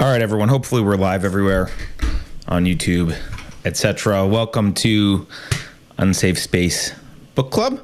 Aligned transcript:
All 0.00 0.10
right, 0.10 0.20
everyone. 0.20 0.48
Hopefully, 0.48 0.82
we're 0.82 0.96
live 0.96 1.24
everywhere 1.24 1.70
on 2.48 2.64
YouTube, 2.64 3.16
etc. 3.64 4.26
Welcome 4.26 4.74
to 4.74 5.28
Unsafe 5.96 6.36
Space 6.36 6.92
Book 7.36 7.52
Club. 7.52 7.80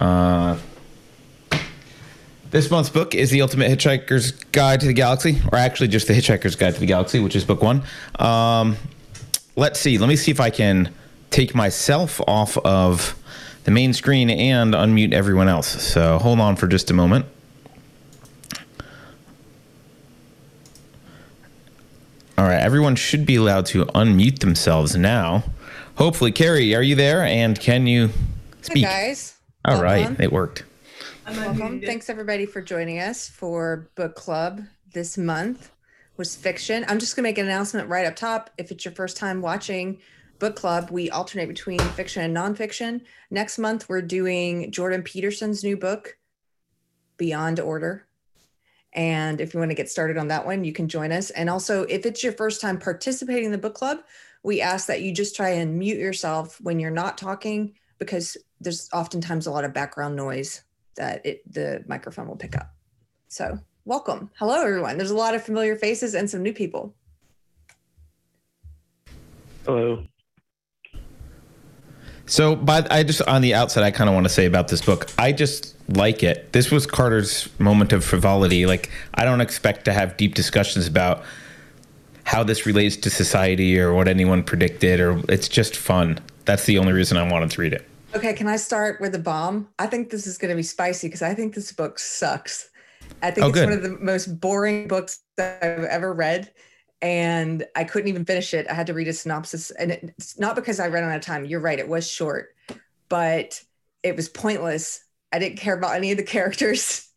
Uh, 0.00 0.58
this 2.50 2.68
month's 2.68 2.90
book 2.90 3.14
is 3.14 3.30
The 3.30 3.42
Ultimate 3.42 3.70
Hitchhiker's 3.70 4.32
Guide 4.32 4.80
to 4.80 4.86
the 4.86 4.92
Galaxy, 4.92 5.40
or 5.52 5.56
actually 5.56 5.86
just 5.86 6.08
The 6.08 6.14
Hitchhiker's 6.14 6.56
Guide 6.56 6.74
to 6.74 6.80
the 6.80 6.86
Galaxy, 6.86 7.20
which 7.20 7.36
is 7.36 7.44
book 7.44 7.62
one. 7.62 7.84
Um, 8.18 8.76
let's 9.54 9.78
see. 9.78 9.98
Let 9.98 10.08
me 10.08 10.16
see 10.16 10.32
if 10.32 10.40
I 10.40 10.50
can 10.50 10.92
take 11.30 11.54
myself 11.54 12.20
off 12.26 12.58
of 12.58 13.14
the 13.62 13.70
main 13.70 13.92
screen 13.92 14.30
and 14.30 14.74
unmute 14.74 15.12
everyone 15.12 15.48
else. 15.48 15.68
So 15.80 16.18
hold 16.18 16.40
on 16.40 16.56
for 16.56 16.66
just 16.66 16.90
a 16.90 16.94
moment. 16.94 17.26
All 22.38 22.44
right, 22.44 22.60
everyone 22.60 22.96
should 22.96 23.24
be 23.24 23.36
allowed 23.36 23.64
to 23.66 23.86
unmute 23.86 24.40
themselves 24.40 24.94
now. 24.94 25.42
Hopefully, 25.96 26.32
Carrie, 26.32 26.74
are 26.74 26.82
you 26.82 26.94
there? 26.94 27.22
And 27.22 27.58
can 27.58 27.86
you 27.86 28.10
speak? 28.60 28.84
Hi 28.84 29.06
guys. 29.06 29.36
All 29.64 29.82
right, 29.82 30.00
Welcome. 30.00 30.16
it 30.20 30.32
worked. 30.32 30.64
Welcome. 31.26 31.80
Thanks 31.80 32.10
everybody 32.10 32.44
for 32.44 32.60
joining 32.60 32.98
us 33.00 33.26
for 33.26 33.88
book 33.94 34.16
club 34.16 34.60
this 34.92 35.16
month 35.16 35.70
was 36.18 36.36
fiction. 36.36 36.84
I'm 36.88 36.98
just 36.98 37.16
gonna 37.16 37.26
make 37.26 37.38
an 37.38 37.46
announcement 37.46 37.88
right 37.88 38.06
up 38.06 38.16
top. 38.16 38.50
If 38.58 38.70
it's 38.70 38.84
your 38.84 38.92
first 38.92 39.16
time 39.16 39.40
watching 39.40 39.98
book 40.38 40.56
club, 40.56 40.90
we 40.90 41.08
alternate 41.08 41.48
between 41.48 41.78
fiction 41.78 42.22
and 42.22 42.36
nonfiction. 42.36 43.00
Next 43.30 43.56
month 43.58 43.88
we're 43.88 44.02
doing 44.02 44.70
Jordan 44.70 45.02
Peterson's 45.02 45.64
new 45.64 45.76
book, 45.76 46.18
Beyond 47.16 47.60
Order. 47.60 48.05
And 48.96 49.42
if 49.42 49.52
you 49.52 49.60
want 49.60 49.70
to 49.70 49.74
get 49.74 49.90
started 49.90 50.16
on 50.16 50.28
that 50.28 50.46
one, 50.46 50.64
you 50.64 50.72
can 50.72 50.88
join 50.88 51.12
us. 51.12 51.28
And 51.30 51.50
also, 51.50 51.82
if 51.82 52.06
it's 52.06 52.24
your 52.24 52.32
first 52.32 52.62
time 52.62 52.78
participating 52.78 53.44
in 53.44 53.52
the 53.52 53.58
book 53.58 53.74
club, 53.74 53.98
we 54.42 54.62
ask 54.62 54.86
that 54.86 55.02
you 55.02 55.12
just 55.12 55.36
try 55.36 55.50
and 55.50 55.78
mute 55.78 55.98
yourself 55.98 56.58
when 56.62 56.80
you're 56.80 56.90
not 56.90 57.18
talking 57.18 57.74
because 57.98 58.38
there's 58.60 58.88
oftentimes 58.94 59.46
a 59.46 59.50
lot 59.50 59.64
of 59.64 59.74
background 59.74 60.16
noise 60.16 60.62
that 60.96 61.24
it 61.26 61.42
the 61.52 61.84
microphone 61.86 62.26
will 62.26 62.36
pick 62.36 62.56
up. 62.56 62.74
So, 63.28 63.58
welcome. 63.84 64.30
Hello 64.38 64.62
everyone. 64.62 64.96
There's 64.96 65.10
a 65.10 65.16
lot 65.16 65.34
of 65.34 65.42
familiar 65.42 65.76
faces 65.76 66.14
and 66.14 66.28
some 66.28 66.42
new 66.42 66.54
people. 66.54 66.94
Hello. 69.66 70.06
So, 72.26 72.56
but 72.56 72.90
I 72.90 73.02
just 73.02 73.22
on 73.22 73.40
the 73.42 73.54
outside, 73.54 73.84
I 73.84 73.90
kind 73.90 74.08
of 74.10 74.14
want 74.14 74.24
to 74.26 74.30
say 74.32 74.46
about 74.46 74.68
this 74.68 74.82
book. 74.82 75.08
I 75.18 75.32
just 75.32 75.74
like 75.96 76.22
it. 76.22 76.52
This 76.52 76.70
was 76.70 76.86
Carter's 76.86 77.48
moment 77.60 77.92
of 77.92 78.04
frivolity. 78.04 78.66
Like, 78.66 78.90
I 79.14 79.24
don't 79.24 79.40
expect 79.40 79.84
to 79.84 79.92
have 79.92 80.16
deep 80.16 80.34
discussions 80.34 80.86
about 80.88 81.22
how 82.24 82.42
this 82.42 82.66
relates 82.66 82.96
to 82.96 83.10
society 83.10 83.78
or 83.78 83.94
what 83.94 84.08
anyone 84.08 84.42
predicted, 84.42 84.98
or 84.98 85.22
it's 85.28 85.48
just 85.48 85.76
fun. 85.76 86.18
That's 86.44 86.64
the 86.64 86.78
only 86.78 86.92
reason 86.92 87.16
I 87.16 87.30
wanted 87.30 87.50
to 87.52 87.60
read 87.60 87.72
it. 87.72 87.88
Okay, 88.14 88.32
can 88.32 88.48
I 88.48 88.56
start 88.56 89.00
with 89.00 89.14
a 89.14 89.18
bomb? 89.20 89.68
I 89.78 89.86
think 89.86 90.10
this 90.10 90.26
is 90.26 90.36
going 90.38 90.48
to 90.50 90.56
be 90.56 90.62
spicy 90.62 91.06
because 91.06 91.22
I 91.22 91.34
think 91.34 91.54
this 91.54 91.70
book 91.72 91.98
sucks. 91.98 92.70
I 93.22 93.30
think 93.30 93.44
Oh, 93.44 93.48
it's 93.50 93.58
good. 93.58 93.68
one 93.68 93.78
of 93.78 93.82
the 93.82 93.96
most 94.00 94.40
boring 94.40 94.88
books 94.88 95.20
that 95.36 95.62
I've 95.62 95.84
ever 95.84 96.12
read. 96.12 96.50
And 97.02 97.64
I 97.76 97.84
couldn't 97.84 98.08
even 98.08 98.24
finish 98.24 98.54
it. 98.54 98.66
I 98.70 98.74
had 98.74 98.86
to 98.88 98.94
read 98.94 99.08
a 99.08 99.12
synopsis. 99.12 99.70
And 99.70 99.92
it's 99.92 100.38
not 100.38 100.56
because 100.56 100.80
I 100.80 100.88
ran 100.88 101.04
out 101.04 101.14
of 101.14 101.22
time. 101.22 101.44
You're 101.44 101.60
right, 101.60 101.78
it 101.78 101.88
was 101.88 102.08
short, 102.10 102.54
but 103.08 103.62
it 104.02 104.16
was 104.16 104.28
pointless. 104.28 105.04
I 105.32 105.38
didn't 105.38 105.58
care 105.58 105.76
about 105.76 105.94
any 105.94 106.10
of 106.12 106.16
the 106.16 106.24
characters. 106.24 107.02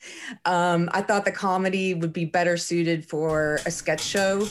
Um, 0.45 0.89
I 0.93 1.01
thought 1.01 1.25
the 1.25 1.31
comedy 1.31 1.93
would 1.93 2.13
be 2.13 2.23
better 2.23 2.55
suited 2.55 3.05
for 3.05 3.59
a 3.65 3.69
sketch 3.69 3.99
show 4.01 4.47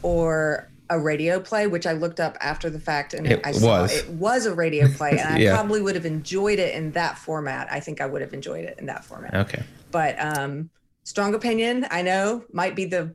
or 0.00 0.70
a 0.88 0.98
radio 0.98 1.40
play, 1.40 1.66
which 1.66 1.86
I 1.86 1.92
looked 1.92 2.18
up 2.18 2.36
after 2.40 2.70
the 2.70 2.80
fact 2.80 3.12
and 3.12 3.26
It 3.26 3.40
I 3.44 3.52
saw 3.52 3.82
was. 3.82 3.92
it 3.92 4.08
was 4.08 4.46
a 4.46 4.54
radio 4.54 4.88
play, 4.88 5.18
and 5.18 5.34
I 5.48 5.52
probably 5.52 5.82
would 5.82 5.96
have 5.96 6.06
enjoyed 6.06 6.58
it 6.58 6.74
in 6.74 6.92
that 6.92 7.18
format. 7.18 7.68
I 7.70 7.78
think 7.80 8.00
I 8.00 8.06
would 8.06 8.22
have 8.22 8.32
enjoyed 8.32 8.64
it 8.64 8.78
in 8.78 8.86
that 8.86 9.04
format. 9.04 9.34
Okay. 9.34 9.62
But 9.90 10.16
um, 10.18 10.70
strong 11.04 11.34
opinion, 11.34 11.86
I 11.90 12.02
know, 12.02 12.44
might 12.52 12.74
be 12.74 12.86
the 12.86 13.14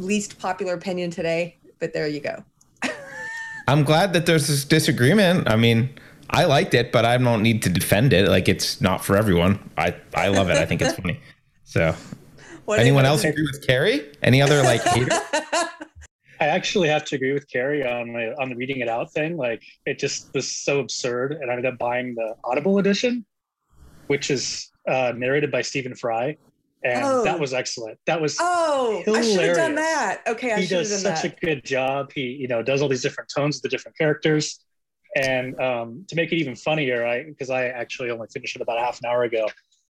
least 0.00 0.38
popular 0.38 0.74
opinion 0.74 1.10
today, 1.10 1.56
but 1.78 1.92
there 1.92 2.06
you 2.06 2.20
go. 2.20 2.44
I'm 3.68 3.84
glad 3.84 4.12
that 4.12 4.26
there's 4.26 4.48
this 4.48 4.64
disagreement. 4.64 5.48
I 5.48 5.56
mean, 5.56 5.90
I 6.30 6.44
liked 6.44 6.74
it, 6.74 6.92
but 6.92 7.04
I 7.04 7.16
don't 7.18 7.42
need 7.42 7.62
to 7.62 7.68
defend 7.68 8.12
it. 8.12 8.28
Like, 8.28 8.48
it's 8.48 8.80
not 8.80 9.04
for 9.04 9.16
everyone. 9.16 9.58
I 9.76 9.94
I 10.14 10.28
love 10.28 10.48
it. 10.50 10.56
I 10.56 10.66
think 10.66 10.82
it's 10.82 10.94
funny. 10.94 11.20
So, 11.64 11.94
What 12.64 12.80
anyone 12.80 13.06
else 13.06 13.22
agree 13.22 13.46
with 13.46 13.64
Carrie? 13.64 14.10
Any 14.24 14.42
other 14.42 14.60
like 14.64 14.82
hater? 14.82 15.16
I 16.40 16.46
actually 16.46 16.88
have 16.88 17.04
to 17.04 17.14
agree 17.14 17.32
with 17.32 17.48
Carrie 17.48 17.86
on 17.86 18.12
the 18.12 18.34
on 18.40 18.48
the 18.48 18.56
reading 18.56 18.80
it 18.80 18.88
out 18.88 19.12
thing. 19.12 19.36
Like 19.36 19.62
it 19.86 20.00
just 20.00 20.34
was 20.34 20.50
so 20.50 20.80
absurd, 20.80 21.30
and 21.32 21.48
I 21.48 21.54
ended 21.54 21.72
up 21.72 21.78
buying 21.78 22.16
the 22.16 22.34
Audible 22.42 22.78
edition, 22.78 23.24
which 24.08 24.32
is 24.32 24.72
uh, 24.88 25.12
narrated 25.14 25.52
by 25.52 25.62
Stephen 25.62 25.94
Fry, 25.94 26.36
and 26.84 27.04
Oh. 27.04 27.24
that 27.24 27.38
was 27.38 27.52
excellent. 27.52 27.98
That 28.06 28.20
was 28.20 28.36
Oh, 28.40 29.02
I 29.06 29.22
should 29.22 29.40
have 29.40 29.56
done 29.56 29.74
that. 29.76 30.22
Okay, 30.26 30.52
I 30.52 30.60
he 30.60 30.66
should 30.66 30.78
have 30.78 30.88
does 30.88 31.02
such 31.02 31.22
that. 31.22 31.36
a 31.36 31.46
good 31.46 31.64
job. 31.64 32.12
He 32.12 32.22
you 32.22 32.48
know 32.48 32.62
does 32.62 32.82
all 32.82 32.88
these 32.88 33.02
different 33.02 33.30
tones 33.34 33.56
of 33.56 33.62
the 33.62 33.68
different 33.68 33.96
characters, 33.98 34.60
and 35.16 35.58
um, 35.60 36.04
to 36.08 36.16
make 36.16 36.32
it 36.32 36.36
even 36.36 36.56
funnier, 36.56 37.06
I 37.06 37.24
because 37.24 37.50
I 37.50 37.66
actually 37.66 38.10
only 38.10 38.28
finished 38.32 38.56
it 38.56 38.62
about 38.62 38.78
half 38.78 38.98
an 39.02 39.06
hour 39.10 39.24
ago, 39.24 39.46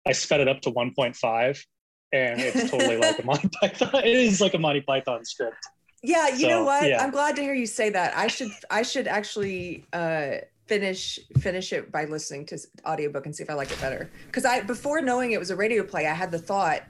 I 0.08 0.12
sped 0.14 0.40
it 0.42 0.48
up 0.48 0.62
to 0.62 0.72
1.5, 0.72 1.66
and 2.14 2.40
it's 2.42 2.70
totally 2.72 2.98
like 3.06 3.20
a 3.20 3.24
Monty 3.26 3.50
Python. 3.60 3.90
It 4.06 4.06
is 4.16 4.40
like 4.42 4.54
a 4.54 4.60
Monty 4.60 4.82
Python 4.82 5.26
script. 5.26 5.58
Yeah, 6.04 6.30
you 6.30 6.48
know 6.48 6.64
what? 6.64 6.88
yeah. 6.88 7.04
I'm 7.04 7.10
glad 7.12 7.36
to 7.38 7.42
hear 7.42 7.56
you 7.56 7.66
say 7.66 7.90
that. 7.90 8.16
I 8.16 8.28
should 8.28 8.52
I 8.70 8.84
should 8.84 9.08
actually 9.08 9.84
uh 9.92 10.36
finish 10.68 11.20
finish 11.40 11.74
it 11.74 11.92
by 11.92 12.06
listening 12.06 12.46
to 12.48 12.60
audiobook 12.86 13.26
and 13.26 13.36
see 13.36 13.44
if 13.44 13.50
I 13.50 13.54
like 13.54 13.72
it 13.72 13.80
better. 13.82 14.10
Cuz 14.32 14.46
I 14.46 14.62
before 14.62 15.02
knowing 15.02 15.32
it 15.32 15.40
was 15.40 15.50
a 15.50 15.56
radio 15.56 15.84
play, 15.84 16.08
I 16.08 16.14
had 16.14 16.32
the 16.32 16.40
thought 16.40 16.84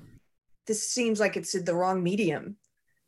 this 0.66 0.88
seems 0.88 1.20
like 1.20 1.38
it's 1.38 1.54
the 1.54 1.74
wrong 1.74 2.04
medium 2.04 2.58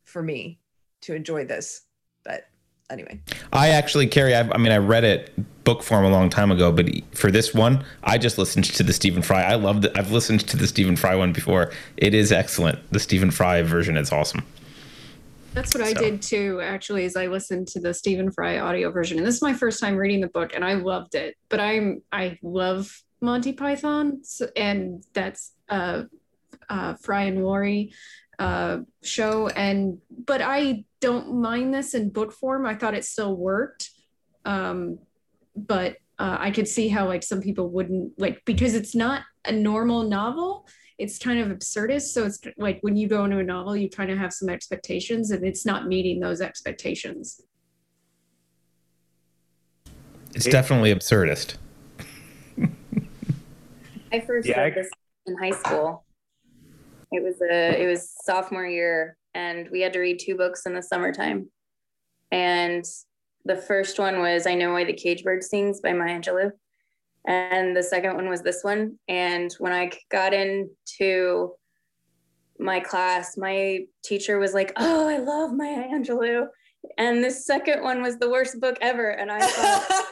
for 0.04 0.22
me 0.22 0.58
to 1.02 1.14
enjoy 1.14 1.44
this. 1.44 1.82
But 2.24 2.48
anyway. 2.90 3.20
I 3.52 3.68
actually, 3.68 4.06
Carrie, 4.06 4.34
I, 4.34 4.40
I 4.40 4.58
mean, 4.58 4.72
I 4.72 4.78
read 4.78 5.04
it 5.04 5.32
book 5.64 5.82
form 5.82 6.04
a 6.04 6.10
long 6.10 6.30
time 6.30 6.50
ago, 6.50 6.72
but 6.72 6.88
for 7.12 7.30
this 7.30 7.54
one, 7.54 7.84
I 8.02 8.18
just 8.18 8.38
listened 8.38 8.64
to 8.64 8.82
the 8.82 8.92
Stephen 8.92 9.22
Fry. 9.22 9.42
I 9.42 9.54
love 9.54 9.84
it. 9.84 9.92
I've 9.96 10.10
listened 10.10 10.40
to 10.48 10.56
the 10.56 10.66
Stephen 10.66 10.96
Fry 10.96 11.14
one 11.14 11.32
before. 11.32 11.70
It 11.96 12.14
is 12.14 12.32
excellent. 12.32 12.78
The 12.92 12.98
Stephen 12.98 13.30
Fry 13.30 13.62
version 13.62 13.96
is 13.96 14.10
awesome. 14.10 14.44
That's 15.52 15.74
what 15.74 15.82
I 15.82 15.92
did 15.92 16.22
too, 16.22 16.60
actually, 16.62 17.04
is 17.04 17.16
I 17.16 17.26
listened 17.26 17.68
to 17.68 17.80
the 17.80 17.92
Stephen 17.92 18.30
Fry 18.30 18.58
audio 18.58 18.90
version. 18.90 19.18
And 19.18 19.26
this 19.26 19.34
is 19.34 19.42
my 19.42 19.52
first 19.52 19.80
time 19.80 19.96
reading 19.96 20.20
the 20.20 20.28
book 20.28 20.52
and 20.54 20.64
I 20.64 20.74
loved 20.74 21.14
it. 21.14 21.36
But 21.48 21.60
I'm 21.60 22.02
I 22.12 22.38
love 22.42 22.90
Monty 23.20 23.52
Python 23.52 24.22
and 24.56 25.04
that's 25.12 25.52
uh 25.68 26.04
uh 26.68 26.94
Fry 26.94 27.22
and 27.22 27.44
Laurie 27.44 27.92
uh 28.38 28.78
show 29.02 29.48
and 29.48 29.98
but 30.24 30.40
I 30.40 30.84
don't 31.00 31.40
mind 31.40 31.74
this 31.74 31.94
in 31.94 32.10
book 32.10 32.32
form. 32.32 32.64
I 32.64 32.76
thought 32.76 32.94
it 32.94 33.04
still 33.04 33.36
worked. 33.36 33.90
Um 34.44 35.00
but 35.56 35.96
uh, 36.18 36.36
I 36.38 36.50
could 36.50 36.68
see 36.68 36.88
how 36.88 37.08
like 37.08 37.22
some 37.22 37.40
people 37.40 37.70
wouldn't 37.70 38.12
like 38.18 38.42
because 38.44 38.74
it's 38.74 38.94
not 38.94 39.22
a 39.44 39.52
normal 39.52 40.02
novel 40.02 40.66
it's 41.00 41.18
kind 41.18 41.40
of 41.40 41.48
absurdist. 41.56 42.08
So 42.12 42.26
it's 42.26 42.38
like 42.58 42.78
when 42.82 42.94
you 42.94 43.08
go 43.08 43.24
into 43.24 43.38
a 43.38 43.42
novel, 43.42 43.74
you 43.74 43.88
kind 43.88 44.10
of 44.10 44.18
have 44.18 44.34
some 44.34 44.50
expectations 44.50 45.30
and 45.30 45.42
it's 45.46 45.64
not 45.64 45.86
meeting 45.88 46.20
those 46.20 46.42
expectations. 46.42 47.40
It's 50.34 50.44
Yeah. 50.46 50.52
definitely 50.52 50.94
absurdist. 50.94 51.56
I 54.12 54.20
first 54.20 54.46
Yeah, 54.46 54.60
read 54.60 54.72
I- 54.72 54.74
this 54.82 54.90
in 55.26 55.38
high 55.38 55.50
school. 55.52 56.04
It 57.12 57.22
was 57.24 57.40
a 57.40 57.82
it 57.82 57.86
was 57.88 58.14
sophomore 58.24 58.66
year, 58.66 59.16
and 59.34 59.68
we 59.70 59.80
had 59.80 59.92
to 59.94 60.00
read 60.00 60.20
two 60.20 60.36
books 60.36 60.66
in 60.66 60.74
the 60.74 60.82
summertime. 60.82 61.50
And 62.30 62.84
the 63.44 63.56
first 63.56 63.98
one 63.98 64.20
was 64.20 64.46
"I 64.46 64.54
Know 64.54 64.72
Why 64.74 64.84
the 64.84 64.92
Cage 64.92 65.24
Bird 65.24 65.42
Sings" 65.42 65.80
by 65.80 65.92
Maya 65.92 66.20
Angelou, 66.20 66.52
and 67.26 67.76
the 67.76 67.82
second 67.82 68.14
one 68.14 68.28
was 68.28 68.42
this 68.42 68.62
one. 68.62 68.98
And 69.08 69.52
when 69.58 69.72
I 69.72 69.90
got 70.10 70.32
into 70.32 71.52
my 72.58 72.80
class, 72.80 73.36
my 73.36 73.80
teacher 74.04 74.38
was 74.38 74.54
like, 74.54 74.72
"Oh, 74.76 75.08
I 75.08 75.18
love 75.18 75.52
Maya 75.52 75.88
Angelou," 75.88 76.48
and 76.98 77.22
the 77.22 77.30
second 77.30 77.82
one 77.82 78.02
was 78.02 78.18
the 78.18 78.30
worst 78.30 78.60
book 78.60 78.78
ever. 78.80 79.10
And 79.10 79.30
I 79.30 79.40
thought. 79.40 80.06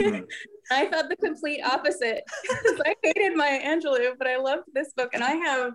I 0.72 0.86
thought 0.86 1.08
the 1.08 1.16
complete 1.16 1.62
opposite 1.62 2.22
I 2.50 2.94
hated 3.02 3.36
Maya 3.36 3.60
Angelou, 3.60 4.16
but 4.18 4.26
I 4.26 4.36
loved 4.36 4.64
this 4.72 4.92
book, 4.92 5.10
and 5.14 5.22
I 5.22 5.32
have 5.32 5.72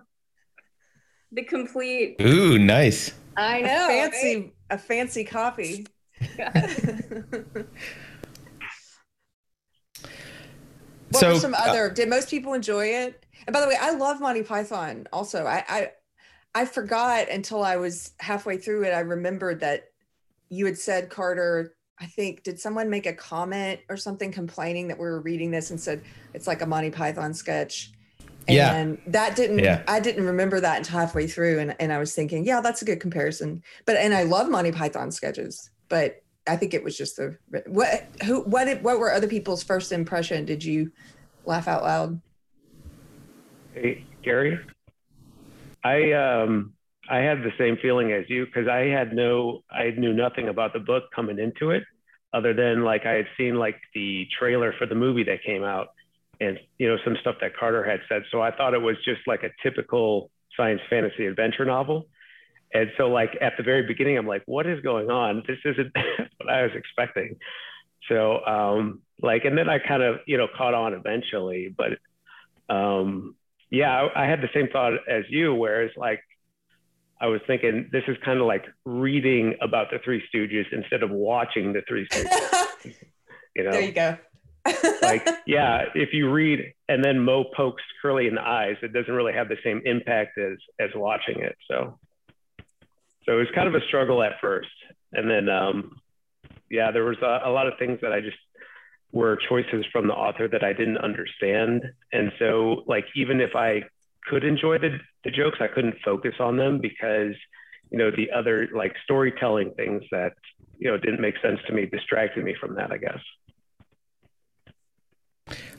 the 1.32 1.42
complete. 1.42 2.16
Ooh, 2.20 2.58
nice. 2.58 3.12
i 3.36 3.60
know. 3.60 3.86
fancy 3.88 4.52
a 4.70 4.78
fancy 4.78 5.24
copy. 5.24 5.86
right? 6.38 7.66
What 11.16 11.20
So, 11.20 11.34
were 11.34 11.40
some 11.40 11.54
uh, 11.54 11.58
other? 11.58 11.90
did 11.90 12.08
most 12.08 12.30
people 12.30 12.54
enjoy 12.54 12.86
it? 12.86 13.24
And 13.46 13.52
by 13.52 13.60
the 13.60 13.68
way, 13.68 13.76
I 13.80 13.92
love 13.92 14.20
Monty 14.20 14.42
Python. 14.42 15.06
Also, 15.12 15.46
I, 15.46 15.64
I 15.68 15.90
I 16.54 16.64
forgot 16.64 17.28
until 17.28 17.62
I 17.62 17.76
was 17.76 18.12
halfway 18.18 18.56
through 18.56 18.84
it. 18.84 18.90
I 18.90 19.00
remembered 19.00 19.60
that 19.60 19.90
you 20.48 20.64
had 20.64 20.78
said, 20.78 21.10
Carter, 21.10 21.74
I 21.98 22.06
think, 22.06 22.44
did 22.44 22.58
someone 22.58 22.88
make 22.88 23.04
a 23.04 23.12
comment 23.12 23.80
or 23.90 23.96
something 23.98 24.32
complaining 24.32 24.88
that 24.88 24.98
we 24.98 25.04
were 25.04 25.20
reading 25.20 25.50
this 25.50 25.70
and 25.70 25.78
said 25.78 26.02
it's 26.32 26.46
like 26.46 26.62
a 26.62 26.66
Monty 26.66 26.90
Python 26.90 27.34
sketch? 27.34 27.92
And 28.48 28.98
yeah. 29.04 29.10
that 29.10 29.36
didn't, 29.36 29.58
yeah. 29.58 29.82
I 29.88 30.00
didn't 30.00 30.24
remember 30.24 30.60
that 30.60 30.78
until 30.78 30.98
halfway 30.98 31.26
through. 31.26 31.58
And, 31.58 31.76
and 31.80 31.92
I 31.92 31.98
was 31.98 32.14
thinking, 32.14 32.46
yeah, 32.46 32.60
that's 32.60 32.80
a 32.80 32.84
good 32.84 33.00
comparison. 33.00 33.62
But, 33.84 33.96
and 33.96 34.14
I 34.14 34.22
love 34.22 34.48
Monty 34.48 34.72
Python 34.72 35.10
sketches, 35.10 35.68
but 35.88 36.22
I 36.48 36.56
think 36.56 36.74
it 36.74 36.84
was 36.84 36.96
just 36.96 37.16
the, 37.16 37.36
what, 37.66 38.06
who, 38.24 38.42
what, 38.42 38.82
what 38.82 38.98
were 38.98 39.12
other 39.12 39.28
people's 39.28 39.62
first 39.62 39.92
impression? 39.92 40.44
Did 40.44 40.64
you 40.64 40.92
laugh 41.44 41.68
out 41.68 41.82
loud? 41.82 42.20
Hey, 43.74 44.04
Gary, 44.22 44.58
I, 45.84 46.12
um, 46.12 46.72
I 47.08 47.18
had 47.18 47.38
the 47.38 47.52
same 47.58 47.76
feeling 47.80 48.12
as 48.12 48.24
you 48.28 48.46
because 48.46 48.68
I 48.68 48.86
had 48.86 49.12
no, 49.12 49.62
I 49.70 49.90
knew 49.96 50.12
nothing 50.12 50.48
about 50.48 50.72
the 50.72 50.80
book 50.80 51.04
coming 51.14 51.38
into 51.38 51.70
it, 51.70 51.84
other 52.32 52.54
than 52.54 52.84
like 52.84 53.06
I 53.06 53.12
had 53.12 53.26
seen 53.36 53.56
like 53.56 53.76
the 53.94 54.26
trailer 54.38 54.74
for 54.78 54.86
the 54.86 54.94
movie 54.94 55.24
that 55.24 55.42
came 55.44 55.62
out, 55.62 55.88
and 56.40 56.58
you 56.78 56.88
know 56.88 56.96
some 57.04 57.16
stuff 57.20 57.36
that 57.40 57.56
Carter 57.56 57.84
had 57.84 58.00
said. 58.08 58.22
So 58.30 58.40
I 58.40 58.50
thought 58.50 58.74
it 58.74 58.82
was 58.82 58.96
just 59.04 59.20
like 59.26 59.42
a 59.42 59.50
typical 59.62 60.30
science 60.56 60.80
fantasy 60.90 61.26
adventure 61.26 61.64
novel. 61.64 62.06
And 62.76 62.90
so 62.98 63.08
like 63.08 63.30
at 63.40 63.54
the 63.56 63.62
very 63.62 63.86
beginning, 63.86 64.18
I'm 64.18 64.26
like, 64.26 64.42
what 64.44 64.66
is 64.66 64.80
going 64.82 65.10
on? 65.10 65.42
This 65.46 65.58
isn't 65.64 65.92
what 66.36 66.50
I 66.50 66.62
was 66.62 66.72
expecting. 66.74 67.36
So 68.08 68.44
um, 68.44 69.00
like, 69.22 69.46
and 69.46 69.56
then 69.56 69.68
I 69.68 69.78
kind 69.78 70.02
of 70.02 70.16
you 70.26 70.36
know 70.36 70.46
caught 70.54 70.74
on 70.74 70.92
eventually, 70.92 71.74
but 71.74 71.98
um, 72.72 73.34
yeah, 73.70 73.90
I, 73.90 74.24
I 74.24 74.26
had 74.28 74.42
the 74.42 74.50
same 74.54 74.68
thought 74.68 74.92
as 75.08 75.24
you, 75.30 75.54
whereas 75.54 75.90
like 75.96 76.20
I 77.18 77.28
was 77.28 77.40
thinking 77.46 77.88
this 77.92 78.04
is 78.08 78.16
kind 78.22 78.40
of 78.40 78.46
like 78.46 78.66
reading 78.84 79.54
about 79.62 79.90
the 79.90 79.98
Three 80.04 80.22
Stooges 80.32 80.66
instead 80.70 81.02
of 81.02 81.10
watching 81.10 81.72
the 81.72 81.82
Three 81.88 82.06
Stooges. 82.08 82.74
you 83.56 83.64
know, 83.64 83.72
there 83.72 83.80
you 83.80 83.92
go. 83.92 84.18
like, 85.02 85.26
yeah, 85.46 85.84
if 85.94 86.12
you 86.12 86.30
read 86.30 86.74
and 86.88 87.02
then 87.02 87.20
Moe 87.20 87.44
pokes 87.56 87.82
Curly 88.02 88.26
in 88.26 88.34
the 88.34 88.42
eyes, 88.42 88.76
it 88.82 88.92
doesn't 88.92 89.12
really 89.12 89.32
have 89.32 89.48
the 89.48 89.56
same 89.64 89.80
impact 89.86 90.36
as 90.36 90.58
as 90.78 90.90
watching 90.94 91.40
it. 91.40 91.56
So, 91.70 91.98
so 93.26 93.32
it 93.32 93.36
was 93.36 93.48
kind 93.54 93.68
of 93.68 93.74
a 93.74 93.84
struggle 93.86 94.22
at 94.22 94.40
first, 94.40 94.68
and 95.12 95.28
then, 95.30 95.48
um, 95.48 96.00
yeah, 96.70 96.90
there 96.90 97.04
was 97.04 97.18
a, 97.22 97.48
a 97.48 97.50
lot 97.50 97.66
of 97.66 97.74
things 97.78 97.98
that 98.02 98.12
I 98.12 98.20
just 98.20 98.36
were 99.12 99.38
choices 99.48 99.84
from 99.92 100.08
the 100.08 100.14
author 100.14 100.48
that 100.48 100.64
I 100.64 100.72
didn't 100.72 100.98
understand, 100.98 101.82
and 102.12 102.32
so 102.38 102.82
like 102.86 103.04
even 103.14 103.40
if 103.40 103.54
I 103.54 103.82
could 104.26 104.44
enjoy 104.44 104.78
the, 104.78 104.98
the 105.24 105.30
jokes. 105.30 105.58
I 105.60 105.68
couldn't 105.68 105.96
focus 106.04 106.34
on 106.40 106.56
them 106.56 106.80
because, 106.80 107.34
you 107.90 107.98
know, 107.98 108.10
the 108.10 108.30
other 108.36 108.68
like 108.74 108.94
storytelling 109.04 109.72
things 109.76 110.02
that, 110.10 110.34
you 110.78 110.90
know, 110.90 110.98
didn't 110.98 111.20
make 111.20 111.34
sense 111.40 111.58
to 111.66 111.72
me 111.72 111.86
distracted 111.86 112.44
me 112.44 112.54
from 112.60 112.74
that, 112.74 112.92
I 112.92 112.98
guess. 112.98 113.18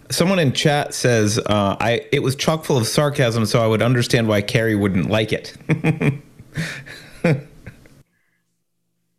Someone 0.09 0.39
in 0.39 0.53
chat 0.53 0.93
says, 0.93 1.37
uh, 1.37 1.75
"I 1.81 2.07
it 2.13 2.23
was 2.23 2.37
chock 2.37 2.63
full 2.63 2.77
of 2.77 2.87
sarcasm, 2.87 3.45
so 3.45 3.61
I 3.61 3.67
would 3.67 3.81
understand 3.81 4.29
why 4.29 4.41
Carrie 4.41 4.73
wouldn't 4.75 5.09
like 5.09 5.33
it." 5.33 5.57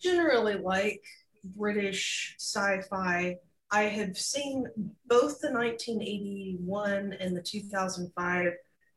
Generally, 0.00 0.56
like 0.56 1.02
British 1.44 2.36
sci-fi, 2.38 3.36
I 3.70 3.82
have 3.82 4.16
seen 4.16 4.66
both 5.06 5.40
the 5.40 5.52
1981 5.52 7.14
and 7.20 7.36
the 7.36 7.42
2005 7.42 8.52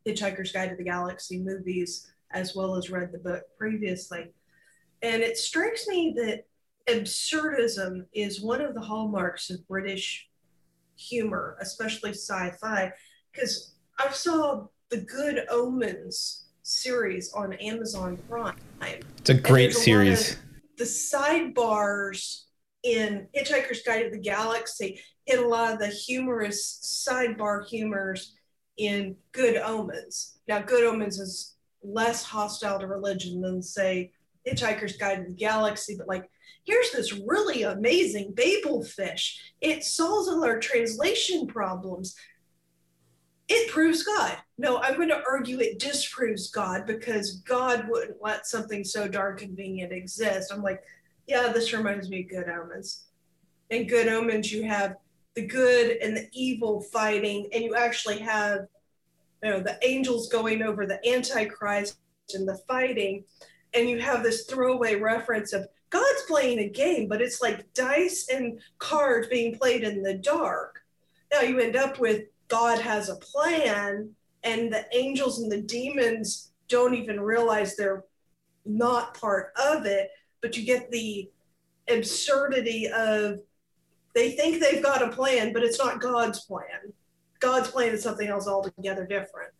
Hitchhiker's 0.07 0.51
Guide 0.51 0.69
to 0.69 0.75
the 0.75 0.83
Galaxy 0.83 1.39
movies, 1.39 2.11
as 2.31 2.55
well 2.55 2.75
as 2.75 2.89
read 2.89 3.11
the 3.11 3.19
book 3.19 3.43
previously. 3.57 4.31
And 5.01 5.21
it 5.21 5.37
strikes 5.37 5.87
me 5.87 6.13
that 6.17 6.45
absurdism 6.87 8.05
is 8.13 8.41
one 8.41 8.61
of 8.61 8.73
the 8.73 8.81
hallmarks 8.81 9.49
of 9.49 9.67
British 9.67 10.29
humor, 10.95 11.57
especially 11.59 12.11
sci 12.11 12.51
fi, 12.61 12.91
because 13.31 13.75
I 13.99 14.11
saw 14.11 14.67
the 14.89 15.01
Good 15.01 15.45
Omens 15.49 16.45
series 16.71 17.31
on 17.33 17.53
Amazon 17.53 18.17
Prime. 18.29 18.55
It's 19.17 19.29
a 19.29 19.33
great 19.33 19.73
series. 19.73 20.37
The 20.77 20.85
sidebars 20.85 22.43
in 22.83 23.27
Hitchhiker's 23.35 23.83
Guide 23.83 24.03
to 24.03 24.09
the 24.09 24.17
Galaxy 24.17 25.01
hit 25.25 25.39
a 25.39 25.47
lot 25.47 25.73
of 25.73 25.79
the 25.79 25.87
humorous 25.87 27.05
sidebar 27.07 27.67
humors 27.67 28.35
in 28.77 29.15
Good 29.31 29.57
Omens. 29.57 30.39
Now, 30.47 30.61
Good 30.61 30.83
Omens 30.83 31.19
is 31.19 31.55
less 31.83 32.23
hostile 32.23 32.79
to 32.79 32.87
religion 32.87 33.41
than, 33.41 33.61
say, 33.61 34.11
Hitchhiker's 34.47 34.97
Guide 34.97 35.17
to 35.17 35.23
the 35.25 35.35
Galaxy, 35.35 35.95
but 35.97 36.07
like, 36.07 36.27
here's 36.63 36.91
this 36.91 37.13
really 37.13 37.63
amazing 37.63 38.33
Babel 38.33 38.83
fish. 38.83 39.53
It 39.61 39.83
solves 39.83 40.27
all 40.27 40.43
our 40.43 40.59
translation 40.59 41.47
problems. 41.47 42.15
It 43.53 43.69
proves 43.69 44.03
God. 44.03 44.37
No, 44.57 44.77
I'm 44.77 44.95
going 44.95 45.09
to 45.09 45.21
argue 45.29 45.59
it 45.59 45.77
disproves 45.77 46.49
God 46.49 46.87
because 46.87 47.41
God 47.41 47.85
wouldn't 47.89 48.21
let 48.21 48.47
something 48.47 48.85
so 48.85 49.09
dark 49.09 49.41
and 49.41 49.49
convenient 49.49 49.91
exist. 49.91 50.53
I'm 50.53 50.63
like, 50.63 50.81
yeah, 51.27 51.51
this 51.51 51.73
reminds 51.73 52.09
me 52.09 52.21
of 52.21 52.29
Good 52.29 52.47
Omens. 52.47 53.07
In 53.69 53.87
Good 53.87 54.07
Omens, 54.07 54.53
you 54.53 54.63
have 54.63 54.95
the 55.35 55.45
good 55.45 55.97
and 55.97 56.15
the 56.15 56.29
evil 56.31 56.79
fighting, 56.79 57.49
and 57.51 57.61
you 57.61 57.75
actually 57.75 58.19
have 58.19 58.67
you 59.43 59.49
know 59.49 59.59
the 59.59 59.77
angels 59.85 60.29
going 60.29 60.61
over 60.61 60.85
the 60.85 61.05
antichrist 61.05 61.97
and 62.33 62.47
the 62.47 62.61
fighting, 62.69 63.25
and 63.73 63.89
you 63.89 63.99
have 63.99 64.23
this 64.23 64.45
throwaway 64.45 64.95
reference 64.95 65.51
of 65.51 65.67
God's 65.89 66.23
playing 66.25 66.59
a 66.59 66.69
game, 66.69 67.09
but 67.09 67.21
it's 67.21 67.41
like 67.41 67.73
dice 67.73 68.29
and 68.31 68.61
cards 68.77 69.27
being 69.27 69.57
played 69.57 69.83
in 69.83 70.03
the 70.03 70.13
dark. 70.13 70.79
Now 71.33 71.41
you 71.41 71.59
end 71.59 71.75
up 71.75 71.99
with 71.99 72.23
God 72.51 72.79
has 72.79 73.07
a 73.07 73.15
plan, 73.15 74.09
and 74.43 74.71
the 74.71 74.85
angels 74.93 75.39
and 75.39 75.49
the 75.49 75.61
demons 75.61 76.51
don't 76.67 76.93
even 76.93 77.17
realize 77.17 77.77
they're 77.77 78.03
not 78.65 79.17
part 79.17 79.53
of 79.55 79.85
it, 79.85 80.09
but 80.41 80.57
you 80.57 80.65
get 80.65 80.91
the 80.91 81.29
absurdity 81.87 82.87
of 82.89 83.39
they 84.13 84.31
think 84.31 84.61
they've 84.61 84.83
got 84.83 85.01
a 85.01 85.07
plan, 85.07 85.53
but 85.53 85.63
it's 85.63 85.79
not 85.79 86.01
God's 86.01 86.41
plan. 86.41 86.91
God's 87.39 87.69
plan 87.69 87.93
is 87.93 88.03
something 88.03 88.27
else 88.27 88.47
altogether 88.47 89.05
different. 89.05 89.53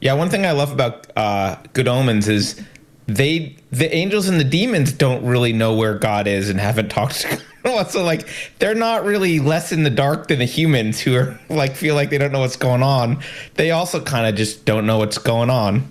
Yeah, 0.00 0.14
one 0.14 0.30
thing 0.30 0.46
I 0.46 0.52
love 0.52 0.70
about 0.70 1.10
uh, 1.16 1.56
Good 1.72 1.88
Omens 1.88 2.28
is 2.28 2.62
they 3.06 3.56
the 3.72 3.92
angels 3.92 4.28
and 4.28 4.38
the 4.38 4.44
demons 4.44 4.92
don't 4.92 5.24
really 5.24 5.52
know 5.52 5.74
where 5.74 5.98
God 5.98 6.28
is 6.28 6.48
and 6.48 6.60
haven't 6.60 6.88
talked 6.88 7.20
to 7.22 7.42
God. 7.64 7.90
so 7.90 8.02
like 8.02 8.28
they're 8.58 8.74
not 8.74 9.04
really 9.04 9.38
less 9.38 9.72
in 9.72 9.82
the 9.82 9.90
dark 9.90 10.28
than 10.28 10.38
the 10.38 10.44
humans 10.44 11.00
who 11.00 11.14
are 11.16 11.38
like 11.48 11.76
feel 11.76 11.94
like 11.94 12.10
they 12.10 12.18
don't 12.18 12.32
know 12.32 12.40
what's 12.40 12.56
going 12.56 12.82
on. 12.82 13.22
They 13.54 13.70
also 13.70 14.02
kind 14.02 14.26
of 14.26 14.34
just 14.34 14.64
don't 14.64 14.86
know 14.86 14.98
what's 14.98 15.18
going 15.18 15.50
on. 15.50 15.90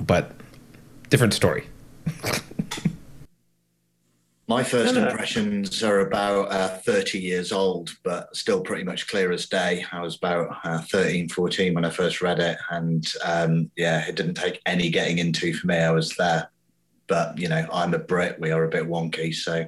But 0.00 0.32
different 1.10 1.34
story. 1.34 1.66
My 4.48 4.62
first 4.62 4.96
impressions 4.96 5.82
are 5.82 6.00
about 6.00 6.50
uh, 6.50 6.76
30 6.78 7.18
years 7.18 7.52
old, 7.52 7.96
but 8.04 8.36
still 8.36 8.60
pretty 8.60 8.84
much 8.84 9.06
clear 9.08 9.32
as 9.32 9.46
day. 9.46 9.82
I 9.92 10.02
was 10.02 10.16
about 10.16 10.58
uh, 10.64 10.78
13, 10.82 11.30
14 11.30 11.72
when 11.72 11.86
I 11.86 11.90
first 11.90 12.20
read 12.20 12.38
it. 12.38 12.58
And 12.68 13.10
um, 13.24 13.70
yeah, 13.76 14.06
it 14.06 14.14
didn't 14.14 14.34
take 14.34 14.60
any 14.66 14.90
getting 14.90 15.16
into 15.16 15.54
for 15.54 15.68
me. 15.68 15.76
I 15.76 15.90
was 15.90 16.14
there. 16.16 16.50
But, 17.06 17.38
you 17.38 17.48
know, 17.48 17.66
I'm 17.72 17.94
a 17.94 17.98
Brit. 17.98 18.40
We 18.40 18.50
are 18.50 18.64
a 18.64 18.68
bit 18.68 18.88
wonky. 18.88 19.34
So, 19.34 19.66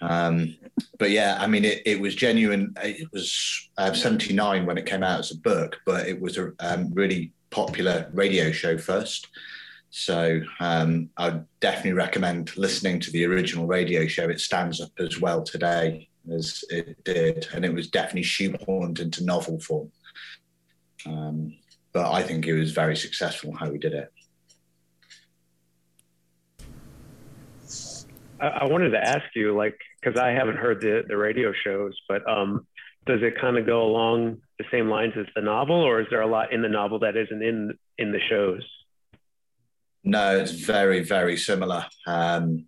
um, 0.00 0.56
but 0.98 1.10
yeah, 1.10 1.36
I 1.40 1.46
mean, 1.46 1.64
it, 1.64 1.82
it 1.86 2.00
was 2.00 2.14
genuine. 2.14 2.74
It 2.82 3.08
was 3.12 3.68
uh, 3.78 3.92
79 3.92 4.66
when 4.66 4.78
it 4.78 4.86
came 4.86 5.02
out 5.02 5.20
as 5.20 5.30
a 5.30 5.38
book, 5.38 5.78
but 5.86 6.08
it 6.08 6.20
was 6.20 6.38
a 6.38 6.52
um, 6.60 6.92
really 6.92 7.32
popular 7.50 8.10
radio 8.12 8.50
show 8.50 8.76
first. 8.78 9.28
So 9.90 10.42
um, 10.60 11.08
I'd 11.16 11.44
definitely 11.60 11.94
recommend 11.94 12.56
listening 12.56 13.00
to 13.00 13.10
the 13.10 13.24
original 13.24 13.66
radio 13.66 14.06
show. 14.06 14.28
It 14.28 14.40
stands 14.40 14.80
up 14.80 14.90
as 14.98 15.20
well 15.20 15.42
today 15.42 16.08
as 16.30 16.64
it 16.68 17.02
did, 17.04 17.48
and 17.54 17.64
it 17.64 17.72
was 17.72 17.88
definitely 17.88 18.22
shoehorned 18.22 19.00
into 19.00 19.24
novel 19.24 19.60
form. 19.60 19.90
Um, 21.06 21.56
but 21.92 22.12
I 22.12 22.22
think 22.22 22.46
it 22.46 22.52
was 22.52 22.72
very 22.72 22.96
successful 22.96 23.54
how 23.54 23.70
he 23.70 23.78
did 23.78 23.94
it. 23.94 24.12
I 28.40 28.64
wanted 28.64 28.90
to 28.90 29.00
ask 29.00 29.24
you, 29.34 29.56
like, 29.56 29.78
because 30.00 30.18
I 30.20 30.30
haven't 30.30 30.56
heard 30.56 30.80
the, 30.80 31.04
the 31.06 31.16
radio 31.16 31.52
shows, 31.64 31.98
but 32.08 32.28
um, 32.28 32.66
does 33.06 33.22
it 33.22 33.40
kind 33.40 33.56
of 33.56 33.66
go 33.66 33.82
along 33.82 34.42
the 34.58 34.64
same 34.70 34.88
lines 34.88 35.14
as 35.16 35.26
the 35.34 35.42
novel, 35.42 35.76
or 35.76 36.00
is 36.00 36.06
there 36.10 36.22
a 36.22 36.26
lot 36.26 36.52
in 36.52 36.62
the 36.62 36.68
novel 36.68 36.98
that 37.00 37.16
isn't 37.16 37.42
in 37.42 37.76
in 37.98 38.12
the 38.12 38.20
shows? 38.28 38.62
No, 40.04 40.38
it's 40.38 40.52
very, 40.52 41.00
very 41.00 41.36
similar. 41.36 41.86
Um, 42.06 42.66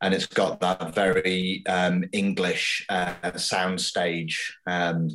and 0.00 0.12
it's 0.12 0.26
got 0.26 0.60
that 0.60 0.94
very 0.94 1.62
um, 1.68 2.04
English 2.12 2.84
uh, 2.88 3.14
soundstage 3.34 4.34
um, 4.66 5.10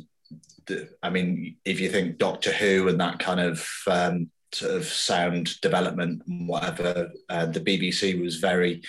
I 1.02 1.10
mean, 1.10 1.56
if 1.64 1.80
you 1.80 1.90
think 1.90 2.18
Doctor 2.18 2.52
Who 2.52 2.88
and 2.88 3.00
that 3.00 3.18
kind 3.18 3.40
of 3.40 3.66
um, 3.86 4.30
sort 4.52 4.72
of 4.72 4.84
sound 4.84 5.60
development 5.60 6.22
and 6.26 6.48
whatever, 6.48 7.10
uh, 7.28 7.46
the 7.46 7.60
BBC 7.60 8.20
was 8.20 8.36
very 8.36 8.82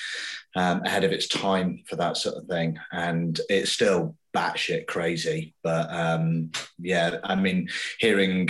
um, 0.56 0.82
ahead 0.84 1.04
of 1.04 1.12
its 1.12 1.28
time 1.28 1.84
for 1.88 1.96
that 1.98 2.18
sort 2.18 2.36
of 2.36 2.46
thing, 2.46 2.78
and 2.92 3.40
it's 3.50 3.72
still 3.72 4.16
batshit 4.36 4.88
crazy. 4.88 5.54
But 5.64 5.92
um, 5.92 6.52
yeah, 6.80 7.18
I 7.24 7.36
mean, 7.36 7.70
hearing 8.00 8.50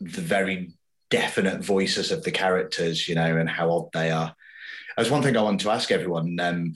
the 0.00 0.20
very 0.20 0.72
definite 1.10 1.64
voices 1.64 2.10
of 2.12 2.22
the 2.22 2.30
characters, 2.30 3.08
you 3.08 3.14
know, 3.14 3.36
and 3.36 3.48
how 3.48 3.70
odd 3.70 3.88
they 3.92 4.10
are. 4.10 4.34
There's 4.96 5.10
one 5.10 5.22
thing 5.22 5.36
I 5.36 5.42
want 5.42 5.60
to 5.60 5.70
ask 5.70 5.90
everyone 5.90 6.38
um, 6.40 6.74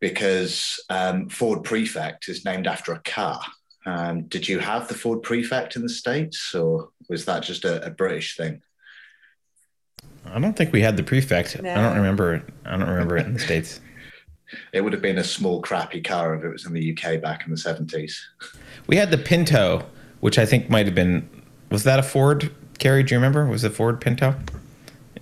because 0.00 0.82
um, 0.90 1.28
Ford 1.28 1.62
Prefect 1.62 2.28
is 2.28 2.44
named 2.44 2.66
after 2.66 2.92
a 2.92 3.00
car. 3.00 3.40
Um, 3.86 4.22
did 4.24 4.48
you 4.48 4.58
have 4.58 4.88
the 4.88 4.94
Ford 4.94 5.22
Prefect 5.22 5.76
in 5.76 5.82
the 5.82 5.88
States 5.88 6.54
or 6.54 6.90
was 7.08 7.24
that 7.24 7.42
just 7.42 7.64
a, 7.64 7.84
a 7.86 7.90
British 7.90 8.36
thing? 8.36 8.62
I 10.26 10.38
don't 10.38 10.56
think 10.56 10.72
we 10.72 10.80
had 10.80 10.96
the 10.96 11.02
prefect. 11.02 11.60
No. 11.60 11.70
I 11.70 11.82
don't 11.82 11.96
remember 11.96 12.34
it. 12.34 12.42
I 12.64 12.76
don't 12.76 12.88
remember 12.88 13.16
it 13.16 13.26
in 13.26 13.34
the 13.34 13.40
States. 13.50 13.80
It 14.72 14.82
would 14.82 14.92
have 14.92 15.02
been 15.02 15.18
a 15.18 15.24
small, 15.24 15.60
crappy 15.60 16.00
car 16.00 16.34
if 16.34 16.44
it 16.44 16.48
was 16.48 16.66
in 16.66 16.72
the 16.72 16.92
UK 16.92 17.20
back 17.20 17.44
in 17.44 17.50
the 17.50 17.56
70s. 17.56 18.14
We 18.86 18.96
had 18.96 19.10
the 19.10 19.18
Pinto, 19.18 19.84
which 20.20 20.38
I 20.38 20.46
think 20.46 20.68
might 20.68 20.86
have 20.86 20.94
been. 20.94 21.28
Was 21.70 21.84
that 21.84 21.98
a 21.98 22.02
Ford? 22.02 22.54
Carrie, 22.78 23.02
do 23.02 23.14
you 23.14 23.18
remember? 23.18 23.46
Was 23.46 23.64
it 23.64 23.70
Ford 23.70 24.00
Pinto? 24.00 24.34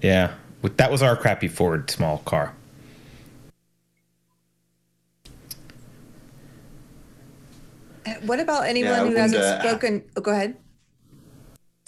Yeah. 0.02 0.34
That 0.62 0.90
was 0.90 1.02
our 1.02 1.16
crappy 1.16 1.48
Ford 1.48 1.90
small 1.90 2.18
car. 2.18 2.54
Uh, 8.06 8.14
what 8.22 8.40
about 8.40 8.66
anyone 8.66 8.92
yeah, 8.92 9.04
who 9.04 9.14
hasn't 9.14 9.42
uh, 9.42 9.60
spoken? 9.60 10.04
Oh, 10.16 10.20
go 10.20 10.32
ahead. 10.32 10.56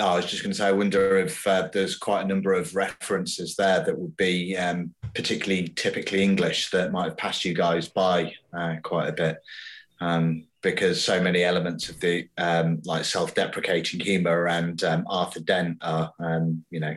I 0.07 0.17
was 0.17 0.27
just 0.27 0.43
going 0.43 0.53
to 0.53 0.59
say, 0.59 0.69
I 0.69 0.73
wonder 0.73 1.17
if 1.19 1.47
uh, 1.47 1.69
there's 1.73 1.97
quite 1.97 2.25
a 2.25 2.29
number 2.29 2.53
of 2.53 2.75
references 2.75 3.57
there 3.57 3.85
that 3.85 3.99
would 3.99 4.17
be 4.17 4.57
um, 4.57 4.95
particularly 5.15 5.69
typically 5.69 6.23
English 6.23 6.71
that 6.71 6.93
might 6.93 7.05
have 7.05 7.17
passed 7.17 7.45
you 7.45 7.55
guys 7.55 7.89
by 7.89 8.33
uh, 8.53 8.77
quite 8.83 9.09
a 9.09 9.13
bit. 9.13 9.39
Um, 10.01 10.45
because 10.63 11.03
so 11.03 11.21
many 11.21 11.43
elements 11.43 11.89
of 11.89 12.01
the 12.01 12.29
um, 12.39 12.81
like 12.85 13.05
self-deprecating 13.05 14.01
humor 14.01 14.47
and 14.49 14.83
um, 14.85 15.05
Arthur 15.09 15.41
Dent 15.41 15.79
are, 15.83 16.13
um, 16.21 16.65
you 16.71 16.81
know, 16.81 16.97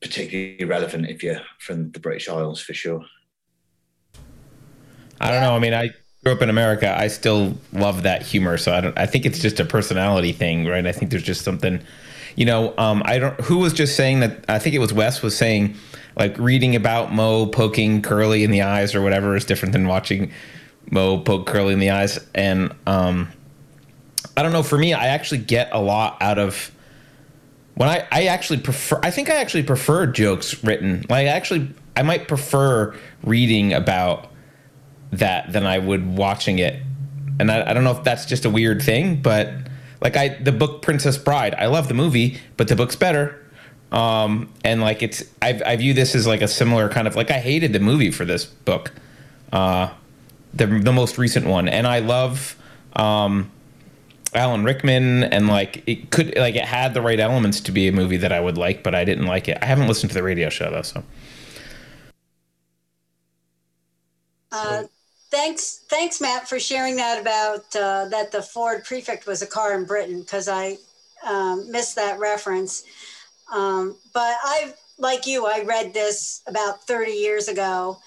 particularly 0.00 0.64
relevant 0.64 1.08
if 1.08 1.22
you're 1.22 1.40
from 1.58 1.90
the 1.90 2.00
British 2.00 2.28
Isles 2.28 2.60
for 2.60 2.74
sure. 2.74 3.04
I 5.20 5.30
don't 5.30 5.40
know. 5.40 5.56
I 5.56 5.58
mean, 5.58 5.74
I 5.74 5.90
grew 6.28 6.36
up 6.36 6.42
in 6.42 6.50
America. 6.50 6.94
I 6.96 7.08
still 7.08 7.56
love 7.72 8.02
that 8.02 8.20
humor, 8.20 8.58
so 8.58 8.74
I 8.74 8.82
don't. 8.82 8.98
I 8.98 9.06
think 9.06 9.24
it's 9.24 9.38
just 9.38 9.60
a 9.60 9.64
personality 9.64 10.32
thing, 10.32 10.66
right? 10.66 10.86
I 10.86 10.92
think 10.92 11.10
there's 11.10 11.22
just 11.22 11.42
something, 11.42 11.80
you 12.36 12.44
know. 12.44 12.74
Um, 12.76 13.02
I 13.06 13.18
don't. 13.18 13.40
Who 13.40 13.58
was 13.58 13.72
just 13.72 13.96
saying 13.96 14.20
that? 14.20 14.44
I 14.46 14.58
think 14.58 14.74
it 14.74 14.78
was 14.78 14.92
Wes 14.92 15.22
was 15.22 15.34
saying, 15.34 15.74
like 16.16 16.36
reading 16.36 16.76
about 16.76 17.14
Moe 17.14 17.46
poking 17.46 18.02
Curly 18.02 18.44
in 18.44 18.50
the 18.50 18.60
eyes 18.60 18.94
or 18.94 19.00
whatever 19.00 19.36
is 19.36 19.46
different 19.46 19.72
than 19.72 19.88
watching 19.88 20.30
Moe 20.90 21.18
poke 21.18 21.46
Curly 21.46 21.72
in 21.72 21.78
the 21.78 21.90
eyes. 21.90 22.18
And 22.34 22.74
um, 22.86 23.28
I 24.36 24.42
don't 24.42 24.52
know. 24.52 24.62
For 24.62 24.76
me, 24.76 24.92
I 24.92 25.06
actually 25.06 25.38
get 25.38 25.70
a 25.72 25.80
lot 25.80 26.18
out 26.20 26.38
of 26.38 26.70
when 27.74 27.88
I, 27.88 28.06
I 28.12 28.26
actually 28.26 28.60
prefer. 28.60 29.00
I 29.02 29.10
think 29.10 29.30
I 29.30 29.36
actually 29.36 29.62
prefer 29.62 30.06
jokes 30.06 30.62
written. 30.62 31.06
Like 31.08 31.26
I 31.26 31.30
actually, 31.30 31.70
I 31.96 32.02
might 32.02 32.28
prefer 32.28 32.94
reading 33.24 33.72
about 33.72 34.30
that 35.12 35.52
than 35.52 35.66
I 35.66 35.78
would 35.78 36.16
watching 36.16 36.58
it. 36.58 36.82
And 37.40 37.50
I, 37.50 37.70
I 37.70 37.72
don't 37.72 37.84
know 37.84 37.92
if 37.92 38.04
that's 38.04 38.26
just 38.26 38.44
a 38.44 38.50
weird 38.50 38.82
thing, 38.82 39.22
but 39.22 39.52
like 40.00 40.16
I 40.16 40.28
the 40.28 40.52
book 40.52 40.82
Princess 40.82 41.18
Bride, 41.18 41.54
I 41.54 41.66
love 41.66 41.88
the 41.88 41.94
movie, 41.94 42.38
but 42.56 42.68
the 42.68 42.76
book's 42.76 42.96
better. 42.96 43.44
Um, 43.90 44.52
and 44.64 44.80
like 44.80 45.02
it's 45.02 45.24
I, 45.40 45.60
I 45.64 45.76
view 45.76 45.94
this 45.94 46.14
as 46.14 46.26
like 46.26 46.42
a 46.42 46.48
similar 46.48 46.88
kind 46.88 47.06
of 47.08 47.16
like 47.16 47.30
I 47.30 47.38
hated 47.38 47.72
the 47.72 47.80
movie 47.80 48.10
for 48.10 48.24
this 48.24 48.44
book. 48.44 48.92
Uh, 49.52 49.90
the 50.54 50.66
the 50.66 50.92
most 50.92 51.18
recent 51.18 51.46
one, 51.46 51.68
and 51.68 51.86
I 51.86 52.00
love 52.00 52.56
um, 52.96 53.50
Alan 54.34 54.64
Rickman, 54.64 55.24
and 55.24 55.48
like 55.48 55.82
it 55.86 56.10
could 56.10 56.36
like 56.36 56.54
it 56.54 56.64
had 56.64 56.94
the 56.94 57.00
right 57.02 57.18
elements 57.20 57.60
to 57.62 57.72
be 57.72 57.88
a 57.88 57.92
movie 57.92 58.18
that 58.18 58.32
I 58.32 58.40
would 58.40 58.58
like, 58.58 58.82
but 58.82 58.94
I 58.94 59.04
didn't 59.04 59.26
like 59.26 59.48
it. 59.48 59.58
I 59.62 59.66
haven't 59.66 59.88
listened 59.88 60.10
to 60.10 60.14
the 60.14 60.22
radio 60.22 60.50
show 60.50 60.70
though, 60.70 60.82
so. 60.82 61.02
Uh, 64.50 64.84
thanks, 65.30 65.80
thanks, 65.88 66.20
Matt, 66.20 66.48
for 66.48 66.58
sharing 66.58 66.96
that 66.96 67.20
about 67.20 67.76
uh, 67.76 68.08
that 68.08 68.32
the 68.32 68.42
Ford 68.42 68.84
Prefect 68.84 69.26
was 69.26 69.42
a 69.42 69.46
car 69.46 69.74
in 69.74 69.84
Britain 69.84 70.20
because 70.20 70.48
I 70.48 70.76
um, 71.26 71.70
missed 71.70 71.96
that 71.96 72.18
reference. 72.18 72.84
Um, 73.52 73.96
but 74.12 74.36
I, 74.42 74.74
like 74.98 75.26
you, 75.26 75.46
I 75.46 75.62
read 75.62 75.94
this 75.94 76.42
about 76.46 76.84
30 76.84 77.12
years 77.12 77.48
ago 77.48 77.98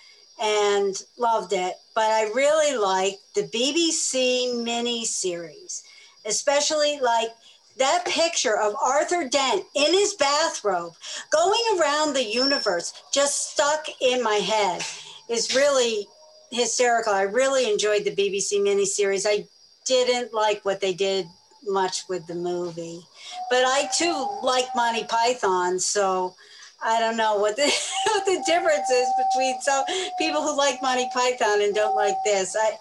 and 0.41 1.01
loved 1.17 1.53
it. 1.53 1.75
But 1.93 2.11
I 2.11 2.23
really 2.33 2.77
liked 2.77 3.35
the 3.35 3.43
BBC 3.43 4.63
mini 4.63 5.05
series, 5.05 5.83
especially 6.25 6.99
like 7.01 7.29
that 7.77 8.05
picture 8.05 8.57
of 8.57 8.75
Arthur 8.83 9.27
Dent 9.27 9.63
in 9.75 9.93
his 9.93 10.13
bathrobe 10.15 10.93
going 11.31 11.61
around 11.79 12.13
the 12.13 12.23
universe 12.23 12.93
just 13.13 13.51
stuck 13.51 13.85
in 14.01 14.21
my 14.21 14.35
head 14.35 14.83
is 15.29 15.55
really 15.55 16.07
hysterical. 16.51 17.13
I 17.13 17.23
really 17.23 17.71
enjoyed 17.71 18.03
the 18.03 18.15
BBC 18.15 18.59
miniseries. 18.59 19.25
I 19.27 19.45
didn't 19.85 20.33
like 20.33 20.63
what 20.63 20.81
they 20.81 20.93
did 20.93 21.25
much 21.63 22.03
with 22.09 22.25
the 22.27 22.35
movie, 22.35 23.01
but 23.49 23.63
I 23.65 23.87
too 23.95 24.27
like 24.43 24.65
Monty 24.75 25.03
Python, 25.05 25.79
so 25.79 26.35
I 26.83 26.99
don't 26.99 27.17
know 27.17 27.37
what 27.37 27.55
the 27.55 27.63
what 28.07 28.25
the 28.25 28.43
difference 28.45 28.89
is 28.89 29.07
between 29.33 29.61
some 29.61 29.83
people 30.17 30.41
who 30.41 30.57
like 30.57 30.81
Monty 30.81 31.09
Python 31.13 31.61
and 31.61 31.73
don't 31.73 31.95
like 31.95 32.15
this. 32.25 32.55
I 32.55 32.77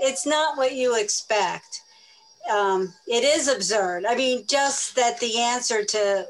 it's 0.00 0.26
not 0.26 0.56
what 0.56 0.74
you 0.74 0.98
expect. 0.98 1.82
Um, 2.50 2.92
it 3.06 3.24
is 3.24 3.48
absurd. 3.48 4.04
I 4.06 4.14
mean, 4.14 4.44
just 4.46 4.96
that 4.96 5.18
the 5.18 5.38
answer 5.38 5.82
to 5.84 6.26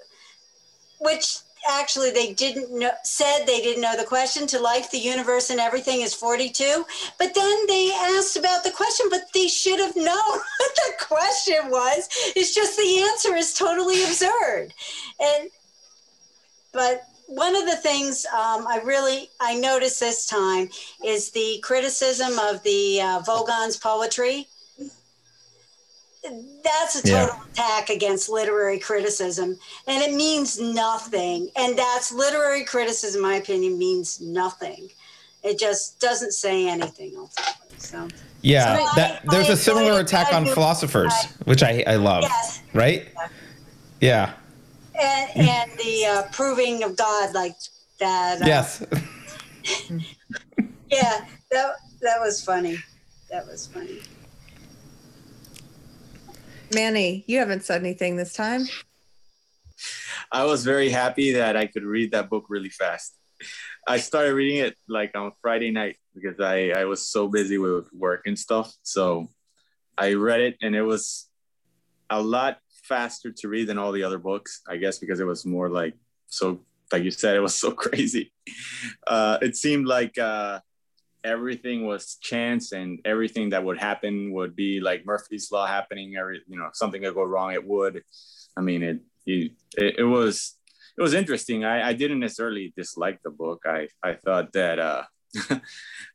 which 1.01 1.39
actually 1.69 2.11
they 2.11 2.33
didn't 2.33 2.71
know 2.77 2.91
said 3.03 3.45
they 3.47 3.61
didn't 3.61 3.83
know 3.83 3.97
the 3.97 4.05
question 4.05 4.47
to 4.47 4.59
life 4.59 4.91
the 4.91 4.99
universe 4.99 5.51
and 5.51 5.61
everything 5.61 6.01
is 6.01 6.15
42 6.15 6.85
but 7.19 7.35
then 7.35 7.67
they 7.67 7.93
asked 7.93 8.37
about 8.37 8.65
the 8.65 8.71
question 8.71 9.07
but 9.11 9.23
they 9.33 9.49
should 9.49 9.79
have 9.81 9.97
known 9.97 10.05
what 10.59 10.75
the 10.77 11.05
question 11.15 11.71
was. 11.71 12.09
It's 12.37 12.55
just 12.55 12.77
the 12.77 13.07
answer 13.11 13.37
is 13.37 13.55
totally 13.55 14.03
absurd. 14.03 14.73
And 15.21 15.51
but 16.73 17.05
one 17.27 17.57
of 17.57 17.67
the 17.67 17.77
things 17.77 18.27
um, 18.27 18.67
I 18.67 18.81
really 18.85 19.31
I 19.41 19.55
noticed 19.55 20.01
this 20.01 20.27
time 20.27 20.69
is 21.05 21.31
the 21.31 21.61
criticism 21.63 22.39
of 22.39 22.63
the 22.63 23.01
uh, 23.01 23.21
Vogon's 23.21 23.77
poetry. 23.77 24.49
That's 26.63 26.97
a 26.97 27.03
total 27.03 27.37
yeah. 27.37 27.43
attack 27.53 27.91
against 27.91 28.29
literary 28.29 28.79
criticism, 28.79 29.59
and 29.87 30.03
it 30.03 30.15
means 30.15 30.59
nothing. 30.59 31.51
And 31.57 31.77
that's 31.77 32.13
literary 32.13 32.65
criticism, 32.65 33.23
in 33.23 33.31
my 33.31 33.37
opinion, 33.37 33.79
means 33.79 34.21
nothing. 34.21 34.89
It 35.43 35.59
just 35.59 36.01
doesn't 36.01 36.33
say 36.33 36.69
anything 36.69 37.15
ultimately. 37.19 37.79
So. 37.79 38.09
Yeah, 38.41 38.77
so 38.77 38.97
that, 38.97 39.23
I, 39.23 39.31
there's 39.31 39.51
I 39.51 39.55
a 39.55 39.57
similar 39.57 40.01
attack 40.01 40.33
on 40.33 40.47
philosophers, 40.47 41.13
which 41.45 41.63
I, 41.63 41.85
I 41.87 41.97
love. 41.97 42.23
Yes. 42.23 42.63
Right? 42.73 43.09
Yeah. 44.01 44.33
yeah 44.33 44.35
and, 44.95 45.31
and 45.37 45.71
the 45.79 46.07
uh, 46.07 46.23
proving 46.33 46.83
of 46.83 46.97
God, 46.97 47.35
like 47.35 47.57
that. 47.99 48.43
Uh, 48.43 48.47
yes. 48.47 48.85
yeah, 50.91 51.25
that 51.51 51.77
that 52.01 52.21
was 52.21 52.45
funny. 52.45 52.79
That 53.31 53.47
was 53.47 53.67
funny. 53.67 54.01
Manny, 56.75 57.25
you 57.27 57.39
haven't 57.39 57.65
said 57.65 57.81
anything 57.81 58.17
this 58.17 58.33
time. 58.33 58.65
I 60.33 60.45
was 60.45 60.65
very 60.65 60.91
happy 60.91 61.33
that 61.33 61.57
I 61.57 61.67
could 61.67 61.85
read 61.85 62.13
that 62.13 62.29
book 62.29 62.47
really 62.49 62.69
fast. 62.69 63.17
I 63.87 63.99
started 63.99 64.35
reading 64.35 64.59
it 64.59 64.75
like 64.89 65.13
on 65.17 65.33
Friday 65.43 65.71
night 65.71 65.97
because 66.15 66.41
I, 66.41 66.71
I 66.71 66.85
was 66.85 67.07
so 67.07 67.29
busy 67.29 67.59
with 67.59 67.87
work 67.93 68.23
and 68.27 68.39
stuff. 68.39 68.73
So 68.83 69.29
I 69.99 70.15
read 70.15 70.41
it 70.41 70.57
and 70.63 70.75
it 70.75 70.83
was 70.83 71.29
a 72.11 72.21
lot 72.21 72.59
faster 72.83 73.33
to 73.33 73.49
read 73.49 73.69
than 73.69 73.79
all 73.79 73.93
the 73.93 74.03
other 74.03 74.19
books, 74.19 74.63
I 74.69 74.77
guess, 74.77 74.99
because 74.99 75.21
it 75.21 75.27
was 75.27 75.45
more 75.45 75.69
like 75.69 75.95
so, 76.27 76.61
like 76.93 77.05
you 77.05 77.11
said, 77.11 77.37
it 77.37 77.41
was 77.41 77.55
so 77.55 77.73
crazy. 77.85 78.33
Uh, 79.07 79.39
it 79.43 79.57
seemed 79.57 79.87
like 79.87 80.19
uh, 80.19 80.61
everything 81.25 81.87
was 81.87 82.17
chance 82.21 82.73
and 82.73 83.01
everything 83.05 83.51
that 83.51 83.65
would 83.65 83.79
happen 83.79 84.33
would 84.33 84.55
be 84.55 84.81
like 84.81 85.07
Murphy's 85.07 85.51
Law 85.51 85.67
happening. 85.67 86.17
Every, 86.17 86.43
you 86.47 86.59
know, 86.59 86.69
something 86.73 87.03
could 87.03 87.15
go 87.15 87.25
wrong, 87.25 87.53
it 87.53 87.67
would. 87.67 88.03
I 88.57 88.61
mean, 88.61 88.83
it, 88.83 89.01
it, 89.27 89.53
it 89.99 90.05
was, 90.05 90.57
it 90.97 91.03
was 91.03 91.15
interesting. 91.15 91.65
I, 91.65 91.89
I 91.89 91.93
didn't 91.95 92.21
necessarily 92.21 92.73
dislike 92.77 93.21
the 93.25 93.31
book. 93.31 93.63
I, 93.67 93.89
I 94.03 94.15
thought 94.15 94.53
that 94.53 94.79
uh, 94.79 95.05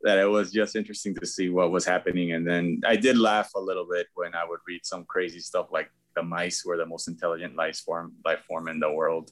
that 0.04 0.18
it 0.18 0.30
was 0.30 0.52
just 0.52 0.76
interesting 0.76 1.16
to 1.16 1.26
see 1.26 1.50
what 1.50 1.72
was 1.72 1.86
happening. 1.86 2.32
And 2.34 2.48
then 2.48 2.82
I 2.86 2.96
did 2.96 3.18
laugh 3.18 3.50
a 3.56 3.60
little 3.60 3.86
bit 3.90 4.08
when 4.14 4.34
I 4.36 4.46
would 4.46 4.60
read 4.66 4.86
some 4.86 5.04
crazy 5.06 5.40
stuff 5.40 5.68
like 5.72 5.92
the 6.16 6.24
mice 6.24 6.64
were 6.66 6.78
the 6.78 6.86
most 6.86 7.08
intelligent 7.08 7.56
life 7.56 7.78
form 7.78 8.14
life 8.26 8.44
form 8.48 8.68
in 8.68 8.80
the 8.80 8.92
world, 8.92 9.32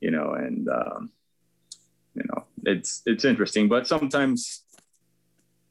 you 0.00 0.10
know, 0.10 0.34
and 0.34 0.68
um, 0.68 1.10
you 2.14 2.22
know 2.28 2.44
it's 2.64 3.02
it's 3.06 3.24
interesting, 3.24 3.68
but 3.68 3.86
sometimes 3.86 4.64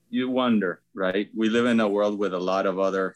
you 0.09 0.29
wonder, 0.29 0.81
right? 0.93 1.29
We 1.35 1.49
live 1.49 1.65
in 1.65 1.79
a 1.79 1.87
world 1.87 2.17
with 2.17 2.33
a 2.33 2.39
lot 2.39 2.65
of 2.65 2.79
other 2.79 3.15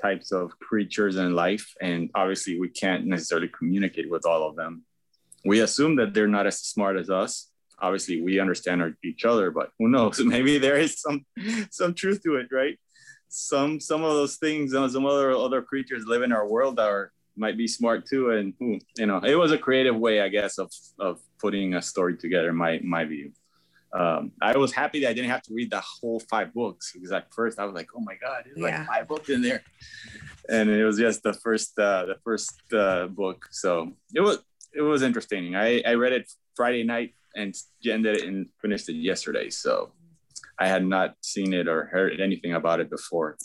types 0.00 0.32
of 0.32 0.58
creatures 0.58 1.16
in 1.16 1.34
life, 1.34 1.74
and 1.80 2.10
obviously 2.14 2.58
we 2.58 2.68
can't 2.68 3.06
necessarily 3.06 3.48
communicate 3.48 4.10
with 4.10 4.26
all 4.26 4.48
of 4.48 4.56
them. 4.56 4.84
We 5.44 5.60
assume 5.60 5.96
that 5.96 6.14
they're 6.14 6.28
not 6.28 6.46
as 6.46 6.60
smart 6.60 6.96
as 6.96 7.10
us. 7.10 7.50
Obviously, 7.80 8.20
we 8.20 8.40
understand 8.40 8.82
our, 8.82 8.92
each 9.04 9.24
other, 9.24 9.50
but 9.50 9.70
who 9.78 9.88
knows? 9.88 10.20
Maybe 10.24 10.58
there 10.58 10.78
is 10.78 11.00
some 11.00 11.24
some 11.70 11.94
truth 11.94 12.22
to 12.24 12.36
it, 12.36 12.48
right? 12.50 12.78
Some 13.28 13.80
some 13.80 14.02
of 14.02 14.12
those 14.12 14.36
things, 14.36 14.74
uh, 14.74 14.88
some 14.88 15.06
other 15.06 15.32
other 15.32 15.62
creatures 15.62 16.04
live 16.06 16.22
in 16.22 16.32
our 16.32 16.48
world 16.48 16.76
that 16.76 16.88
are 16.88 17.12
might 17.36 17.56
be 17.56 17.68
smart 17.68 18.04
too, 18.04 18.30
and 18.30 18.54
you 18.60 19.06
know, 19.06 19.18
it 19.18 19.36
was 19.36 19.52
a 19.52 19.58
creative 19.58 19.96
way, 19.96 20.20
I 20.20 20.28
guess, 20.28 20.58
of 20.58 20.72
of 20.98 21.20
putting 21.38 21.74
a 21.74 21.82
story 21.82 22.16
together. 22.16 22.52
My 22.52 22.80
my 22.82 23.04
view 23.04 23.32
um, 23.92 24.32
I 24.42 24.56
was 24.56 24.72
happy 24.72 25.00
that 25.00 25.10
I 25.10 25.12
didn't 25.12 25.30
have 25.30 25.42
to 25.42 25.54
read 25.54 25.70
the 25.70 25.80
whole 25.80 26.20
five 26.20 26.52
books 26.52 26.92
because 26.92 27.10
at 27.10 27.32
first 27.32 27.58
I 27.58 27.64
was 27.64 27.74
like, 27.74 27.88
oh 27.96 28.00
my 28.00 28.14
god, 28.16 28.44
there's 28.44 28.58
yeah. 28.58 28.78
like 28.78 28.86
five 28.86 29.08
books 29.08 29.28
in 29.30 29.40
there, 29.40 29.62
and 30.48 30.68
it 30.68 30.84
was 30.84 30.98
just 30.98 31.22
the 31.22 31.32
first 31.32 31.78
uh, 31.78 32.04
the 32.06 32.16
first 32.22 32.60
uh, 32.72 33.06
book. 33.06 33.46
So 33.50 33.92
it 34.14 34.20
was 34.20 34.38
it 34.74 34.82
was 34.82 35.02
interesting. 35.02 35.56
I 35.56 35.82
I 35.86 35.94
read 35.94 36.12
it 36.12 36.30
Friday 36.54 36.84
night 36.84 37.14
and 37.34 37.54
ended 37.86 38.16
it 38.16 38.24
and 38.24 38.48
finished 38.60 38.88
it 38.88 38.94
yesterday. 38.94 39.48
So 39.48 39.92
I 40.58 40.68
had 40.68 40.84
not 40.84 41.14
seen 41.22 41.54
it 41.54 41.68
or 41.68 41.86
heard 41.86 42.20
anything 42.20 42.52
about 42.54 42.80
it 42.80 42.90
before. 42.90 43.36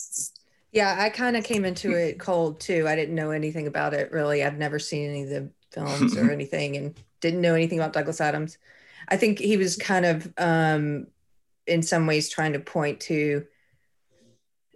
Yeah, 0.72 0.96
I 0.98 1.08
kind 1.08 1.36
of 1.36 1.44
came 1.44 1.64
into 1.64 1.92
it 1.92 2.18
cold 2.18 2.60
too. 2.60 2.86
I 2.88 2.96
didn't 2.96 3.14
know 3.14 3.30
anything 3.30 3.66
about 3.66 3.94
it 3.94 4.10
really. 4.12 4.42
I've 4.42 4.58
never 4.58 4.78
seen 4.78 5.08
any 5.08 5.22
of 5.22 5.28
the 5.30 5.50
films 5.70 6.16
or 6.16 6.30
anything, 6.32 6.76
and 6.76 6.94
didn't 7.20 7.40
know 7.40 7.54
anything 7.54 7.78
about 7.78 7.92
Douglas 7.92 8.20
Adams. 8.20 8.58
I 9.08 9.16
think 9.16 9.38
he 9.38 9.56
was 9.56 9.76
kind 9.76 10.06
of, 10.06 10.32
um, 10.38 11.06
in 11.66 11.82
some 11.82 12.06
ways, 12.06 12.28
trying 12.28 12.52
to 12.54 12.60
point 12.60 13.00
to 13.00 13.46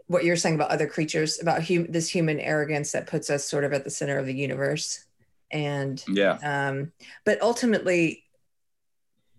what 0.07 0.25
you're 0.25 0.37
saying 0.37 0.55
about 0.55 0.71
other 0.71 0.87
creatures, 0.87 1.41
about 1.41 1.63
hum- 1.63 1.91
this 1.91 2.09
human 2.09 2.41
arrogance 2.41 2.93
that 2.93 3.07
puts 3.07 3.31
us 3.31 3.45
sort 3.45 3.65
of 3.65 3.73
at 3.73 3.85
the 3.85 3.91
center 3.91 4.19
of 4.19 4.27
the 4.27 4.35
universe. 4.35 5.05
And 5.51 6.03
yeah, 6.09 6.39
um, 6.43 6.93
but 7.25 7.41
ultimately, 7.41 8.25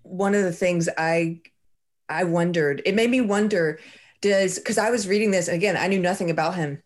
one 0.03 0.34
of 0.34 0.43
the 0.43 0.51
things 0.51 0.89
I 0.98 1.41
I 2.08 2.24
wondered, 2.24 2.81
it 2.86 2.96
made 2.96 3.10
me 3.10 3.22
wonder, 3.22 3.79
does 4.22 4.58
because 4.58 4.77
I 4.77 4.89
was 4.89 5.08
reading 5.08 5.31
this 5.31 5.48
again, 5.48 5.77
I 5.77 5.88
knew 5.88 6.00
nothing 6.00 6.31
about 6.31 6.55
him, 6.55 6.81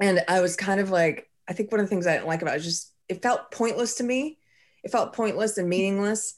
and 0.00 0.22
I 0.28 0.40
was 0.40 0.56
kind 0.56 0.80
of 0.80 0.90
like, 0.90 1.30
I 1.48 1.52
think 1.52 1.72
one 1.72 1.80
of 1.80 1.86
the 1.86 1.90
things 1.90 2.06
I 2.06 2.14
didn't 2.14 2.28
like 2.28 2.42
about 2.42 2.54
it 2.54 2.58
was 2.58 2.64
just 2.64 2.92
it 3.08 3.22
felt 3.22 3.50
pointless 3.50 3.94
to 3.96 4.04
me. 4.04 4.38
It 4.82 4.90
felt 4.90 5.14
pointless 5.14 5.56
and 5.58 5.68
meaningless 5.68 6.34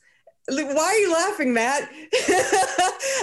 why 0.49 0.85
are 0.85 0.99
you 0.99 1.13
laughing, 1.13 1.53
Matt? 1.53 1.89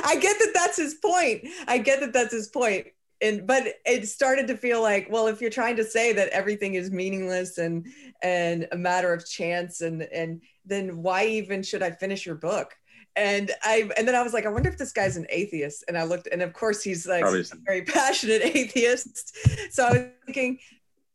I 0.06 0.18
get 0.20 0.38
that 0.40 0.52
that's 0.54 0.78
his 0.78 0.96
point. 0.96 1.48
I 1.68 1.78
get 1.78 2.00
that 2.02 2.14
that's 2.14 2.34
his 2.34 2.48
point. 2.48 2.88
And 3.22 3.48
but 3.48 3.76
it 3.86 4.08
started 4.08 4.48
to 4.48 4.58
feel 4.58 4.82
like, 4.82 5.08
well, 5.10 5.28
if 5.28 5.40
you're 5.40 5.50
trying 5.50 5.78
to 5.78 5.84
say 5.84 6.12
that 6.14 6.30
everything 6.30 6.74
is 6.74 6.92
meaningless 6.92 7.58
and 7.58 7.88
and 8.22 8.68
a 8.72 8.78
matter 8.78 9.14
of 9.14 9.26
chance, 9.26 9.82
and 9.82 10.02
and 10.04 10.42
then 10.66 11.02
why 11.02 11.26
even 11.26 11.64
should 11.64 11.82
I 11.84 11.92
finish 11.92 12.26
your 12.26 12.36
book? 12.36 12.74
And 13.16 13.52
I 13.62 13.90
and 13.98 14.08
then 14.08 14.16
I 14.16 14.24
was 14.24 14.34
like, 14.34 14.46
I 14.46 14.50
wonder 14.50 14.70
if 14.70 14.78
this 14.78 14.92
guy's 14.92 15.16
an 15.16 15.28
atheist. 15.30 15.86
And 15.88 15.98
I 15.98 16.04
looked, 16.04 16.28
and 16.32 16.42
of 16.42 16.52
course 16.52 16.84
he's 16.84 17.08
like 17.08 17.22
Probably. 17.22 17.42
a 17.42 17.56
very 17.66 17.82
passionate 17.86 18.42
atheist. 18.44 19.38
So 19.74 19.86
I 19.86 19.92
was 19.92 20.02
thinking, 20.26 20.60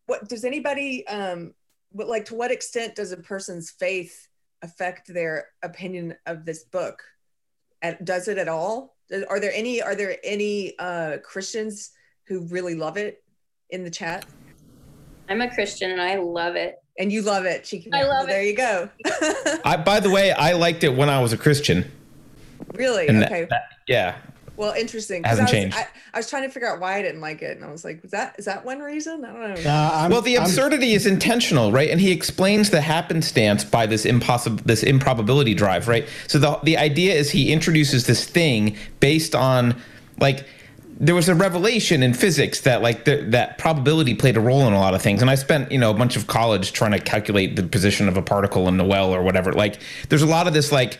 what 0.06 0.26
does 0.28 0.44
anybody 0.44 1.06
um, 1.06 1.52
but 1.92 2.08
like 2.08 2.26
to 2.26 2.34
what 2.34 2.50
extent 2.50 2.94
does 2.94 3.12
a 3.12 3.16
person's 3.16 3.70
faith 3.70 4.27
affect 4.62 5.12
their 5.12 5.48
opinion 5.62 6.16
of 6.26 6.44
this 6.44 6.64
book? 6.64 7.02
does 8.02 8.26
it 8.26 8.38
at 8.38 8.48
all? 8.48 8.96
Are 9.28 9.38
there 9.38 9.52
any 9.54 9.80
are 9.80 9.94
there 9.94 10.16
any 10.24 10.76
uh, 10.78 11.18
Christians 11.22 11.92
who 12.26 12.46
really 12.48 12.74
love 12.74 12.96
it 12.96 13.22
in 13.70 13.84
the 13.84 13.90
chat? 13.90 14.26
I'm 15.28 15.40
a 15.40 15.48
Christian 15.52 15.90
and 15.92 16.00
I 16.00 16.16
love 16.16 16.56
it. 16.56 16.76
And 16.98 17.12
you 17.12 17.22
love 17.22 17.44
it, 17.44 17.64
Cheeky. 17.64 17.90
I 17.92 18.02
love 18.02 18.08
well, 18.08 18.24
it. 18.24 18.26
There 18.28 18.42
you 18.42 18.56
go. 18.56 18.88
I, 19.64 19.76
by 19.76 20.00
the 20.00 20.10
way, 20.10 20.32
I 20.32 20.54
liked 20.54 20.82
it 20.82 20.88
when 20.88 21.08
I 21.08 21.20
was 21.20 21.32
a 21.32 21.36
Christian. 21.36 21.88
Really? 22.74 23.06
And 23.06 23.22
okay. 23.22 23.42
That, 23.42 23.50
that, 23.50 23.62
yeah. 23.86 24.16
Well, 24.58 24.72
interesting. 24.72 25.22
Hasn't 25.22 25.42
I 25.42 25.44
was, 25.44 25.50
changed. 25.52 25.76
I, 25.76 25.86
I, 26.12 26.18
was 26.18 26.28
trying 26.28 26.42
to 26.42 26.48
figure 26.48 26.68
out 26.68 26.80
why 26.80 26.96
I 26.96 27.02
didn't 27.02 27.20
like 27.20 27.42
it, 27.42 27.56
and 27.56 27.64
I 27.64 27.70
was 27.70 27.84
like, 27.84 28.02
"Was 28.02 28.10
that 28.10 28.34
is 28.40 28.44
that 28.46 28.64
one 28.64 28.80
reason?" 28.80 29.24
I 29.24 29.32
don't 29.32 29.64
know. 29.64 29.70
Uh, 29.70 30.08
well, 30.10 30.20
the 30.20 30.34
absurdity 30.34 30.90
I'm, 30.90 30.96
is 30.96 31.06
intentional, 31.06 31.70
right? 31.70 31.88
And 31.88 32.00
he 32.00 32.10
explains 32.10 32.70
the 32.70 32.80
happenstance 32.80 33.62
by 33.62 33.86
this 33.86 34.04
impossible, 34.04 34.60
this 34.64 34.82
improbability 34.82 35.54
drive, 35.54 35.86
right? 35.86 36.08
So 36.26 36.40
the 36.40 36.58
the 36.64 36.76
idea 36.76 37.14
is 37.14 37.30
he 37.30 37.52
introduces 37.52 38.06
this 38.06 38.24
thing 38.24 38.76
based 38.98 39.36
on 39.36 39.80
like 40.18 40.44
there 41.00 41.14
was 41.14 41.28
a 41.28 41.36
revelation 41.36 42.02
in 42.02 42.12
physics 42.12 42.62
that 42.62 42.82
like 42.82 43.04
the, 43.04 43.24
that 43.28 43.58
probability 43.58 44.16
played 44.16 44.36
a 44.36 44.40
role 44.40 44.66
in 44.66 44.72
a 44.72 44.80
lot 44.80 44.94
of 44.94 45.00
things 45.00 45.22
and 45.22 45.30
i 45.30 45.36
spent 45.36 45.70
you 45.70 45.78
know 45.78 45.92
a 45.92 45.94
bunch 45.94 46.16
of 46.16 46.26
college 46.26 46.72
trying 46.72 46.90
to 46.90 46.98
calculate 46.98 47.54
the 47.54 47.62
position 47.62 48.08
of 48.08 48.16
a 48.16 48.22
particle 48.22 48.66
in 48.66 48.78
the 48.78 48.84
well 48.84 49.14
or 49.14 49.22
whatever 49.22 49.52
like 49.52 49.78
there's 50.08 50.22
a 50.22 50.26
lot 50.26 50.48
of 50.48 50.54
this 50.54 50.72
like 50.72 50.98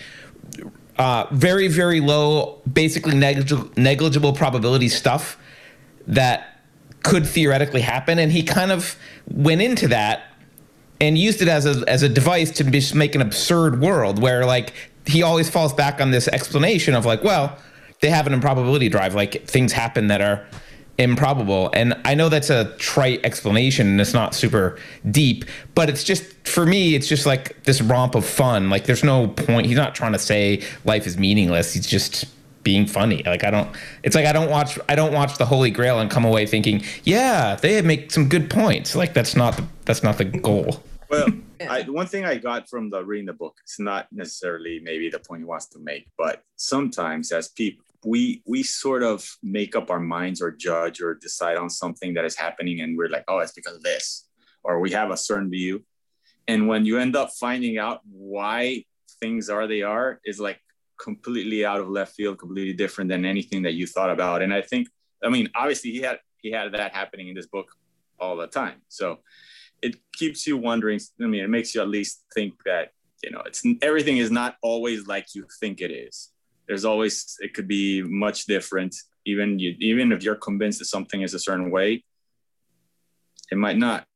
uh, 0.99 1.27
very 1.31 1.69
very 1.69 2.01
low, 2.01 2.61
basically 2.71 3.15
negligible, 3.15 3.71
negligible 3.77 4.33
probability 4.33 4.89
stuff 4.89 5.39
that 6.07 6.61
could 7.03 7.27
theoretically 7.27 7.81
happen, 7.81 8.19
and 8.19 8.33
he 8.33 8.43
kind 8.43 8.73
of 8.73 8.97
went 9.31 9.63
into 9.63 9.89
that 9.89 10.25
and 11.01 11.17
used 11.17 11.41
it 11.41 11.49
as 11.49 11.67
a 11.67 11.85
as 11.89 12.03
a 12.03 12.09
device 12.09 12.51
to 12.51 12.65
just 12.65 12.95
make 12.95 13.15
an 13.15 13.23
absurd 13.23 13.81
world 13.81 14.21
where 14.21 14.45
like 14.45 14.73
he 15.07 15.23
always 15.23 15.49
falls 15.49 15.73
back 15.73 16.01
on 16.01 16.11
this 16.11 16.29
explanation 16.29 16.95
of 16.95 17.07
like, 17.07 17.25
well, 17.25 17.57
they 18.01 18.11
have 18.11 18.27
an 18.27 18.35
improbability 18.35 18.89
drive, 18.89 19.15
like 19.15 19.47
things 19.47 19.73
happen 19.73 20.09
that 20.09 20.21
are 20.21 20.47
improbable. 20.99 21.71
And 21.73 21.95
I 22.05 22.15
know 22.15 22.29
that's 22.29 22.51
a 22.51 22.77
trite 22.77 23.25
explanation 23.25 23.87
and 23.87 24.01
it's 24.01 24.15
not 24.15 24.35
super 24.35 24.79
deep, 25.11 25.45
but 25.75 25.89
it's 25.89 26.05
just 26.05 26.25
for 26.47 26.67
me, 26.67 26.95
it's 26.95 27.07
just 27.07 27.25
like 27.25 27.63
this 27.65 27.81
romp 27.81 28.15
of 28.15 28.27
fun. 28.27 28.69
Like 28.69 28.85
there's 28.85 29.05
no 29.05 29.29
point. 29.29 29.67
He's 29.67 29.77
not 29.77 29.95
trying 29.95 30.13
to 30.13 30.19
say 30.19 30.63
life 30.85 31.07
is 31.07 31.17
meaningless. 31.17 31.73
He's 31.73 31.87
just 31.87 32.27
being 32.65 32.87
funny. 32.87 33.23
Like 33.25 33.45
I 33.45 33.51
don't. 33.51 33.75
It's 34.03 34.15
like 34.15 34.27
I 34.27 34.33
don't 34.33 34.51
watch. 34.51 34.79
I 34.89 34.95
don't 34.95 35.13
watch 35.13 35.39
the 35.39 35.47
Holy 35.47 35.71
Grail 35.71 36.01
and 36.01 36.11
come 36.11 36.25
away 36.25 36.47
thinking, 36.47 36.83
yeah, 37.05 37.55
they 37.55 37.81
make 37.83 38.11
some 38.11 38.29
good 38.29 38.51
points. 38.51 38.95
Like 38.97 39.15
that's 39.15 39.37
not 39.37 39.57
the 39.57 39.65
that's 39.85 40.03
not 40.03 40.19
the 40.19 40.25
goal. 40.25 40.83
Well, 41.09 41.29
I, 41.69 41.83
one 41.83 42.07
thing 42.07 42.25
I 42.25 42.37
got 42.37 42.69
from 42.69 42.91
the 42.91 43.05
reading 43.05 43.27
the 43.27 43.33
book, 43.33 43.57
it's 43.63 43.81
not 43.81 44.07
necessarily 44.13 44.81
maybe 44.81 45.09
the 45.09 45.19
point 45.19 45.41
he 45.41 45.45
wants 45.45 45.67
to 45.67 45.79
make, 45.79 46.09
but 46.17 46.43
sometimes 46.57 47.33
as 47.33 47.49
people 47.49 47.85
we 48.05 48.43
we 48.47 48.63
sort 48.63 49.03
of 49.03 49.29
make 49.43 49.75
up 49.75 49.91
our 49.91 50.01
minds 50.01 50.41
or 50.41 50.51
judge 50.53 51.01
or 51.01 51.15
decide 51.15 51.57
on 51.57 51.69
something 51.69 52.15
that 52.15 52.25
is 52.25 52.37
happening 52.37 52.81
and 52.81 52.97
we're 52.97 53.09
like 53.09 53.25
oh 53.29 53.39
it's 53.39 53.53
because 53.53 53.75
of 53.75 53.83
this 53.83 54.29
or 54.65 54.81
we 54.81 54.91
have 54.91 55.11
a 55.11 55.17
certain 55.17 55.51
view. 55.51 55.83
And 56.47 56.69
when 56.69 56.85
you 56.85 56.99
end 56.99 57.17
up 57.17 57.31
finding 57.39 57.79
out 57.79 58.01
why 58.11 58.85
things 59.21 59.49
are 59.51 59.67
they 59.67 59.83
are 59.83 60.21
is 60.25 60.39
like 60.39 60.61
completely 61.01 61.65
out 61.65 61.81
of 61.81 61.89
left 61.89 62.15
field 62.15 62.39
completely 62.39 62.73
different 62.73 63.09
than 63.11 63.25
anything 63.25 63.63
that 63.63 63.75
you 63.75 63.87
thought 63.87 64.11
about. 64.11 64.43
And 64.43 64.53
i 64.53 64.63
think 64.63 64.89
i 65.25 65.29
mean 65.29 65.49
obviously 65.55 65.91
he 65.91 66.01
had 66.01 66.19
he 66.43 66.51
had 66.53 66.73
that 66.73 66.95
happening 66.95 67.29
in 67.29 67.35
this 67.35 67.47
book 67.47 67.69
all 68.21 68.37
the 68.37 68.47
time. 68.47 68.83
So 68.89 69.21
it 69.81 69.97
keeps 70.13 70.47
you 70.47 70.57
wondering 70.57 71.01
i 71.23 71.27
mean 71.27 71.45
it 71.45 71.51
makes 71.51 71.75
you 71.75 71.81
at 71.81 71.89
least 71.89 72.25
think 72.35 72.53
that 72.65 72.91
you 73.23 73.31
know 73.31 73.41
it's 73.47 73.65
everything 73.81 74.17
is 74.17 74.31
not 74.31 74.57
always 74.61 75.07
like 75.07 75.27
you 75.35 75.47
think 75.61 75.81
it 75.81 75.93
is 75.93 76.31
there's 76.69 76.85
always 76.85 77.37
it 77.41 77.55
could 77.55 77.67
be 77.67 78.03
much 78.03 78.47
different. 78.47 78.95
Even 79.27 79.59
you 79.59 79.75
even 79.81 80.13
if 80.13 80.23
you're 80.23 80.37
convinced 80.37 80.79
that 80.79 80.87
something 80.87 81.23
is 81.23 81.35
a 81.35 81.39
certain 81.39 81.71
way 81.71 82.05
it 83.51 83.59
might 83.59 83.79
not. 83.79 84.07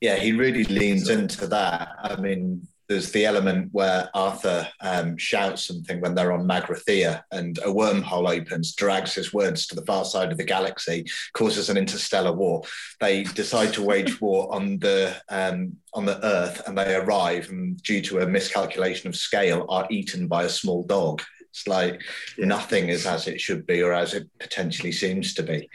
Yeah 0.00 0.16
he 0.16 0.32
really 0.32 0.64
leans 0.64 1.08
into 1.08 1.46
that. 1.46 1.96
I 2.02 2.16
mean 2.20 2.66
there's 2.90 3.12
the 3.12 3.24
element 3.24 3.68
where 3.70 4.10
Arthur 4.14 4.66
um, 4.80 5.16
shouts 5.16 5.64
something 5.64 6.00
when 6.00 6.16
they're 6.16 6.32
on 6.32 6.44
Magrathea 6.44 7.22
and 7.30 7.56
a 7.58 7.68
wormhole 7.68 8.28
opens, 8.28 8.74
drags 8.74 9.14
his 9.14 9.32
words 9.32 9.68
to 9.68 9.76
the 9.76 9.86
far 9.86 10.04
side 10.04 10.32
of 10.32 10.38
the 10.38 10.44
galaxy, 10.44 11.06
causes 11.32 11.70
an 11.70 11.76
interstellar 11.76 12.32
war. 12.32 12.62
They 12.98 13.22
decide 13.22 13.72
to 13.74 13.82
wage 13.82 14.20
war 14.20 14.52
on 14.52 14.80
the 14.80 15.16
um, 15.28 15.76
on 15.94 16.04
the 16.04 16.22
Earth, 16.26 16.66
and 16.66 16.76
they 16.76 16.96
arrive, 16.96 17.48
and 17.48 17.80
due 17.80 18.02
to 18.02 18.18
a 18.18 18.26
miscalculation 18.26 19.08
of 19.08 19.14
scale, 19.14 19.66
are 19.68 19.86
eaten 19.88 20.26
by 20.26 20.42
a 20.42 20.48
small 20.48 20.82
dog. 20.82 21.22
It's 21.50 21.68
like 21.68 22.02
yeah. 22.36 22.46
nothing 22.46 22.88
is 22.88 23.06
as 23.06 23.28
it 23.28 23.40
should 23.40 23.66
be 23.66 23.82
or 23.82 23.92
as 23.92 24.14
it 24.14 24.26
potentially 24.40 24.92
seems 24.92 25.32
to 25.34 25.44
be. 25.44 25.68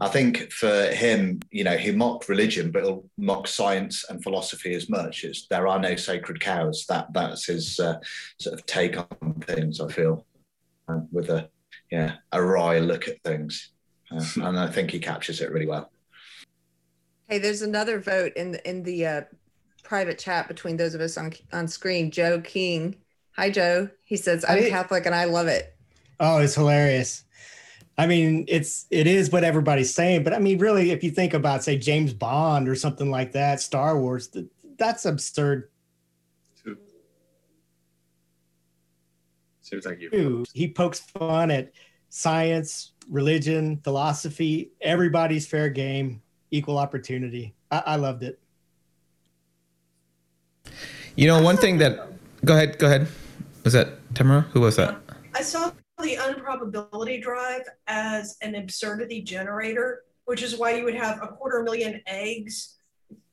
I 0.00 0.08
think 0.08 0.52
for 0.52 0.86
him, 0.90 1.40
you 1.50 1.64
know, 1.64 1.76
he 1.76 1.90
mocked 1.90 2.28
religion, 2.28 2.70
but 2.70 2.84
he'll 2.84 3.04
mock 3.16 3.48
science 3.48 4.04
and 4.08 4.22
philosophy 4.22 4.74
as 4.74 4.88
much. 4.88 5.24
It's 5.24 5.46
there 5.48 5.66
are 5.66 5.80
no 5.80 5.96
sacred 5.96 6.40
cows. 6.40 6.86
That 6.88 7.12
that's 7.12 7.46
his 7.46 7.80
uh, 7.80 7.98
sort 8.38 8.54
of 8.54 8.64
take 8.66 8.96
on 8.96 9.34
things. 9.40 9.80
I 9.80 9.90
feel 9.90 10.24
uh, 10.88 11.00
with 11.10 11.30
a 11.30 11.50
yeah 11.90 12.16
a 12.30 12.40
wry 12.40 12.78
look 12.78 13.08
at 13.08 13.20
things, 13.24 13.72
uh, 14.12 14.24
and 14.36 14.58
I 14.58 14.68
think 14.68 14.92
he 14.92 15.00
captures 15.00 15.40
it 15.40 15.50
really 15.50 15.66
well. 15.66 15.90
Hey, 17.28 17.38
there's 17.38 17.62
another 17.62 17.98
vote 17.98 18.34
in 18.36 18.52
the 18.52 18.68
in 18.68 18.84
the 18.84 19.04
uh, 19.04 19.22
private 19.82 20.18
chat 20.18 20.46
between 20.46 20.76
those 20.76 20.94
of 20.94 21.00
us 21.00 21.18
on 21.18 21.32
on 21.52 21.66
screen. 21.66 22.12
Joe 22.12 22.40
King, 22.40 22.94
hi 23.32 23.50
Joe. 23.50 23.90
He 24.04 24.16
says 24.16 24.44
I'm 24.48 24.68
Catholic 24.68 25.06
and 25.06 25.14
I 25.14 25.24
love 25.24 25.48
it. 25.48 25.74
Oh, 26.20 26.38
it's 26.38 26.54
hilarious. 26.54 27.24
I 27.98 28.06
mean, 28.06 28.44
it's 28.46 28.86
it 28.90 29.08
is 29.08 29.30
what 29.32 29.42
everybody's 29.42 29.92
saying, 29.92 30.22
but 30.22 30.32
I 30.32 30.38
mean, 30.38 30.58
really, 30.58 30.92
if 30.92 31.02
you 31.02 31.10
think 31.10 31.34
about, 31.34 31.64
say, 31.64 31.76
James 31.76 32.14
Bond 32.14 32.68
or 32.68 32.76
something 32.76 33.10
like 33.10 33.32
that, 33.32 33.60
Star 33.60 33.98
Wars, 33.98 34.34
that's 34.78 35.04
absurd. 35.04 35.68
Seems 39.60 39.84
like 39.84 40.00
you. 40.00 40.46
He 40.54 40.68
pokes 40.68 41.00
fun 41.00 41.50
at 41.50 41.72
science, 42.08 42.92
religion, 43.10 43.78
philosophy. 43.84 44.70
Everybody's 44.80 45.46
fair 45.46 45.68
game, 45.68 46.22
equal 46.50 46.78
opportunity. 46.78 47.54
I, 47.70 47.82
I 47.84 47.96
loved 47.96 48.22
it. 48.22 48.40
You 51.16 51.26
know, 51.26 51.42
one 51.42 51.58
thing 51.58 51.78
that. 51.78 52.12
Go 52.44 52.54
ahead. 52.54 52.78
Go 52.78 52.86
ahead. 52.86 53.08
Was 53.64 53.74
that 53.74 54.14
Tamara? 54.14 54.42
Who 54.52 54.60
was 54.60 54.76
that? 54.76 54.96
I 55.34 55.42
saw 55.42 55.72
the 56.00 56.16
unprobability 56.16 57.20
drive 57.20 57.62
as 57.86 58.36
an 58.42 58.54
absurdity 58.54 59.22
generator, 59.22 60.04
which 60.24 60.42
is 60.42 60.56
why 60.56 60.74
you 60.74 60.84
would 60.84 60.94
have 60.94 61.20
a 61.22 61.28
quarter 61.28 61.62
million 61.62 62.00
eggs, 62.06 62.76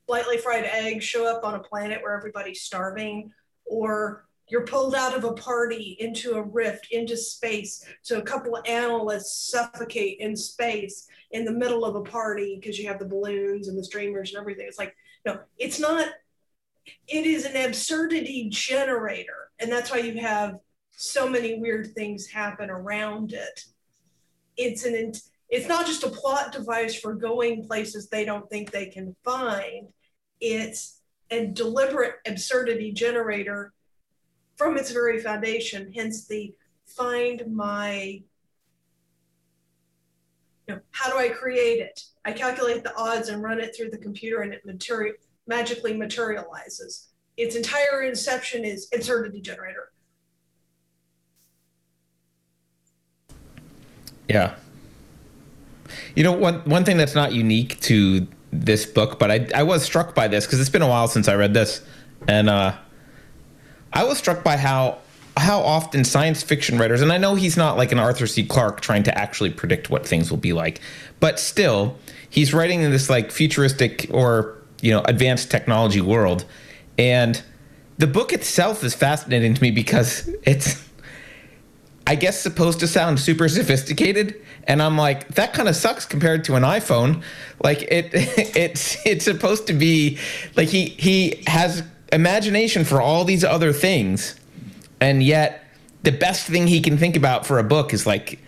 lightly 0.07 0.37
fried 0.37 0.65
eggs, 0.65 1.03
show 1.03 1.25
up 1.25 1.43
on 1.43 1.55
a 1.55 1.59
planet 1.59 2.01
where 2.01 2.17
everybody's 2.17 2.61
starving, 2.61 3.31
or 3.65 4.25
you're 4.47 4.65
pulled 4.65 4.93
out 4.93 5.15
of 5.15 5.23
a 5.23 5.33
party 5.33 5.97
into 5.99 6.35
a 6.35 6.41
rift 6.41 6.87
into 6.91 7.17
space. 7.17 7.83
So 8.01 8.19
a 8.19 8.23
couple 8.23 8.55
of 8.55 8.65
analysts 8.67 9.49
suffocate 9.49 10.19
in 10.19 10.35
space 10.35 11.07
in 11.31 11.45
the 11.45 11.51
middle 11.51 11.83
of 11.83 11.95
a 11.95 12.03
party 12.03 12.57
because 12.59 12.77
you 12.77 12.87
have 12.87 12.99
the 12.99 13.05
balloons 13.05 13.67
and 13.67 13.77
the 13.77 13.83
streamers 13.83 14.31
and 14.31 14.39
everything. 14.39 14.67
It's 14.67 14.77
like, 14.77 14.95
no, 15.25 15.39
it's 15.57 15.79
not, 15.79 16.07
it 17.07 17.25
is 17.25 17.45
an 17.45 17.57
absurdity 17.57 18.49
generator. 18.49 19.49
And 19.59 19.71
that's 19.71 19.89
why 19.89 19.97
you 19.97 20.19
have 20.21 20.59
so 20.95 21.27
many 21.27 21.59
weird 21.59 21.93
things 21.93 22.27
happen 22.27 22.69
around 22.69 23.33
it. 23.33 23.65
It's 24.57 24.85
an 24.85 25.13
it's 25.49 25.67
not 25.67 25.85
just 25.85 26.03
a 26.03 26.09
plot 26.09 26.51
device 26.51 26.99
for 26.99 27.13
going 27.13 27.67
places 27.67 28.09
they 28.09 28.25
don't 28.25 28.49
think 28.49 28.71
they 28.71 28.87
can 28.87 29.15
find. 29.23 29.89
It's 30.41 31.01
a 31.29 31.47
deliberate 31.47 32.15
absurdity 32.25 32.91
generator 32.91 33.73
from 34.55 34.77
its 34.77 34.91
very 34.91 35.19
foundation, 35.19 35.91
hence 35.93 36.27
the 36.27 36.53
find 36.87 37.43
my 37.53 38.21
you 40.67 40.75
know, 40.75 40.79
how 40.91 41.11
do 41.11 41.17
I 41.17 41.29
create 41.29 41.79
it? 41.79 42.01
I 42.25 42.31
calculate 42.31 42.83
the 42.83 42.95
odds 42.95 43.29
and 43.29 43.43
run 43.43 43.59
it 43.59 43.75
through 43.75 43.91
the 43.91 43.97
computer 43.97 44.41
and 44.41 44.53
it 44.53 44.65
material 44.65 45.13
magically 45.47 45.95
materializes. 45.95 47.09
Its 47.37 47.55
entire 47.55 48.01
inception 48.01 48.65
is 48.65 48.87
absurdity 48.93 49.41
generator. 49.41 49.91
Yeah. 54.27 54.55
You 56.15 56.23
know, 56.23 56.33
one 56.33 56.59
one 56.61 56.83
thing 56.83 56.97
that's 56.97 57.15
not 57.15 57.33
unique 57.33 57.79
to 57.81 58.27
this 58.51 58.85
book, 58.85 59.19
but 59.19 59.31
I 59.31 59.47
I 59.53 59.63
was 59.63 59.83
struck 59.83 60.15
by 60.15 60.27
this 60.27 60.45
because 60.45 60.59
it's 60.59 60.69
been 60.69 60.81
a 60.81 60.87
while 60.87 61.07
since 61.07 61.27
I 61.27 61.35
read 61.35 61.53
this, 61.53 61.81
and 62.27 62.49
uh, 62.49 62.75
I 63.93 64.03
was 64.03 64.17
struck 64.17 64.43
by 64.43 64.57
how 64.57 64.99
how 65.37 65.59
often 65.59 66.03
science 66.05 66.41
fiction 66.41 66.77
writers, 66.77 67.01
and 67.01 67.11
I 67.11 67.17
know 67.17 67.35
he's 67.35 67.57
not 67.57 67.77
like 67.77 67.91
an 67.91 67.99
Arthur 67.99 68.27
C. 68.27 68.45
Clarke 68.45 68.81
trying 68.81 69.03
to 69.03 69.17
actually 69.17 69.49
predict 69.51 69.89
what 69.89 70.07
things 70.07 70.31
will 70.31 70.37
be 70.37 70.53
like, 70.53 70.79
but 71.19 71.39
still, 71.39 71.97
he's 72.29 72.53
writing 72.53 72.81
in 72.81 72.91
this 72.91 73.09
like 73.09 73.31
futuristic 73.31 74.07
or 74.11 74.55
you 74.81 74.91
know 74.91 75.01
advanced 75.01 75.51
technology 75.51 76.01
world, 76.01 76.45
and 76.97 77.43
the 77.97 78.07
book 78.07 78.33
itself 78.33 78.83
is 78.83 78.93
fascinating 78.93 79.53
to 79.53 79.61
me 79.61 79.71
because 79.71 80.29
it's 80.43 80.83
I 82.07 82.15
guess 82.15 82.39
supposed 82.39 82.79
to 82.81 82.87
sound 82.87 83.19
super 83.19 83.49
sophisticated 83.49 84.41
and 84.67 84.81
I'm 84.81 84.97
like 84.97 85.27
that 85.29 85.53
kind 85.53 85.67
of 85.67 85.75
sucks 85.75 86.05
compared 86.05 86.43
to 86.45 86.55
an 86.55 86.63
iPhone. 86.63 87.23
Like 87.63 87.83
it 87.83 88.09
it's 88.13 88.97
it's 89.05 89.25
supposed 89.25 89.67
to 89.67 89.73
be 89.73 90.19
like 90.55 90.69
he 90.69 90.85
he 90.89 91.43
has 91.47 91.83
imagination 92.11 92.85
for 92.85 93.01
all 93.01 93.25
these 93.25 93.43
other 93.43 93.73
things 93.73 94.39
and 95.01 95.23
yet 95.23 95.63
the 96.03 96.11
best 96.11 96.47
thing 96.47 96.67
he 96.67 96.81
can 96.81 96.97
think 96.97 97.15
about 97.15 97.45
for 97.45 97.57
a 97.57 97.63
book 97.63 97.93
is 97.93 98.05
like 98.05 98.39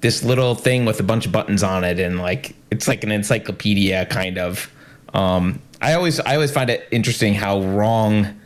this 0.00 0.22
little 0.22 0.54
thing 0.54 0.84
with 0.84 1.00
a 1.00 1.02
bunch 1.02 1.26
of 1.26 1.32
buttons 1.32 1.62
on 1.62 1.82
it 1.82 1.98
and 1.98 2.18
like 2.20 2.54
it's 2.70 2.86
like 2.86 3.02
an 3.04 3.10
encyclopedia 3.10 4.06
kind 4.06 4.38
of. 4.38 4.70
Um, 5.12 5.60
I 5.80 5.94
always 5.94 6.20
I 6.20 6.34
always 6.34 6.50
find 6.50 6.70
it 6.70 6.86
interesting 6.90 7.34
how 7.34 7.60
wrong 7.60 8.40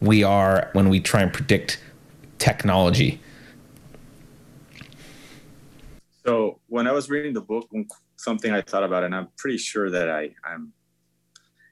we 0.00 0.24
are 0.24 0.70
when 0.72 0.88
we 0.88 1.00
try 1.00 1.22
and 1.22 1.32
predict 1.32 1.80
technology 2.38 3.20
so 6.24 6.60
when 6.68 6.86
I 6.86 6.92
was 6.92 7.10
reading 7.10 7.32
the 7.32 7.40
book, 7.40 7.68
something 8.16 8.52
I 8.52 8.60
thought 8.62 8.84
about, 8.84 9.04
and 9.04 9.14
I'm 9.14 9.28
pretty 9.36 9.58
sure 9.58 9.90
that 9.90 10.08
I, 10.08 10.30
I'm 10.44 10.72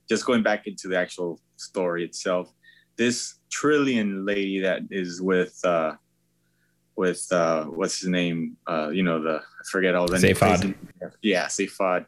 just 0.08 0.26
going 0.26 0.42
back 0.42 0.66
into 0.66 0.88
the 0.88 0.98
actual 0.98 1.40
story 1.56 2.04
itself. 2.04 2.52
This 2.96 3.36
Trillian 3.50 4.26
lady 4.26 4.60
that 4.60 4.82
is 4.90 5.22
with 5.22 5.58
uh, 5.64 5.94
with 6.96 7.26
uh, 7.32 7.64
what's 7.64 8.00
his 8.00 8.08
name? 8.08 8.56
Uh, 8.68 8.90
you 8.90 9.02
know 9.02 9.22
the 9.22 9.36
I 9.40 9.62
forget 9.70 9.94
all 9.94 10.06
the 10.06 10.16
Zaphod. 10.18 10.64
names. 10.64 11.14
Yeah, 11.22 11.46
Zaphod. 11.46 12.06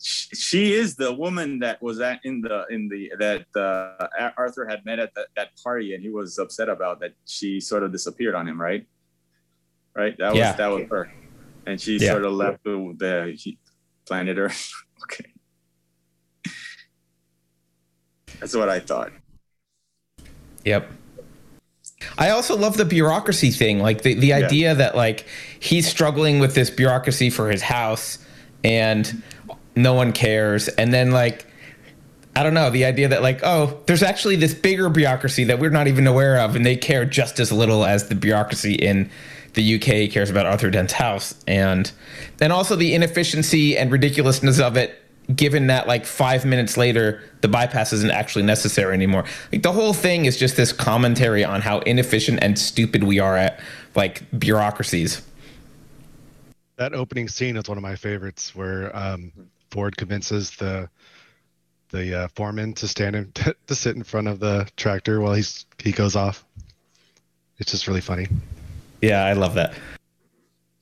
She, 0.00 0.36
she 0.36 0.72
is 0.74 0.94
the 0.96 1.12
woman 1.12 1.58
that 1.60 1.82
was 1.82 2.00
at 2.00 2.20
in 2.24 2.40
the 2.40 2.64
in 2.70 2.88
the 2.88 3.12
that 3.18 3.46
uh, 3.54 4.30
Arthur 4.36 4.66
had 4.66 4.84
met 4.84 4.98
at 4.98 5.12
the, 5.14 5.26
that 5.36 5.50
party, 5.62 5.94
and 5.94 6.02
he 6.02 6.08
was 6.08 6.38
upset 6.38 6.68
about 6.68 7.00
that. 7.00 7.12
She 7.26 7.60
sort 7.60 7.82
of 7.82 7.92
disappeared 7.92 8.34
on 8.34 8.48
him, 8.48 8.60
right? 8.60 8.86
Right. 9.94 10.16
That 10.18 10.30
was 10.30 10.38
Yeah. 10.38 10.52
that 10.52 10.68
was 10.68 10.84
her 10.90 11.10
and 11.68 11.80
she 11.80 11.98
Yeah. 11.98 12.12
sort 12.12 12.24
of 12.24 12.32
left 12.32 12.64
the, 12.64 12.94
the 12.98 13.56
planet 14.06 14.38
Earth. 14.38 14.72
okay, 15.04 15.30
that's 18.40 18.56
what 18.56 18.68
I 18.68 18.80
thought. 18.80 19.12
Yep. 20.64 20.90
I 22.16 22.30
also 22.30 22.56
love 22.56 22.76
the 22.76 22.84
bureaucracy 22.84 23.50
thing, 23.50 23.80
like 23.80 24.02
the, 24.02 24.14
the 24.14 24.32
idea 24.32 24.74
that 24.74 24.96
like 24.96 25.26
he's 25.58 25.88
struggling 25.88 26.38
with 26.38 26.54
this 26.54 26.70
bureaucracy 26.70 27.28
for 27.28 27.50
his 27.50 27.62
house 27.62 28.18
and 28.62 29.22
no 29.74 29.94
one 29.94 30.12
cares. 30.12 30.68
And 30.68 30.92
then 30.92 31.10
like 31.10 31.46
I 32.36 32.44
don't 32.44 32.54
know, 32.54 32.70
the 32.70 32.84
idea 32.84 33.08
that 33.08 33.20
like, 33.20 33.40
oh, 33.42 33.80
there's 33.86 34.04
actually 34.04 34.36
this 34.36 34.54
bigger 34.54 34.88
bureaucracy 34.88 35.44
that 35.44 35.58
we're 35.58 35.70
not 35.70 35.88
even 35.88 36.06
aware 36.06 36.38
of 36.38 36.54
and 36.54 36.64
they 36.64 36.76
care 36.76 37.04
just 37.04 37.40
as 37.40 37.50
little 37.50 37.84
as 37.84 38.08
the 38.08 38.14
bureaucracy 38.14 38.74
in 38.74 39.10
the 39.58 39.74
UK 39.74 40.10
cares 40.10 40.30
about 40.30 40.46
Arthur 40.46 40.70
Dent's 40.70 40.92
house. 40.94 41.34
And 41.46 41.90
then 42.38 42.52
also 42.52 42.76
the 42.76 42.94
inefficiency 42.94 43.76
and 43.76 43.90
ridiculousness 43.90 44.60
of 44.60 44.76
it 44.76 45.02
given 45.34 45.66
that 45.66 45.86
like 45.86 46.06
five 46.06 46.46
minutes 46.46 46.78
later 46.78 47.22
the 47.42 47.48
bypass 47.48 47.92
isn't 47.92 48.10
actually 48.10 48.42
necessary 48.42 48.94
anymore 48.94 49.26
like 49.52 49.62
the 49.62 49.72
whole 49.72 49.92
thing 49.92 50.24
is 50.24 50.38
just 50.38 50.56
this 50.56 50.72
commentary 50.72 51.44
on 51.44 51.60
how 51.60 51.80
inefficient 51.80 52.38
and 52.40 52.58
stupid 52.58 53.04
we 53.04 53.18
are 53.18 53.36
at 53.36 53.60
like 53.94 54.22
bureaucracies 54.40 55.20
That 56.78 56.94
opening 56.94 57.26
scene 57.26 57.56
is 57.56 57.68
one 57.68 57.76
of 57.76 57.82
my 57.82 57.96
favorites, 57.96 58.54
where 58.54 58.94
um, 58.96 59.32
Ford 59.72 59.96
convinces 59.96 60.50
the 60.52 60.88
the 61.90 62.20
uh, 62.20 62.28
foreman 62.36 62.72
to 62.74 62.86
stand 62.86 63.16
in, 63.16 63.32
to 63.66 63.74
sit 63.74 63.96
in 63.96 64.04
front 64.04 64.28
of 64.28 64.38
the 64.38 64.68
tractor 64.76 65.20
while 65.20 65.34
he's 65.34 65.66
he 65.78 65.90
goes 65.90 66.14
off. 66.14 66.44
It's 67.58 67.72
just 67.72 67.88
really 67.88 68.00
funny. 68.00 68.28
Yeah 69.00 69.24
i 69.24 69.32
love 69.32 69.54
that 69.54 69.74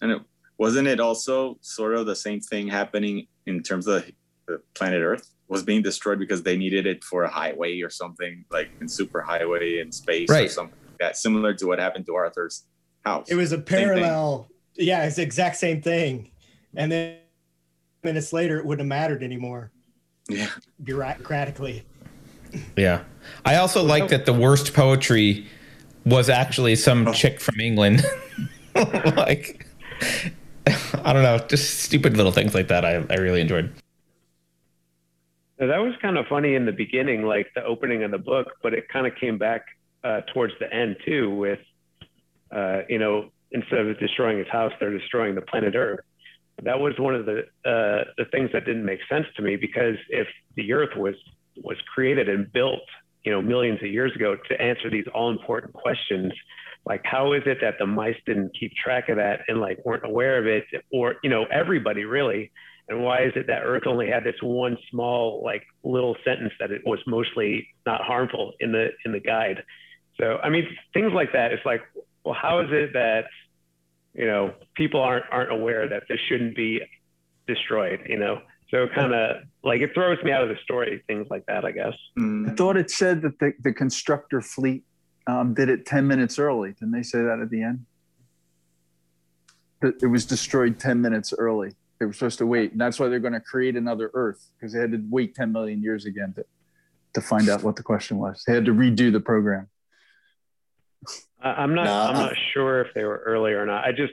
And 0.00 0.12
it, 0.12 0.22
wasn't 0.58 0.88
it 0.88 1.00
also 1.00 1.58
sort 1.60 1.94
of 1.94 2.06
the 2.06 2.16
same 2.16 2.40
thing 2.40 2.68
happening 2.68 3.26
in 3.46 3.62
terms 3.62 3.86
of 3.86 4.04
the 4.46 4.60
planet 4.74 5.02
Earth 5.02 5.28
was 5.48 5.62
being 5.62 5.82
destroyed 5.82 6.18
because 6.18 6.42
they 6.42 6.56
needed 6.56 6.86
it 6.86 7.04
for 7.04 7.22
a 7.24 7.28
highway 7.28 7.80
or 7.80 7.90
something 7.90 8.44
like 8.50 8.70
in 8.80 8.88
super 8.88 9.20
highway 9.22 9.78
in 9.80 9.92
space 9.92 10.30
or 10.30 10.34
Right. 10.34 10.50
something 10.50 10.72
like 10.86 10.98
that, 11.10 11.16
similar 11.16 11.52
to 11.54 11.66
what 11.66 11.78
happened 11.78 12.06
to 12.06 12.14
Arthur's 12.14 12.64
house. 13.04 13.26
It 13.30 13.34
was 13.36 13.52
a 13.52 13.58
parallel. 13.58 14.48
Yeah, 14.76 15.04
it's 15.06 15.16
the 15.16 15.22
exact 15.22 15.56
same 15.56 15.80
thing. 15.82 16.30
And 16.74 16.90
then 16.90 17.18
minutes 18.02 18.32
later, 18.32 18.58
it 18.58 18.64
wouldn't 18.66 18.84
have 18.84 18.88
mattered 18.88 19.22
anymore 19.22 19.72
Yeah. 20.28 20.48
bureaucratically. 20.82 21.82
yeah 22.76 23.02
i 23.44 23.56
also 23.56 23.82
like 23.82 24.08
that 24.08 24.24
the 24.26 24.32
worst 24.32 24.72
poetry 24.74 25.46
was 26.06 26.30
actually 26.30 26.74
some 26.74 27.12
chick 27.12 27.40
from 27.40 27.60
england 27.60 28.02
like 29.16 29.66
I 31.04 31.12
don't 31.12 31.22
know, 31.22 31.38
just 31.38 31.80
stupid 31.80 32.16
little 32.16 32.32
things 32.32 32.54
like 32.54 32.68
that. 32.68 32.84
I, 32.84 33.04
I 33.08 33.16
really 33.16 33.40
enjoyed. 33.40 33.72
Now, 35.58 35.68
that 35.68 35.78
was 35.78 35.94
kind 36.02 36.18
of 36.18 36.26
funny 36.26 36.54
in 36.54 36.66
the 36.66 36.72
beginning, 36.72 37.22
like 37.22 37.46
the 37.54 37.64
opening 37.64 38.02
of 38.02 38.10
the 38.10 38.18
book, 38.18 38.48
but 38.62 38.74
it 38.74 38.88
kind 38.88 39.06
of 39.06 39.14
came 39.14 39.38
back 39.38 39.64
uh, 40.04 40.22
towards 40.34 40.52
the 40.60 40.72
end 40.72 40.96
too, 41.04 41.34
with 41.34 41.60
uh, 42.50 42.80
you 42.88 42.98
know, 42.98 43.30
instead 43.52 43.78
of 43.78 43.98
destroying 43.98 44.38
his 44.38 44.48
house, 44.48 44.72
they're 44.78 44.96
destroying 44.96 45.34
the 45.34 45.40
planet 45.40 45.74
Earth. 45.74 46.00
That 46.62 46.78
was 46.78 46.94
one 46.98 47.14
of 47.14 47.26
the 47.26 47.40
uh, 47.64 48.10
the 48.18 48.24
things 48.32 48.50
that 48.52 48.64
didn't 48.64 48.84
make 48.84 49.00
sense 49.08 49.26
to 49.36 49.42
me 49.42 49.56
because 49.56 49.96
if 50.08 50.26
the 50.56 50.72
Earth 50.72 50.96
was 50.96 51.14
was 51.62 51.76
created 51.94 52.28
and 52.28 52.52
built, 52.52 52.80
you 53.26 53.32
know, 53.32 53.42
millions 53.42 53.80
of 53.82 53.88
years 53.88 54.14
ago 54.14 54.36
to 54.48 54.62
answer 54.62 54.88
these 54.88 55.04
all 55.12 55.30
important 55.30 55.74
questions, 55.74 56.32
like 56.86 57.02
how 57.04 57.32
is 57.32 57.42
it 57.44 57.58
that 57.60 57.74
the 57.80 57.86
mice 57.86 58.14
didn't 58.24 58.56
keep 58.58 58.72
track 58.72 59.08
of 59.08 59.16
that 59.16 59.40
and 59.48 59.60
like 59.60 59.84
weren't 59.84 60.06
aware 60.06 60.38
of 60.38 60.46
it, 60.46 60.64
or 60.92 61.16
you 61.24 61.28
know, 61.28 61.44
everybody 61.52 62.04
really? 62.04 62.52
And 62.88 63.02
why 63.02 63.24
is 63.24 63.32
it 63.34 63.48
that 63.48 63.62
Earth 63.64 63.82
only 63.88 64.06
had 64.08 64.22
this 64.22 64.36
one 64.40 64.78
small 64.92 65.42
like 65.44 65.64
little 65.82 66.16
sentence 66.24 66.52
that 66.60 66.70
it 66.70 66.82
was 66.86 67.00
mostly 67.08 67.66
not 67.84 68.00
harmful 68.02 68.52
in 68.60 68.70
the 68.70 68.90
in 69.04 69.10
the 69.10 69.18
guide? 69.18 69.64
So 70.20 70.38
I 70.40 70.48
mean, 70.48 70.68
things 70.94 71.12
like 71.12 71.32
that. 71.32 71.52
It's 71.52 71.66
like, 71.66 71.80
well, 72.24 72.36
how 72.40 72.60
is 72.60 72.68
it 72.70 72.92
that 72.92 73.24
you 74.14 74.28
know 74.28 74.54
people 74.76 75.00
aren't 75.00 75.24
aren't 75.32 75.50
aware 75.50 75.88
that 75.88 76.04
this 76.08 76.20
shouldn't 76.28 76.54
be 76.54 76.80
destroyed? 77.48 78.06
You 78.08 78.20
know, 78.20 78.42
so 78.70 78.86
kind 78.94 79.12
of 79.12 79.38
like 79.66 79.80
it 79.80 79.92
throws 79.94 80.22
me 80.22 80.30
out 80.30 80.42
of 80.42 80.48
the 80.48 80.56
story. 80.62 81.02
Things 81.06 81.26
like 81.28 81.44
that, 81.46 81.64
I 81.64 81.72
guess. 81.72 81.94
I 82.18 82.50
thought 82.56 82.76
it 82.76 82.90
said 82.90 83.20
that 83.22 83.38
the, 83.40 83.52
the 83.62 83.72
constructor 83.72 84.40
fleet 84.40 84.84
um, 85.26 85.54
did 85.54 85.68
it 85.68 85.84
10 85.86 86.06
minutes 86.06 86.38
early. 86.38 86.72
Didn't 86.72 86.92
they 86.92 87.02
say 87.02 87.18
that 87.22 87.40
at 87.40 87.50
the 87.50 87.62
end? 87.62 87.84
That 89.82 90.00
it 90.02 90.06
was 90.06 90.24
destroyed 90.24 90.78
10 90.78 91.00
minutes 91.02 91.34
early. 91.36 91.72
They 91.98 92.06
were 92.06 92.12
supposed 92.12 92.38
to 92.38 92.46
wait. 92.46 92.72
And 92.72 92.80
that's 92.80 93.00
why 93.00 93.08
they're 93.08 93.18
going 93.18 93.32
to 93.32 93.40
create 93.40 93.74
another 93.74 94.10
Earth 94.14 94.50
because 94.56 94.72
they 94.72 94.78
had 94.78 94.92
to 94.92 95.02
wait 95.10 95.34
10 95.34 95.50
million 95.50 95.82
years 95.82 96.06
again 96.06 96.32
to, 96.34 96.44
to 97.14 97.20
find 97.20 97.48
out 97.48 97.64
what 97.64 97.74
the 97.74 97.82
question 97.82 98.18
was. 98.18 98.44
They 98.46 98.54
had 98.54 98.66
to 98.66 98.72
redo 98.72 99.10
the 99.10 99.20
program. 99.20 99.68
I- 101.40 101.54
I'm 101.54 101.74
not. 101.74 101.84
No, 101.84 101.92
I'm 101.92 102.14
not 102.14 102.34
sure 102.54 102.82
if 102.82 102.94
they 102.94 103.04
were 103.04 103.22
early 103.26 103.52
or 103.52 103.66
not. 103.66 103.84
I 103.84 103.92
just, 103.92 104.12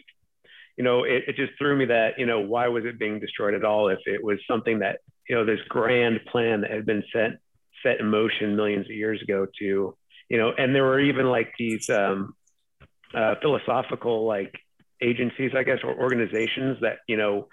you 0.77 0.83
know, 0.83 1.03
it, 1.03 1.23
it 1.27 1.35
just 1.35 1.53
threw 1.57 1.75
me 1.77 1.85
that 1.85 2.17
you 2.17 2.25
know 2.25 2.39
why 2.39 2.67
was 2.67 2.85
it 2.85 2.97
being 2.97 3.19
destroyed 3.19 3.53
at 3.53 3.63
all 3.63 3.89
if 3.89 3.99
it 4.05 4.23
was 4.23 4.39
something 4.47 4.79
that 4.79 4.99
you 5.29 5.35
know 5.35 5.45
this 5.45 5.59
grand 5.69 6.19
plan 6.31 6.61
that 6.61 6.71
had 6.71 6.85
been 6.85 7.03
set 7.13 7.39
set 7.81 7.99
in 7.99 8.09
motion 8.09 8.55
millions 8.55 8.85
of 8.85 8.95
years 8.95 9.21
ago 9.21 9.45
to 9.59 9.95
you 10.29 10.37
know, 10.37 10.51
and 10.57 10.73
there 10.73 10.83
were 10.83 10.99
even 10.99 11.27
like 11.27 11.53
these 11.59 11.89
um, 11.89 12.35
uh, 13.13 13.35
philosophical 13.41 14.25
like 14.25 14.53
agencies, 15.01 15.51
I 15.55 15.63
guess, 15.63 15.79
or 15.83 15.93
organizations 15.93 16.79
that 16.81 16.97
you 17.07 17.17
know 17.17 17.49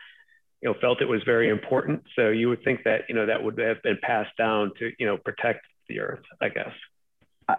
you 0.62 0.70
know 0.70 0.74
felt 0.80 1.02
it 1.02 1.08
was 1.08 1.22
very 1.24 1.50
important. 1.50 2.04
So 2.16 2.30
you 2.30 2.48
would 2.48 2.62
think 2.64 2.84
that 2.84 3.02
you 3.08 3.14
know 3.14 3.26
that 3.26 3.42
would 3.42 3.58
have 3.58 3.82
been 3.82 3.98
passed 4.02 4.36
down 4.38 4.72
to 4.78 4.90
you 4.98 5.06
know 5.06 5.18
protect 5.18 5.66
the 5.88 6.00
earth, 6.00 6.22
I 6.40 6.48
guess. 6.48 6.72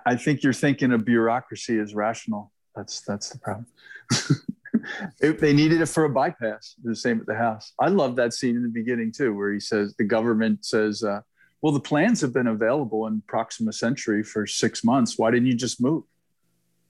I, 0.06 0.16
think 0.16 0.42
you're 0.42 0.54
thinking 0.54 0.94
of 0.94 1.04
bureaucracy 1.04 1.78
as 1.78 1.94
rational. 1.94 2.52
That's 2.76 3.02
that's 3.02 3.30
the 3.30 3.40
problem. 3.40 3.68
If 5.20 5.40
they 5.40 5.54
needed 5.54 5.82
it 5.82 5.88
for 5.88 6.06
a 6.06 6.10
bypass. 6.10 6.76
The 6.84 6.96
same 6.96 7.20
at 7.20 7.26
the 7.28 7.36
house. 7.36 7.74
I 7.80 7.88
love 7.90 8.16
that 8.16 8.34
scene 8.34 8.56
in 8.56 8.64
the 8.64 8.70
beginning 8.70 9.12
too, 9.12 9.34
where 9.36 9.52
he 9.52 9.60
says 9.60 9.94
the 9.98 10.04
government 10.04 10.66
says, 10.66 11.04
uh, 11.04 11.22
"Well, 11.62 11.74
the 11.74 11.80
plans 11.80 12.22
have 12.22 12.34
been 12.34 12.48
available 12.48 13.08
in 13.08 13.22
Proxima 13.28 13.74
Centauri 13.74 14.24
for 14.24 14.48
six 14.48 14.84
months. 14.84 15.18
Why 15.18 15.30
didn't 15.32 15.48
you 15.48 15.56
just 15.56 15.82
move?" 15.82 16.04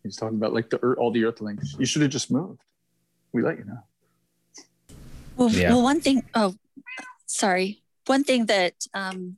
He's 0.04 0.16
talking 0.16 0.38
about 0.38 0.54
like 0.54 0.70
the 0.70 0.80
ear- 0.84 0.96
all 0.96 1.12
the 1.12 1.26
Earthlings. 1.26 1.76
You 1.80 1.86
should 1.86 2.02
have 2.04 2.12
just 2.12 2.32
moved. 2.32 2.62
We 3.34 3.42
let 3.42 3.58
you 3.58 3.66
know. 3.66 3.84
Well, 5.38 5.50
Yeah. 5.50 5.70
well, 5.70 5.84
one 5.84 6.02
thing. 6.02 6.24
Oh, 6.34 6.56
sorry. 7.26 7.82
One 8.06 8.24
thing 8.24 8.46
that 8.48 8.74
um, 8.94 9.38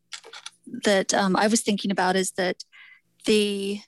that 0.84 1.14
um, 1.14 1.36
I 1.36 1.48
was 1.48 1.62
thinking 1.62 1.92
about 1.92 2.16
is 2.16 2.32
that 2.32 2.64
the 3.26 3.80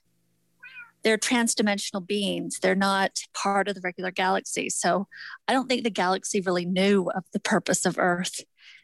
they're 1.06 1.16
transdimensional 1.16 2.04
beings. 2.04 2.58
They're 2.58 2.74
not 2.74 3.20
part 3.32 3.68
of 3.68 3.76
the 3.76 3.80
regular 3.80 4.10
galaxy. 4.10 4.68
So 4.68 5.06
I 5.46 5.52
don't 5.52 5.68
think 5.68 5.84
the 5.84 5.90
galaxy 5.90 6.40
really 6.40 6.64
knew 6.64 7.08
of 7.14 7.22
the 7.32 7.38
purpose 7.38 7.86
of 7.86 7.96
Earth, 7.96 8.40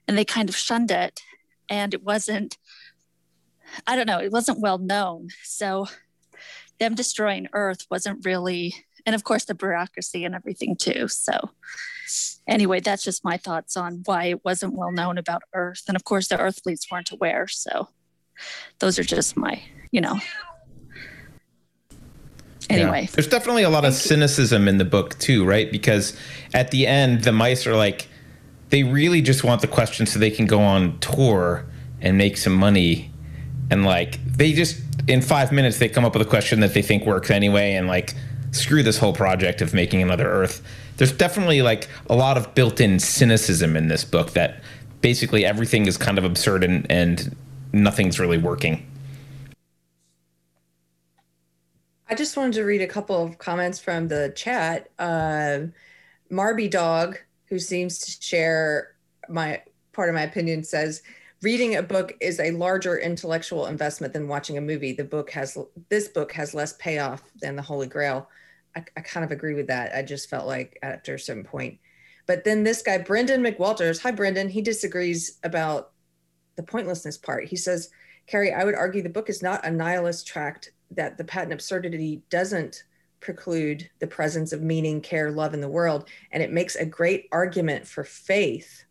and 0.06 0.16
they 0.16 0.24
kind 0.24 0.48
of 0.48 0.54
shunned 0.54 0.92
it. 0.92 1.20
And 1.68 1.92
it 1.92 2.04
wasn't. 2.04 2.58
I 3.88 3.96
don't 3.96 4.06
know. 4.06 4.20
It 4.20 4.30
wasn't 4.30 4.60
well 4.60 4.78
known. 4.78 5.30
So 5.42 5.86
them 6.78 6.94
destroying 6.94 7.48
Earth 7.54 7.86
wasn't 7.90 8.24
really, 8.24 8.72
and 9.04 9.16
of 9.16 9.24
course 9.24 9.46
the 9.46 9.54
bureaucracy 9.56 10.24
and 10.24 10.32
everything 10.32 10.76
too. 10.76 11.08
So 11.08 11.50
anyway, 12.46 12.78
that's 12.78 13.02
just 13.02 13.24
my 13.24 13.36
thoughts 13.36 13.76
on 13.76 14.02
why 14.04 14.26
it 14.26 14.44
wasn't 14.44 14.74
well 14.74 14.92
known 14.92 15.18
about 15.18 15.42
Earth. 15.54 15.82
And 15.88 15.96
of 15.96 16.04
course, 16.04 16.28
the 16.28 16.38
Earthlies 16.38 16.86
weren't 16.88 17.10
aware. 17.10 17.48
So 17.48 17.88
those 18.78 18.96
are 19.00 19.02
just 19.02 19.36
my, 19.36 19.60
you 19.90 20.00
know. 20.00 20.20
Anyway, 22.70 23.02
Yeah. 23.02 23.10
There's 23.12 23.28
definitely 23.28 23.62
a 23.62 23.70
lot 23.70 23.84
of 23.84 23.94
cynicism 23.94 24.68
in 24.68 24.78
the 24.78 24.84
book 24.84 25.18
too, 25.18 25.44
right? 25.44 25.70
Because 25.70 26.16
at 26.54 26.70
the 26.70 26.86
end, 26.86 27.24
the 27.24 27.32
mice 27.32 27.66
are 27.66 27.76
like, 27.76 28.08
they 28.70 28.82
really 28.82 29.20
just 29.20 29.44
want 29.44 29.60
the 29.60 29.66
question 29.66 30.06
so 30.06 30.18
they 30.18 30.30
can 30.30 30.46
go 30.46 30.60
on 30.60 30.98
tour 31.00 31.66
and 32.00 32.16
make 32.16 32.36
some 32.36 32.54
money. 32.54 33.10
And 33.70 33.84
like, 33.84 34.24
they 34.24 34.52
just, 34.52 34.80
in 35.08 35.22
five 35.22 35.52
minutes, 35.52 35.78
they 35.78 35.88
come 35.88 36.04
up 36.04 36.14
with 36.14 36.22
a 36.22 36.30
question 36.30 36.60
that 36.60 36.74
they 36.74 36.82
think 36.82 37.04
works 37.04 37.30
anyway 37.30 37.74
and 37.74 37.86
like, 37.86 38.14
screw 38.52 38.82
this 38.82 38.98
whole 38.98 39.12
project 39.12 39.60
of 39.62 39.74
making 39.74 40.02
another 40.02 40.28
Earth. 40.28 40.62
There's 40.98 41.12
definitely 41.12 41.62
like 41.62 41.88
a 42.08 42.14
lot 42.14 42.36
of 42.36 42.54
built 42.54 42.80
in 42.80 42.98
cynicism 43.00 43.76
in 43.76 43.88
this 43.88 44.04
book 44.04 44.32
that 44.32 44.62
basically 45.00 45.44
everything 45.44 45.86
is 45.86 45.96
kind 45.96 46.18
of 46.18 46.24
absurd 46.24 46.62
and, 46.62 46.86
and 46.90 47.34
nothing's 47.72 48.20
really 48.20 48.38
working. 48.38 48.86
I 52.12 52.14
just 52.14 52.36
wanted 52.36 52.52
to 52.56 52.64
read 52.64 52.82
a 52.82 52.86
couple 52.86 53.24
of 53.24 53.38
comments 53.38 53.78
from 53.78 54.06
the 54.06 54.34
chat. 54.36 54.90
Uh, 54.98 55.60
Marby 56.30 56.70
Dog, 56.70 57.16
who 57.46 57.58
seems 57.58 58.00
to 58.00 58.22
share 58.22 58.96
my 59.30 59.62
part 59.94 60.10
of 60.10 60.14
my 60.14 60.20
opinion, 60.20 60.62
says 60.62 61.02
reading 61.40 61.76
a 61.76 61.82
book 61.82 62.12
is 62.20 62.38
a 62.38 62.50
larger 62.50 62.98
intellectual 62.98 63.64
investment 63.64 64.12
than 64.12 64.28
watching 64.28 64.58
a 64.58 64.60
movie. 64.60 64.92
The 64.92 65.04
book 65.04 65.30
has 65.30 65.56
this 65.88 66.08
book 66.08 66.32
has 66.32 66.52
less 66.52 66.74
payoff 66.74 67.22
than 67.40 67.56
the 67.56 67.62
Holy 67.62 67.86
Grail. 67.86 68.28
I, 68.76 68.84
I 68.94 69.00
kind 69.00 69.24
of 69.24 69.30
agree 69.30 69.54
with 69.54 69.68
that. 69.68 69.96
I 69.96 70.02
just 70.02 70.28
felt 70.28 70.46
like 70.46 70.78
after 70.82 71.14
a 71.14 71.18
certain 71.18 71.44
point. 71.44 71.78
But 72.26 72.44
then 72.44 72.62
this 72.62 72.82
guy, 72.82 72.98
Brendan 72.98 73.42
McWalters, 73.42 74.02
hi 74.02 74.10
Brendan, 74.10 74.50
he 74.50 74.60
disagrees 74.60 75.38
about 75.44 75.92
the 76.56 76.62
pointlessness 76.62 77.16
part. 77.16 77.46
He 77.46 77.56
says, 77.56 77.88
Carrie, 78.26 78.52
I 78.52 78.64
would 78.64 78.74
argue 78.74 79.00
the 79.02 79.08
book 79.08 79.30
is 79.30 79.42
not 79.42 79.64
a 79.64 79.70
nihilist 79.70 80.26
tract, 80.26 80.72
that 80.96 81.18
the 81.18 81.24
patent 81.24 81.52
absurdity 81.52 82.22
doesn't 82.30 82.84
preclude 83.20 83.88
the 84.00 84.06
presence 84.06 84.52
of 84.52 84.62
meaning, 84.62 85.00
care, 85.00 85.30
love 85.30 85.54
in 85.54 85.60
the 85.60 85.68
world. 85.68 86.08
And 86.32 86.42
it 86.42 86.52
makes 86.52 86.74
a 86.74 86.84
great 86.84 87.28
argument 87.32 87.86
for 87.86 88.04
faith. 88.04 88.84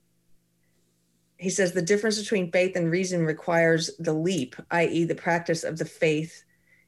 He 1.37 1.49
says 1.49 1.73
the 1.73 1.81
difference 1.81 2.19
between 2.19 2.51
faith 2.51 2.75
and 2.75 2.89
reason 2.89 3.25
requires 3.25 3.91
the 3.97 4.13
leap, 4.13 4.55
i.e., 4.71 5.03
the 5.05 5.15
practice 5.15 5.63
of 5.63 5.77
the 5.77 5.85
faith 5.85 6.43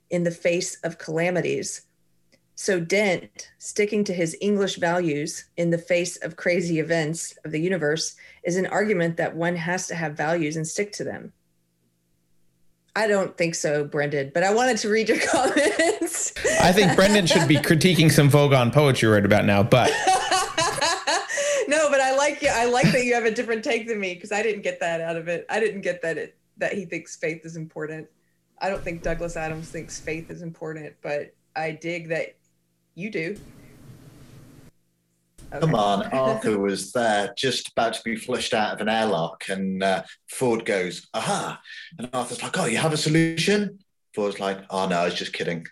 in 0.09 0.23
the 0.23 0.31
face 0.31 0.77
of 0.83 0.97
calamities. 0.97 1.83
So 2.55 2.79
Dent, 2.79 3.49
sticking 3.57 4.03
to 4.03 4.13
his 4.13 4.37
English 4.39 4.75
values 4.75 5.45
in 5.57 5.71
the 5.71 5.77
face 5.77 6.17
of 6.17 6.35
crazy 6.35 6.79
events 6.79 7.35
of 7.43 7.51
the 7.51 7.59
universe, 7.59 8.15
is 8.43 8.57
an 8.57 8.67
argument 8.67 9.17
that 9.17 9.35
one 9.35 9.55
has 9.55 9.87
to 9.87 9.95
have 9.95 10.15
values 10.15 10.55
and 10.55 10.67
stick 10.67 10.91
to 10.93 11.03
them. 11.03 11.33
I 12.95 13.07
don't 13.07 13.35
think 13.35 13.55
so, 13.55 13.85
Brendan, 13.85 14.31
but 14.33 14.43
I 14.43 14.53
wanted 14.53 14.77
to 14.79 14.89
read 14.89 15.09
your 15.09 15.19
comments. 15.27 16.33
I 16.61 16.71
think 16.71 16.95
Brendan 16.95 17.25
should 17.25 17.47
be 17.47 17.55
critiquing 17.55 18.11
some 18.11 18.29
Vogon 18.29 18.71
poetry 18.71 19.09
right 19.09 19.25
about 19.25 19.45
now, 19.45 19.63
but 19.63 19.89
no, 21.67 21.89
but 21.89 21.99
I 21.99 22.15
like 22.15 22.41
you. 22.41 22.49
I 22.51 22.65
like 22.65 22.91
that 22.91 23.03
you 23.03 23.15
have 23.15 23.25
a 23.25 23.31
different 23.31 23.63
take 23.63 23.87
than 23.87 23.99
me 23.99 24.13
because 24.13 24.31
I 24.31 24.43
didn't 24.43 24.61
get 24.61 24.79
that 24.81 25.01
out 25.01 25.15
of 25.15 25.27
it. 25.27 25.45
I 25.49 25.59
didn't 25.59 25.81
get 25.81 26.01
that 26.03 26.17
it 26.17 26.37
that 26.57 26.73
he 26.73 26.85
thinks 26.85 27.15
faith 27.15 27.45
is 27.45 27.55
important. 27.55 28.07
I 28.59 28.69
don't 28.69 28.83
think 28.83 29.01
Douglas 29.01 29.35
Adams 29.35 29.69
thinks 29.69 29.99
faith 29.99 30.29
is 30.29 30.43
important, 30.43 30.93
but 31.01 31.33
I 31.55 31.71
dig 31.71 32.09
that 32.09 32.35
you 32.93 33.09
do. 33.09 33.35
Come 35.59 35.75
on, 35.75 36.03
Arthur 36.11 36.57
was 36.59 36.91
there, 36.91 37.33
just 37.37 37.69
about 37.71 37.93
to 37.93 38.01
be 38.03 38.15
flushed 38.15 38.53
out 38.53 38.73
of 38.73 38.81
an 38.81 38.89
airlock, 38.89 39.43
and 39.49 39.83
uh, 39.83 40.03
Ford 40.29 40.65
goes, 40.65 41.07
"Aha!" 41.13 41.59
And 41.97 42.09
Arthur's 42.13 42.41
like, 42.41 42.57
"Oh, 42.57 42.65
you 42.65 42.77
have 42.77 42.93
a 42.93 42.97
solution?" 42.97 43.79
Ford's 44.15 44.39
like, 44.39 44.59
"Oh 44.69 44.87
no, 44.87 44.99
I 44.99 45.05
was 45.05 45.13
just 45.15 45.33
kidding," 45.33 45.65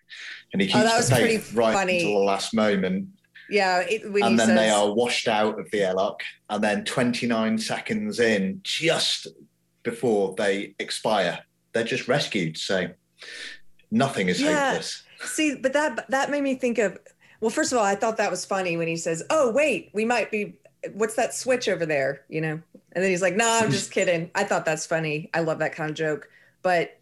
and 0.54 0.62
he 0.62 0.67
Oh, 0.70 0.72
keeps 0.74 0.84
that 0.86 0.91
the 0.94 0.98
was 0.98 1.10
faith 1.10 1.20
pretty 1.46 1.56
right 1.58 1.74
funny. 1.74 1.98
until 2.00 2.20
the 2.20 2.26
last 2.26 2.54
moment, 2.54 3.08
Yeah, 3.50 3.80
it, 3.82 4.04
and 4.04 4.15
then 4.39 4.48
says, 4.48 4.56
they 4.56 4.70
are 4.70 4.94
washed 4.94 5.28
out 5.28 5.60
of 5.60 5.70
the 5.72 5.82
airlock, 5.84 6.22
and 6.50 6.63
then 6.63 6.84
29 6.86 7.58
seconds 7.58 8.20
in, 8.20 8.62
just 8.63 9.28
before 9.84 10.36
they 10.38 10.76
expire, 10.80 11.39
they're 11.74 11.84
just 11.84 12.08
rescued. 12.08 12.58
So 12.58 12.89
nothing 13.89 14.30
is 14.30 14.39
Yeah. 14.41 14.70
hopeless. 14.72 15.04
See, 15.26 15.56
but 15.56 15.74
that 15.74 16.10
that 16.10 16.30
made 16.32 16.41
me 16.44 16.56
think 16.56 16.78
of 16.78 16.98
well, 17.41 17.49
first 17.49 17.71
of 17.73 17.77
all, 17.77 17.84
I 17.84 17.95
thought 17.95 18.17
that 18.17 18.32
was 18.32 18.45
funny 18.45 18.77
when 18.77 18.88
he 18.88 18.95
says, 18.95 19.23
"Oh, 19.30 19.51
wait, 19.51 19.89
we 19.93 20.06
might 20.06 20.32
be 20.32 20.58
what's 20.93 21.15
that 21.15 21.34
switch 21.34 21.69
over 21.69 21.86
there? 21.86 22.21
You 22.30 22.41
know? 22.41 22.62
And 22.93 23.04
then 23.04 23.10
he's 23.10 23.21
like, 23.21 23.36
nah, 23.36 23.60
I'm 23.60 23.71
just 23.71 23.91
kidding. 23.93 24.32
I 24.36 24.43
thought 24.43 24.65
that's 24.65 24.86
funny. 24.86 25.30
I 25.34 25.41
love 25.41 25.60
that 25.60 25.75
kind 25.75 25.89
of 25.89 25.95
joke. 25.95 26.30
But 26.62 26.97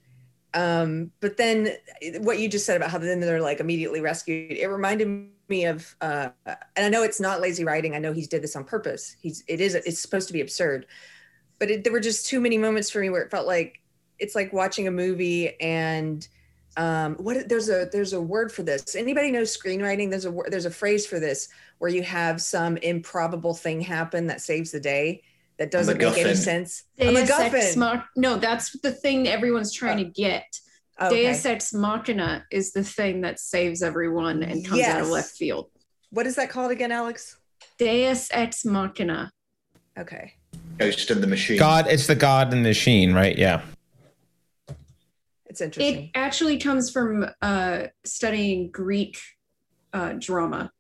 um, 0.54 1.12
but 1.20 1.38
then 1.38 1.74
what 2.22 2.40
you 2.40 2.50
just 2.50 2.66
said 2.66 2.76
about 2.76 2.90
how 2.90 2.98
then 2.98 3.20
they're 3.20 3.42
like 3.42 3.60
immediately 3.60 4.02
rescued, 4.02 4.52
it 4.52 4.68
reminded 4.68 5.30
me 5.48 5.66
of 5.66 5.96
uh 6.02 6.30
and 6.46 6.86
I 6.86 6.90
know 6.90 7.04
it's 7.04 7.20
not 7.20 7.42
lazy 7.42 7.64
writing. 7.64 7.96
I 7.96 8.00
know 8.00 8.14
he's 8.14 8.28
did 8.28 8.42
this 8.42 8.56
on 8.56 8.64
purpose. 8.64 9.16
He's 9.20 9.44
it 9.48 9.62
is 9.62 9.76
it's 9.76 10.00
supposed 10.00 10.28
to 10.28 10.34
be 10.34 10.42
absurd. 10.42 10.86
But 11.60 11.70
it, 11.70 11.84
there 11.84 11.94
were 11.94 12.00
just 12.00 12.28
too 12.28 12.40
many 12.40 12.58
moments 12.58 12.90
for 12.90 13.00
me 13.00 13.10
where 13.10 13.22
it 13.22 13.32
felt 13.32 13.46
like 13.46 13.82
it's 14.18 14.36
like 14.36 14.54
watching 14.54 14.88
a 14.88 14.92
movie 14.92 15.60
and 15.60 16.28
um, 16.80 17.16
what 17.16 17.50
there's 17.50 17.70
a 17.70 17.90
there's 17.92 18.14
a 18.14 18.22
word 18.22 18.54
for 18.54 18.64
this. 18.64 18.96
Anybody 18.96 19.32
know 19.32 19.42
screenwriting? 19.42 20.10
There's 20.10 20.26
a 20.26 20.34
there's 20.48 20.66
a 20.66 20.72
phrase 20.72 21.06
for 21.06 21.20
this 21.20 21.50
where 21.80 21.92
you 21.92 22.04
have 22.04 22.42
some 22.42 22.78
improbable 22.78 23.54
thing 23.54 23.82
happen 23.82 24.28
that 24.28 24.40
saves 24.40 24.72
the 24.72 24.80
day 24.80 25.22
that 25.58 25.72
doesn't 25.72 25.98
make 25.98 26.18
any 26.18 26.36
sense. 26.36 26.84
A 26.98 27.12
Deus 27.12 27.30
Ex 27.30 27.76
Mach- 27.76 28.08
no, 28.16 28.38
that's 28.38 28.80
the 28.80 28.94
thing 28.94 29.28
everyone's 29.28 29.74
trying 29.74 29.98
to 29.98 30.06
get. 30.06 30.46
Okay. 31.02 31.24
Deus 31.24 31.46
Ex 31.46 31.74
Machina 31.74 32.46
is 32.50 32.72
the 32.72 32.84
thing 32.84 33.22
that 33.22 33.42
saves 33.42 33.84
everyone 33.84 34.42
and 34.42 34.66
comes 34.66 34.82
out 34.84 35.02
of 35.02 35.10
left 35.10 35.32
field. 35.32 35.70
What 36.12 36.28
is 36.28 36.36
that 36.38 36.50
called 36.50 36.72
again, 36.72 36.94
Alex? 36.94 37.38
Deus 37.78 38.30
Ex 38.32 38.64
Machina. 38.64 39.32
Okay. 39.98 40.34
Ghost 40.78 41.12
of 41.12 41.20
the 41.20 41.28
Machine. 41.28 41.60
God, 41.60 41.88
it's 41.90 42.08
the 42.08 42.16
God 42.16 42.54
in 42.54 42.64
the 42.64 42.70
machine, 42.70 43.14
right? 43.14 43.38
Yeah. 43.38 43.62
It's 45.50 45.62
interesting. 45.62 46.06
It 46.06 46.12
actually 46.16 46.58
comes 46.58 46.92
from 46.92 47.26
uh, 47.42 47.84
studying 48.06 48.70
Greek 48.72 49.20
uh, 49.94 50.14
drama 50.20 50.72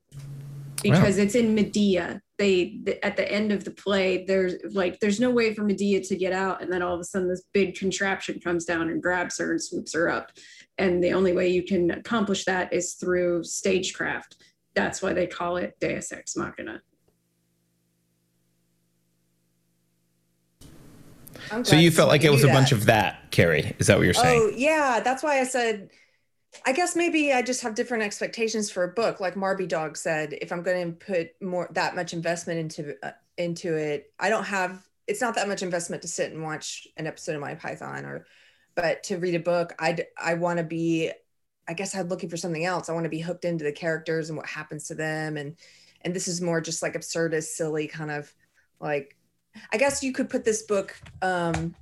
because 0.83 1.17
it's 1.17 1.35
in 1.35 1.55
Medea. 1.55 2.21
They 2.37 2.79
th- 2.85 2.99
at 3.03 3.17
the 3.17 3.29
end 3.29 3.51
of 3.51 3.65
the 3.65 3.71
play, 3.71 4.25
there's 4.25 4.55
like 4.73 4.99
there's 4.99 5.19
no 5.19 5.29
way 5.29 5.53
for 5.53 5.63
Medea 5.63 6.01
to 6.01 6.15
get 6.15 6.33
out, 6.33 6.61
and 6.61 6.71
then 6.71 6.81
all 6.81 6.93
of 6.93 7.01
a 7.01 7.03
sudden 7.03 7.27
this 7.27 7.43
big 7.53 7.75
contraption 7.75 8.39
comes 8.39 8.65
down 8.65 8.89
and 8.89 9.01
grabs 9.01 9.39
her 9.39 9.51
and 9.51 9.61
swoops 9.61 9.93
her 9.93 10.09
up. 10.09 10.31
And 10.77 11.03
the 11.03 11.13
only 11.13 11.33
way 11.33 11.49
you 11.49 11.63
can 11.63 11.91
accomplish 11.91 12.45
that 12.45 12.71
is 12.71 12.93
through 12.93 13.43
stagecraft. 13.43 14.37
That's 14.75 15.01
why 15.01 15.13
they 15.13 15.27
call 15.27 15.57
it 15.57 15.75
Deus 15.81 16.11
Ex 16.11 16.37
Machina. 16.37 16.81
So 21.63 21.75
you 21.75 21.91
felt 21.91 22.09
like 22.09 22.23
it 22.23 22.31
was 22.31 22.43
a 22.43 22.47
knew 22.47 22.53
bunch 22.53 22.71
of 22.71 22.85
that, 22.85 23.31
Carrie. 23.31 23.75
Is 23.79 23.87
that 23.87 23.97
what 23.97 24.05
you're 24.05 24.13
saying? 24.13 24.41
Oh 24.41 24.51
yeah, 24.55 24.99
that's 24.99 25.23
why 25.23 25.39
I 25.39 25.43
said. 25.43 25.89
I 26.65 26.73
guess 26.73 26.95
maybe 26.95 27.31
I 27.31 27.43
just 27.43 27.61
have 27.61 27.75
different 27.75 28.03
expectations 28.03 28.71
for 28.71 28.83
a 28.83 28.87
book. 28.87 29.19
Like 29.19 29.35
Marby 29.35 29.67
Dog 29.67 29.95
said, 29.95 30.33
if 30.41 30.51
I'm 30.51 30.63
going 30.63 30.93
to 30.93 31.05
put 31.05 31.29
more 31.41 31.69
that 31.73 31.95
much 31.95 32.13
investment 32.13 32.59
into 32.59 32.95
uh, 33.05 33.11
into 33.37 33.75
it, 33.75 34.11
I 34.19 34.29
don't 34.29 34.45
have. 34.45 34.83
It's 35.07 35.21
not 35.21 35.35
that 35.35 35.47
much 35.47 35.63
investment 35.63 36.01
to 36.03 36.07
sit 36.07 36.31
and 36.31 36.43
watch 36.43 36.87
an 36.97 37.07
episode 37.07 37.35
of 37.35 37.41
Monty 37.41 37.55
Python, 37.55 38.05
or, 38.05 38.25
but 38.75 39.03
to 39.03 39.17
read 39.17 39.35
a 39.35 39.39
book, 39.39 39.73
I'd 39.79 40.07
I 40.21 40.35
want 40.35 40.57
to 40.57 40.63
be. 40.63 41.11
I 41.67 41.73
guess 41.73 41.95
I'm 41.95 42.07
looking 42.07 42.29
for 42.29 42.37
something 42.37 42.65
else. 42.65 42.89
I 42.89 42.93
want 42.93 43.05
to 43.05 43.09
be 43.09 43.19
hooked 43.19 43.45
into 43.45 43.63
the 43.63 43.71
characters 43.71 44.29
and 44.29 44.37
what 44.37 44.47
happens 44.47 44.87
to 44.87 44.95
them, 44.95 45.37
and 45.37 45.55
and 46.01 46.15
this 46.15 46.27
is 46.27 46.41
more 46.41 46.61
just 46.61 46.81
like 46.81 46.93
absurdist, 46.93 47.49
silly 47.49 47.87
kind 47.87 48.11
of 48.11 48.33
like. 48.79 49.15
I 49.71 49.77
guess 49.77 50.03
you 50.03 50.13
could 50.13 50.29
put 50.29 50.45
this 50.45 50.63
book 50.63 50.99
um, 51.21 51.75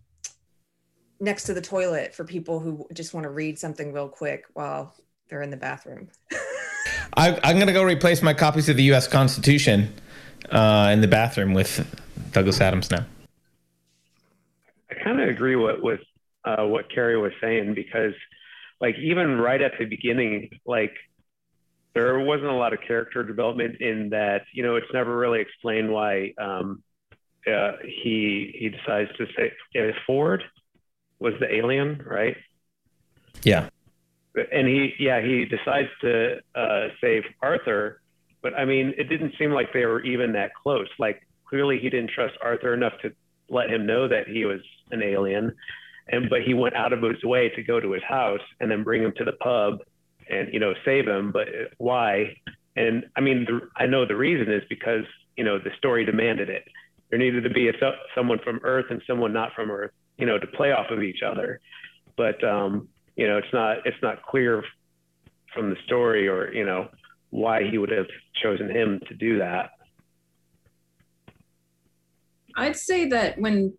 next 1.19 1.43
to 1.45 1.53
the 1.53 1.61
toilet 1.61 2.13
for 2.13 2.23
people 2.23 2.59
who 2.59 2.87
just 2.93 3.13
want 3.13 3.23
to 3.23 3.29
read 3.29 3.57
something 3.59 3.93
real 3.93 4.09
quick 4.09 4.45
while 4.53 4.93
they're 5.29 5.41
in 5.41 5.49
the 5.49 5.57
bathroom. 5.57 6.09
I, 7.17 7.39
I'm 7.43 7.55
going 7.55 7.67
to 7.67 7.73
go 7.73 7.83
replace 7.83 8.21
my 8.21 8.33
copies 8.33 8.69
of 8.69 8.77
the 8.77 8.83
U.S. 8.83 9.07
Constitution 9.07 9.93
uh, 10.51 10.89
in 10.93 11.01
the 11.01 11.07
bathroom 11.07 11.53
with 11.53 11.85
Douglas 12.31 12.61
Adams 12.61 12.91
now. 12.91 13.05
I 14.89 14.95
kind 15.03 15.19
of 15.19 15.27
agree 15.27 15.55
with 15.55 15.81
with 15.81 16.01
uh, 16.45 16.65
what 16.65 16.89
Carrie 16.93 17.19
was 17.19 17.33
saying 17.41 17.73
because, 17.73 18.13
like, 18.79 18.95
even 18.99 19.37
right 19.37 19.61
at 19.61 19.73
the 19.77 19.85
beginning, 19.85 20.49
like, 20.65 20.93
there 21.93 22.19
wasn't 22.19 22.49
a 22.49 22.53
lot 22.55 22.73
of 22.73 22.79
character 22.87 23.23
development 23.23 23.81
in 23.81 24.09
that. 24.09 24.43
You 24.53 24.63
know, 24.63 24.75
it's 24.75 24.87
never 24.93 25.17
really 25.17 25.41
explained 25.41 25.91
why 25.91 26.33
um, 26.37 26.83
uh, 27.47 27.73
he 27.83 28.55
he 28.57 28.69
decides 28.69 29.09
to 29.17 29.25
say 29.35 29.53
uh, 29.79 29.91
Ford 30.05 30.43
was 31.19 31.33
the 31.39 31.53
alien, 31.53 32.03
right? 32.05 32.37
Yeah. 33.43 33.69
and 34.51 34.67
he 34.67 34.93
yeah 34.99 35.21
he 35.21 35.45
decides 35.45 35.89
to 36.01 36.37
uh, 36.55 36.87
save 37.01 37.23
arthur 37.41 38.01
but 38.41 38.53
i 38.55 38.65
mean 38.65 38.93
it 38.97 39.05
didn't 39.05 39.33
seem 39.39 39.51
like 39.51 39.73
they 39.73 39.85
were 39.85 40.03
even 40.03 40.33
that 40.33 40.51
close 40.53 40.87
like 40.99 41.25
clearly 41.49 41.79
he 41.79 41.89
didn't 41.89 42.11
trust 42.11 42.35
arthur 42.41 42.73
enough 42.73 42.93
to 43.01 43.11
let 43.49 43.69
him 43.69 43.85
know 43.85 44.07
that 44.07 44.27
he 44.27 44.45
was 44.45 44.61
an 44.91 45.01
alien 45.01 45.53
and 46.09 46.29
but 46.29 46.43
he 46.43 46.53
went 46.53 46.75
out 46.75 46.93
of 46.93 47.01
his 47.01 47.23
way 47.23 47.49
to 47.49 47.63
go 47.63 47.79
to 47.79 47.91
his 47.91 48.03
house 48.03 48.41
and 48.59 48.69
then 48.69 48.83
bring 48.83 49.01
him 49.01 49.13
to 49.17 49.23
the 49.23 49.33
pub 49.33 49.79
and 50.29 50.53
you 50.53 50.59
know 50.59 50.73
save 50.85 51.07
him 51.07 51.31
but 51.31 51.47
why 51.77 52.35
and 52.75 53.05
i 53.15 53.21
mean 53.21 53.45
the, 53.45 53.59
i 53.75 53.85
know 53.85 54.05
the 54.05 54.15
reason 54.15 54.51
is 54.53 54.63
because 54.69 55.05
you 55.35 55.43
know 55.43 55.57
the 55.57 55.71
story 55.77 56.05
demanded 56.05 56.49
it 56.49 56.67
there 57.09 57.19
needed 57.19 57.43
to 57.43 57.49
be 57.49 57.69
a, 57.69 57.73
someone 58.15 58.39
from 58.43 58.59
earth 58.63 58.85
and 58.89 59.01
someone 59.07 59.33
not 59.33 59.53
from 59.53 59.71
earth 59.71 59.91
you 60.17 60.25
know 60.25 60.37
to 60.37 60.47
play 60.47 60.71
off 60.71 60.89
of 60.91 61.03
each 61.03 61.21
other. 61.23 61.59
But 62.15 62.43
um 62.43 62.87
you 63.15 63.27
know 63.27 63.37
it's 63.37 63.53
not 63.53 63.77
it's 63.85 64.01
not 64.01 64.23
clear 64.23 64.63
from 65.53 65.69
the 65.69 65.77
story 65.85 66.27
or 66.27 66.53
you 66.53 66.65
know 66.65 66.89
why 67.29 67.69
he 67.69 67.77
would 67.77 67.91
have 67.91 68.07
chosen 68.41 68.69
him 68.69 69.01
to 69.07 69.13
do 69.15 69.39
that. 69.39 69.71
I'd 72.55 72.75
say 72.75 73.07
that 73.09 73.37
when 73.37 73.73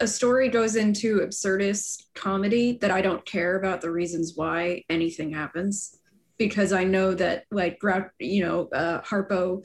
a 0.00 0.06
story 0.06 0.48
goes 0.48 0.76
into 0.76 1.20
absurdist 1.20 2.04
comedy, 2.14 2.78
that 2.80 2.90
I 2.90 3.00
don't 3.00 3.24
care 3.24 3.56
about 3.56 3.80
the 3.80 3.90
reasons 3.90 4.32
why 4.36 4.84
anything 4.88 5.32
happens, 5.32 5.98
because 6.38 6.72
I 6.72 6.84
know 6.84 7.14
that 7.14 7.44
like 7.50 7.78
you 8.18 8.44
know 8.44 8.68
uh, 8.72 9.02
Harpo 9.02 9.64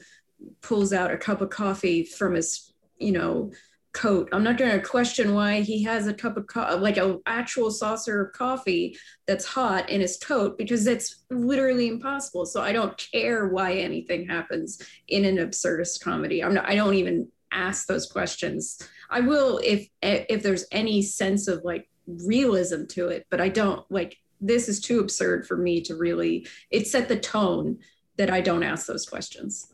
pulls 0.60 0.92
out 0.92 1.12
a 1.12 1.16
cup 1.16 1.40
of 1.40 1.50
coffee 1.50 2.04
from 2.04 2.34
his 2.34 2.71
you 3.02 3.12
know 3.12 3.50
coat. 3.92 4.28
I'm 4.32 4.42
not 4.42 4.56
going 4.56 4.72
to 4.72 4.80
question 4.80 5.34
why 5.34 5.60
he 5.60 5.82
has 5.84 6.06
a 6.06 6.14
cup 6.14 6.36
of 6.36 6.46
co- 6.46 6.76
like 6.76 6.96
an 6.96 7.20
actual 7.26 7.70
saucer 7.70 8.22
of 8.22 8.32
coffee 8.32 8.96
that's 9.26 9.44
hot 9.44 9.90
in 9.90 10.00
his 10.00 10.16
coat 10.16 10.56
because 10.56 10.84
that's 10.84 11.24
literally 11.30 11.88
impossible. 11.88 12.46
So 12.46 12.62
I 12.62 12.72
don't 12.72 12.96
care 12.96 13.48
why 13.48 13.74
anything 13.74 14.26
happens 14.26 14.80
in 15.08 15.24
an 15.24 15.36
absurdist 15.36 16.02
comedy. 16.02 16.42
I'm 16.42 16.54
not, 16.54 16.68
I 16.68 16.74
don't 16.74 16.94
even 16.94 17.28
ask 17.52 17.86
those 17.86 18.06
questions. 18.06 18.78
I 19.10 19.20
will 19.20 19.60
if 19.62 19.88
if 20.00 20.42
there's 20.42 20.64
any 20.72 21.02
sense 21.02 21.48
of 21.48 21.62
like 21.64 21.88
realism 22.06 22.86
to 22.90 23.08
it, 23.08 23.26
but 23.30 23.40
I 23.40 23.50
don't 23.50 23.84
like 23.90 24.16
this 24.40 24.68
is 24.68 24.80
too 24.80 25.00
absurd 25.00 25.46
for 25.46 25.56
me 25.56 25.82
to 25.82 25.96
really 25.96 26.46
it 26.70 26.86
set 26.86 27.08
the 27.08 27.18
tone 27.18 27.78
that 28.16 28.30
I 28.30 28.40
don't 28.40 28.62
ask 28.62 28.86
those 28.86 29.06
questions. 29.06 29.72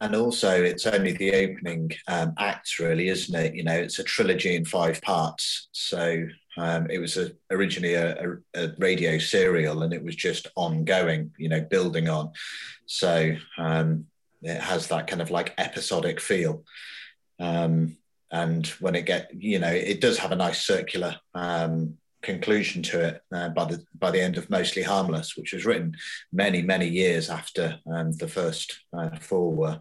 And 0.00 0.16
also, 0.16 0.50
it's 0.62 0.86
only 0.86 1.12
the 1.12 1.34
opening 1.34 1.90
um, 2.08 2.32
acts, 2.38 2.78
really, 2.80 3.08
isn't 3.08 3.34
it? 3.34 3.54
You 3.54 3.64
know, 3.64 3.74
it's 3.74 3.98
a 3.98 4.04
trilogy 4.04 4.56
in 4.56 4.64
five 4.64 5.02
parts. 5.02 5.68
So 5.72 6.26
um, 6.56 6.90
it 6.90 6.98
was 6.98 7.18
a, 7.18 7.32
originally 7.50 7.94
a, 7.94 8.16
a, 8.16 8.36
a 8.54 8.72
radio 8.78 9.18
serial, 9.18 9.82
and 9.82 9.92
it 9.92 10.02
was 10.02 10.16
just 10.16 10.48
ongoing, 10.56 11.32
you 11.36 11.50
know, 11.50 11.60
building 11.60 12.08
on. 12.08 12.32
So 12.86 13.36
um, 13.58 14.06
it 14.42 14.60
has 14.60 14.88
that 14.88 15.06
kind 15.06 15.20
of 15.20 15.30
like 15.30 15.54
episodic 15.58 16.18
feel. 16.18 16.64
Um, 17.38 17.98
and 18.30 18.66
when 18.80 18.94
it 18.94 19.06
get, 19.06 19.30
you 19.34 19.58
know, 19.58 19.70
it 19.70 20.00
does 20.00 20.18
have 20.18 20.32
a 20.32 20.36
nice 20.36 20.62
circular 20.62 21.16
um, 21.34 21.98
conclusion 22.22 22.82
to 22.82 23.00
it 23.00 23.22
uh, 23.32 23.48
by 23.50 23.64
the 23.64 23.84
by 23.98 24.10
the 24.10 24.20
end 24.20 24.36
of 24.36 24.50
Mostly 24.50 24.82
Harmless, 24.82 25.36
which 25.36 25.52
was 25.52 25.64
written 25.64 25.96
many 26.32 26.62
many 26.62 26.86
years 26.86 27.30
after 27.30 27.78
um, 27.92 28.12
the 28.12 28.28
first 28.28 28.80
uh, 28.96 29.16
four 29.20 29.52
were. 29.52 29.80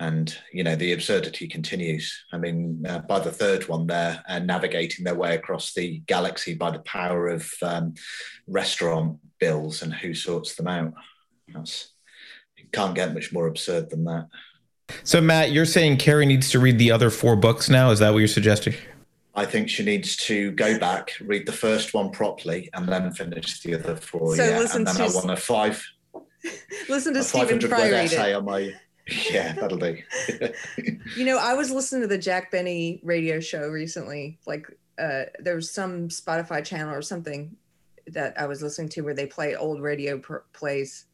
And 0.00 0.36
you 0.52 0.64
know 0.64 0.74
the 0.74 0.92
absurdity 0.92 1.46
continues. 1.46 2.12
I 2.32 2.38
mean, 2.38 2.84
uh, 2.88 3.00
by 3.00 3.20
the 3.20 3.30
third 3.30 3.68
one, 3.68 3.86
they're 3.86 4.22
uh, 4.28 4.40
navigating 4.40 5.04
their 5.04 5.14
way 5.14 5.36
across 5.36 5.72
the 5.72 6.02
galaxy 6.06 6.54
by 6.54 6.72
the 6.72 6.80
power 6.80 7.28
of 7.28 7.48
um, 7.62 7.94
restaurant 8.48 9.18
bills 9.38 9.82
and 9.82 9.94
who 9.94 10.12
sorts 10.12 10.56
them 10.56 10.66
out. 10.66 10.94
That's 11.48 11.92
you 12.56 12.64
can't 12.72 12.94
get 12.94 13.14
much 13.14 13.32
more 13.32 13.46
absurd 13.46 13.90
than 13.90 14.04
that. 14.04 14.28
So, 15.04 15.20
Matt, 15.20 15.52
you're 15.52 15.64
saying 15.64 15.98
Carrie 15.98 16.26
needs 16.26 16.50
to 16.50 16.58
read 16.58 16.78
the 16.78 16.90
other 16.90 17.08
four 17.08 17.36
books 17.36 17.70
now? 17.70 17.90
Is 17.90 18.00
that 18.00 18.12
what 18.12 18.18
you're 18.18 18.28
suggesting? 18.28 18.74
I 19.36 19.44
think 19.44 19.68
she 19.68 19.84
needs 19.84 20.16
to 20.28 20.52
go 20.52 20.78
back, 20.78 21.12
read 21.20 21.46
the 21.46 21.52
first 21.52 21.92
one 21.92 22.10
properly, 22.10 22.70
and 22.72 22.88
then 22.88 23.12
finish 23.12 23.60
the 23.60 23.74
other 23.74 23.96
four. 23.96 24.36
So 24.36 24.44
yeah, 24.44 24.58
listen 24.58 24.78
and 24.78 24.86
then 24.86 24.94
to 24.96 25.04
I 25.04 25.08
want 25.08 25.30
a 25.30 25.36
five, 25.36 25.84
Listen 26.88 27.14
to 27.14 27.22
Stephen 27.22 27.60
500 27.60 27.68
Fry 27.68 27.90
read 27.90 28.04
essay 28.04 28.32
it. 28.32 28.34
on 28.34 28.44
my. 28.44 28.72
Yeah, 29.30 29.52
that'll 29.54 29.78
do. 29.78 29.98
You 31.16 31.24
know, 31.24 31.38
I 31.38 31.54
was 31.54 31.70
listening 31.70 32.02
to 32.02 32.08
the 32.08 32.18
Jack 32.18 32.50
Benny 32.50 33.00
radio 33.02 33.38
show 33.38 33.68
recently. 33.68 34.38
Like, 34.46 34.66
uh, 34.98 35.24
there 35.38 35.54
was 35.54 35.70
some 35.70 36.08
Spotify 36.08 36.64
channel 36.64 36.94
or 36.94 37.02
something 37.02 37.56
that 38.06 38.38
I 38.40 38.46
was 38.46 38.62
listening 38.62 38.88
to 38.90 39.02
where 39.02 39.14
they 39.14 39.26
play 39.26 39.56
old 39.56 39.80
radio 39.80 40.18
pr- 40.18 40.38
plays, 40.52 41.06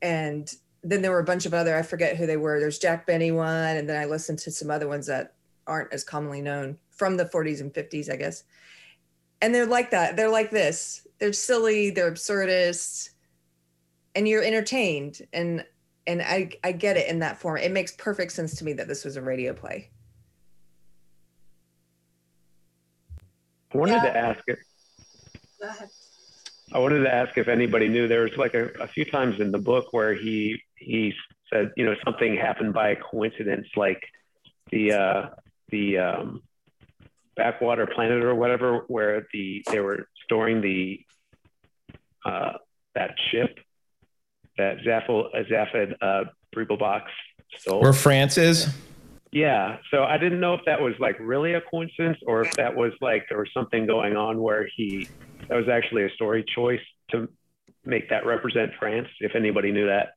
and 0.00 0.52
then 0.82 1.00
there 1.02 1.10
were 1.10 1.20
a 1.20 1.24
bunch 1.24 1.46
of 1.46 1.54
other, 1.54 1.76
I 1.76 1.82
forget 1.82 2.16
who 2.16 2.26
they 2.26 2.36
were. 2.36 2.60
There's 2.60 2.78
Jack 2.78 3.06
Benny 3.06 3.30
one, 3.30 3.76
and 3.76 3.88
then 3.88 4.00
I 4.00 4.04
listened 4.04 4.38
to 4.40 4.50
some 4.50 4.70
other 4.70 4.88
ones 4.88 5.06
that 5.06 5.34
aren't 5.72 5.92
as 5.92 6.04
commonly 6.04 6.42
known 6.42 6.76
from 6.90 7.16
the 7.16 7.24
40s 7.24 7.62
and 7.62 7.72
50s, 7.72 8.12
I 8.12 8.16
guess. 8.16 8.44
And 9.40 9.54
they're 9.54 9.66
like 9.66 9.90
that. 9.90 10.16
They're 10.16 10.30
like 10.30 10.50
this. 10.50 11.06
They're 11.18 11.32
silly, 11.32 11.88
they're 11.88 12.12
absurdist, 12.12 13.10
and 14.14 14.28
you're 14.28 14.44
entertained. 14.44 15.22
And 15.32 15.64
and 16.06 16.20
I, 16.20 16.50
I 16.64 16.72
get 16.72 16.96
it 16.96 17.08
in 17.08 17.20
that 17.20 17.38
form. 17.38 17.58
It 17.58 17.70
makes 17.70 17.92
perfect 17.92 18.32
sense 18.32 18.56
to 18.56 18.64
me 18.64 18.72
that 18.74 18.88
this 18.88 19.04
was 19.04 19.16
a 19.16 19.22
radio 19.22 19.52
play. 19.52 19.88
I 23.72 23.78
wanted 23.78 23.94
yeah. 23.94 24.02
to 24.02 24.16
ask 24.16 24.42
it. 24.48 24.58
I 26.74 26.78
wanted 26.78 27.04
to 27.04 27.14
ask 27.14 27.38
if 27.38 27.46
anybody 27.46 27.88
knew 27.88 28.08
there 28.08 28.22
was 28.22 28.36
like 28.36 28.54
a, 28.54 28.66
a 28.80 28.88
few 28.88 29.04
times 29.04 29.38
in 29.40 29.52
the 29.52 29.58
book 29.58 29.92
where 29.92 30.12
he 30.12 30.60
he 30.74 31.14
said, 31.52 31.70
you 31.76 31.84
know, 31.84 31.94
something 32.04 32.36
happened 32.36 32.74
by 32.74 32.96
coincidence, 32.96 33.68
like 33.76 34.02
the 34.72 34.92
uh, 34.92 35.28
the 35.72 35.98
um, 35.98 36.42
backwater 37.34 37.86
planet 37.86 38.22
or 38.22 38.34
whatever, 38.36 38.84
where 38.86 39.26
the 39.32 39.64
they 39.70 39.80
were 39.80 40.06
storing 40.24 40.60
the 40.60 41.00
uh, 42.24 42.52
that 42.94 43.10
ship 43.30 43.58
that 44.58 44.78
Zaphod 44.86 45.30
Zaphod 45.50 45.94
uh, 46.00 46.24
Beeblebrox 46.54 47.02
stole. 47.58 47.80
Where 47.80 47.92
France 47.92 48.38
is. 48.38 48.68
Yeah. 49.32 49.78
So 49.90 50.04
I 50.04 50.18
didn't 50.18 50.40
know 50.40 50.54
if 50.54 50.60
that 50.66 50.80
was 50.80 50.94
like 51.00 51.16
really 51.18 51.54
a 51.54 51.60
coincidence 51.62 52.18
or 52.26 52.42
if 52.42 52.54
that 52.56 52.76
was 52.76 52.92
like 53.00 53.24
there 53.30 53.38
was 53.38 53.48
something 53.54 53.86
going 53.86 54.14
on 54.14 54.40
where 54.40 54.68
he 54.76 55.08
that 55.48 55.56
was 55.56 55.68
actually 55.68 56.04
a 56.04 56.10
story 56.10 56.44
choice 56.54 56.80
to 57.10 57.28
make 57.84 58.10
that 58.10 58.26
represent 58.26 58.72
France, 58.78 59.08
if 59.20 59.34
anybody 59.34 59.72
knew 59.72 59.86
that. 59.86 60.14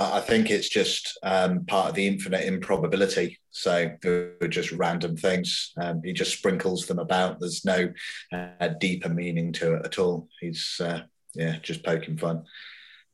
I 0.00 0.20
think 0.20 0.50
it's 0.50 0.68
just 0.68 1.18
um, 1.24 1.64
part 1.66 1.88
of 1.88 1.94
the 1.96 2.06
infinite 2.06 2.44
improbability. 2.44 3.38
So 3.50 3.90
they're 4.00 4.36
just 4.48 4.70
random 4.70 5.16
things. 5.16 5.72
Um, 5.80 6.00
he 6.04 6.12
just 6.12 6.38
sprinkles 6.38 6.86
them 6.86 7.00
about. 7.00 7.40
There's 7.40 7.64
no 7.64 7.92
uh, 8.32 8.68
deeper 8.80 9.08
meaning 9.08 9.52
to 9.54 9.74
it 9.74 9.86
at 9.86 9.98
all. 9.98 10.28
He's 10.40 10.80
uh, 10.80 11.00
yeah, 11.34 11.56
just 11.62 11.84
poking 11.84 12.16
fun. 12.16 12.44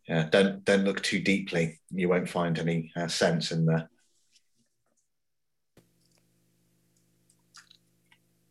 Yeah, 0.07 0.29
don't 0.29 0.63
don't 0.65 0.85
look 0.85 1.03
too 1.03 1.21
deeply. 1.21 1.81
You 1.91 2.11
won't 2.11 2.29
find 2.29 2.59
any 2.59 2.93
uh, 2.95 3.09
sense 3.09 3.51
in 3.51 3.65
there. 3.65 3.89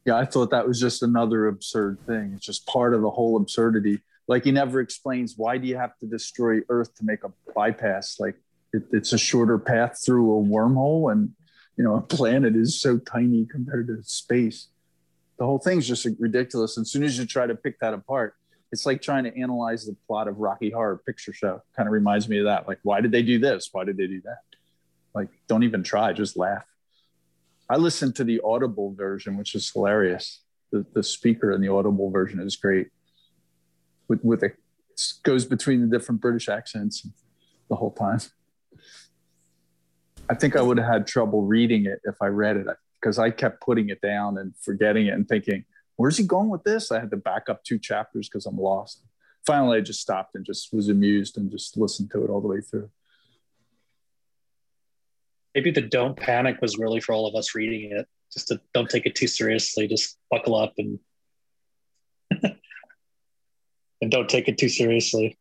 Yeah, 0.06 0.18
I 0.18 0.26
thought 0.26 0.50
that 0.50 0.68
was 0.68 0.80
just 0.82 1.04
another 1.04 1.48
absurd 1.48 2.00
thing. 2.08 2.34
It's 2.36 2.46
just 2.46 2.66
part 2.66 2.94
of 2.94 3.02
the 3.02 3.12
whole 3.12 3.38
absurdity. 3.38 4.00
Like 4.28 4.46
he 4.46 4.52
never 4.52 4.80
explains 4.80 5.36
why 5.38 5.58
do 5.58 5.68
you 5.68 5.78
have 5.78 5.98
to 6.00 6.06
destroy 6.06 6.60
Earth 6.70 6.96
to 6.96 7.06
make 7.06 7.24
a 7.24 7.32
bypass? 7.54 8.20
Like 8.20 8.36
it, 8.72 8.84
it's 8.92 9.14
a 9.14 9.18
shorter 9.18 9.60
path 9.60 10.02
through 10.04 10.38
a 10.38 10.44
wormhole, 10.44 11.12
and 11.12 11.32
you 11.78 11.84
know 11.84 11.96
a 11.96 12.02
planet 12.02 12.56
is 12.56 12.80
so 12.80 12.98
tiny 12.98 13.46
compared 13.46 13.88
to 13.88 14.02
space. 14.04 14.68
The 15.38 15.46
whole 15.46 15.60
thing's 15.60 15.88
just 15.88 16.08
ridiculous. 16.20 16.78
And 16.78 16.86
as 16.86 16.92
soon 16.92 17.04
as 17.04 17.18
you 17.18 17.26
try 17.26 17.48
to 17.48 17.56
pick 17.56 17.80
that 17.80 17.94
apart, 17.94 18.36
it's 18.72 18.86
like 18.86 19.02
trying 19.02 19.26
to 19.26 19.38
analyze 19.38 19.86
the 19.86 19.96
plot 20.08 20.28
of 20.28 20.40
Rocky 20.40 20.70
Horror 20.70 21.02
Picture 21.06 21.34
Show. 21.34 21.62
Kind 21.76 21.88
of 21.88 21.94
reminds 21.94 22.30
me 22.30 22.40
of 22.40 22.46
that. 22.46 22.68
Like, 22.68 22.80
why 22.84 23.02
did 23.02 23.12
they 23.12 23.24
do 23.24 23.40
this? 23.40 23.70
Why 23.72 23.84
did 23.84 23.98
they 23.98 24.08
do 24.08 24.22
that? 24.22 24.40
Like, 25.14 25.30
don't 25.48 25.64
even 25.64 25.84
try. 25.84 26.14
Just 26.14 26.38
laugh. 26.38 26.64
I 27.70 27.78
listened 27.78 28.16
to 28.16 28.24
the 28.24 28.42
Audible 28.44 28.94
version, 28.94 29.38
which 29.38 29.56
is 29.56 29.70
hilarious. 29.70 30.42
The, 30.72 30.86
the 30.94 31.04
speaker 31.04 31.52
in 31.52 31.62
the 31.62 31.68
Audible 31.68 32.10
version 32.10 32.40
is 32.40 32.56
great. 32.56 32.88
With 34.22 34.24
with 34.24 34.44
a 34.44 34.52
goes 35.24 35.46
between 35.46 35.82
the 35.82 35.98
different 35.98 36.22
British 36.22 36.50
accents 36.50 37.08
the 37.70 37.76
whole 37.76 37.92
time. 37.92 38.20
I 40.30 40.36
think 40.36 40.56
I 40.56 40.62
would 40.62 40.78
have 40.78 40.88
had 40.88 41.08
trouble 41.08 41.42
reading 41.44 41.86
it 41.86 42.00
if 42.04 42.16
I 42.22 42.28
read 42.28 42.58
it 42.58 42.68
because 43.02 43.20
I 43.20 43.30
kept 43.30 43.62
putting 43.62 43.90
it 43.90 44.02
down 44.02 44.38
and 44.38 44.54
forgetting 44.62 45.08
it 45.08 45.14
and 45.14 45.28
thinking, 45.28 45.66
where's 45.96 46.18
he 46.18 46.24
going 46.24 46.50
with 46.50 46.64
this? 46.64 46.92
I 46.92 47.00
had 47.00 47.12
to 47.12 47.18
back 47.18 47.50
up 47.50 47.64
two 47.64 47.78
chapters 47.78 48.30
because 48.30 48.46
I'm 48.46 48.58
lost. 48.58 49.04
Finally, 49.46 49.80
I 49.80 49.82
just 49.82 50.00
stopped 50.00 50.36
and 50.36 50.46
just 50.46 50.74
was 50.74 50.88
amused 50.88 51.38
and 51.38 51.52
just 51.52 51.76
listened 51.76 52.12
to 52.12 52.24
it 52.24 52.30
all 52.30 52.40
the 52.40 52.48
way 52.48 52.62
through 52.62 52.90
maybe 55.54 55.72
the 55.72 55.82
don't 55.82 56.18
panic 56.18 56.62
was 56.62 56.78
really 56.78 57.00
for 57.00 57.14
all 57.14 57.28
of 57.28 57.36
us 57.36 57.56
reading 57.56 57.92
it. 57.92 58.08
Just 58.32 58.48
to 58.48 58.60
don't 58.74 58.90
take 58.90 59.06
it 59.06 59.16
too 59.16 59.28
seriously. 59.28 59.88
Just 59.88 60.18
buckle 60.30 60.56
up 60.56 60.74
and 60.78 61.00
and 64.04 64.12
don't 64.12 64.30
take 64.30 64.48
it 64.48 64.58
too 64.58 64.70
seriously. 64.70 65.38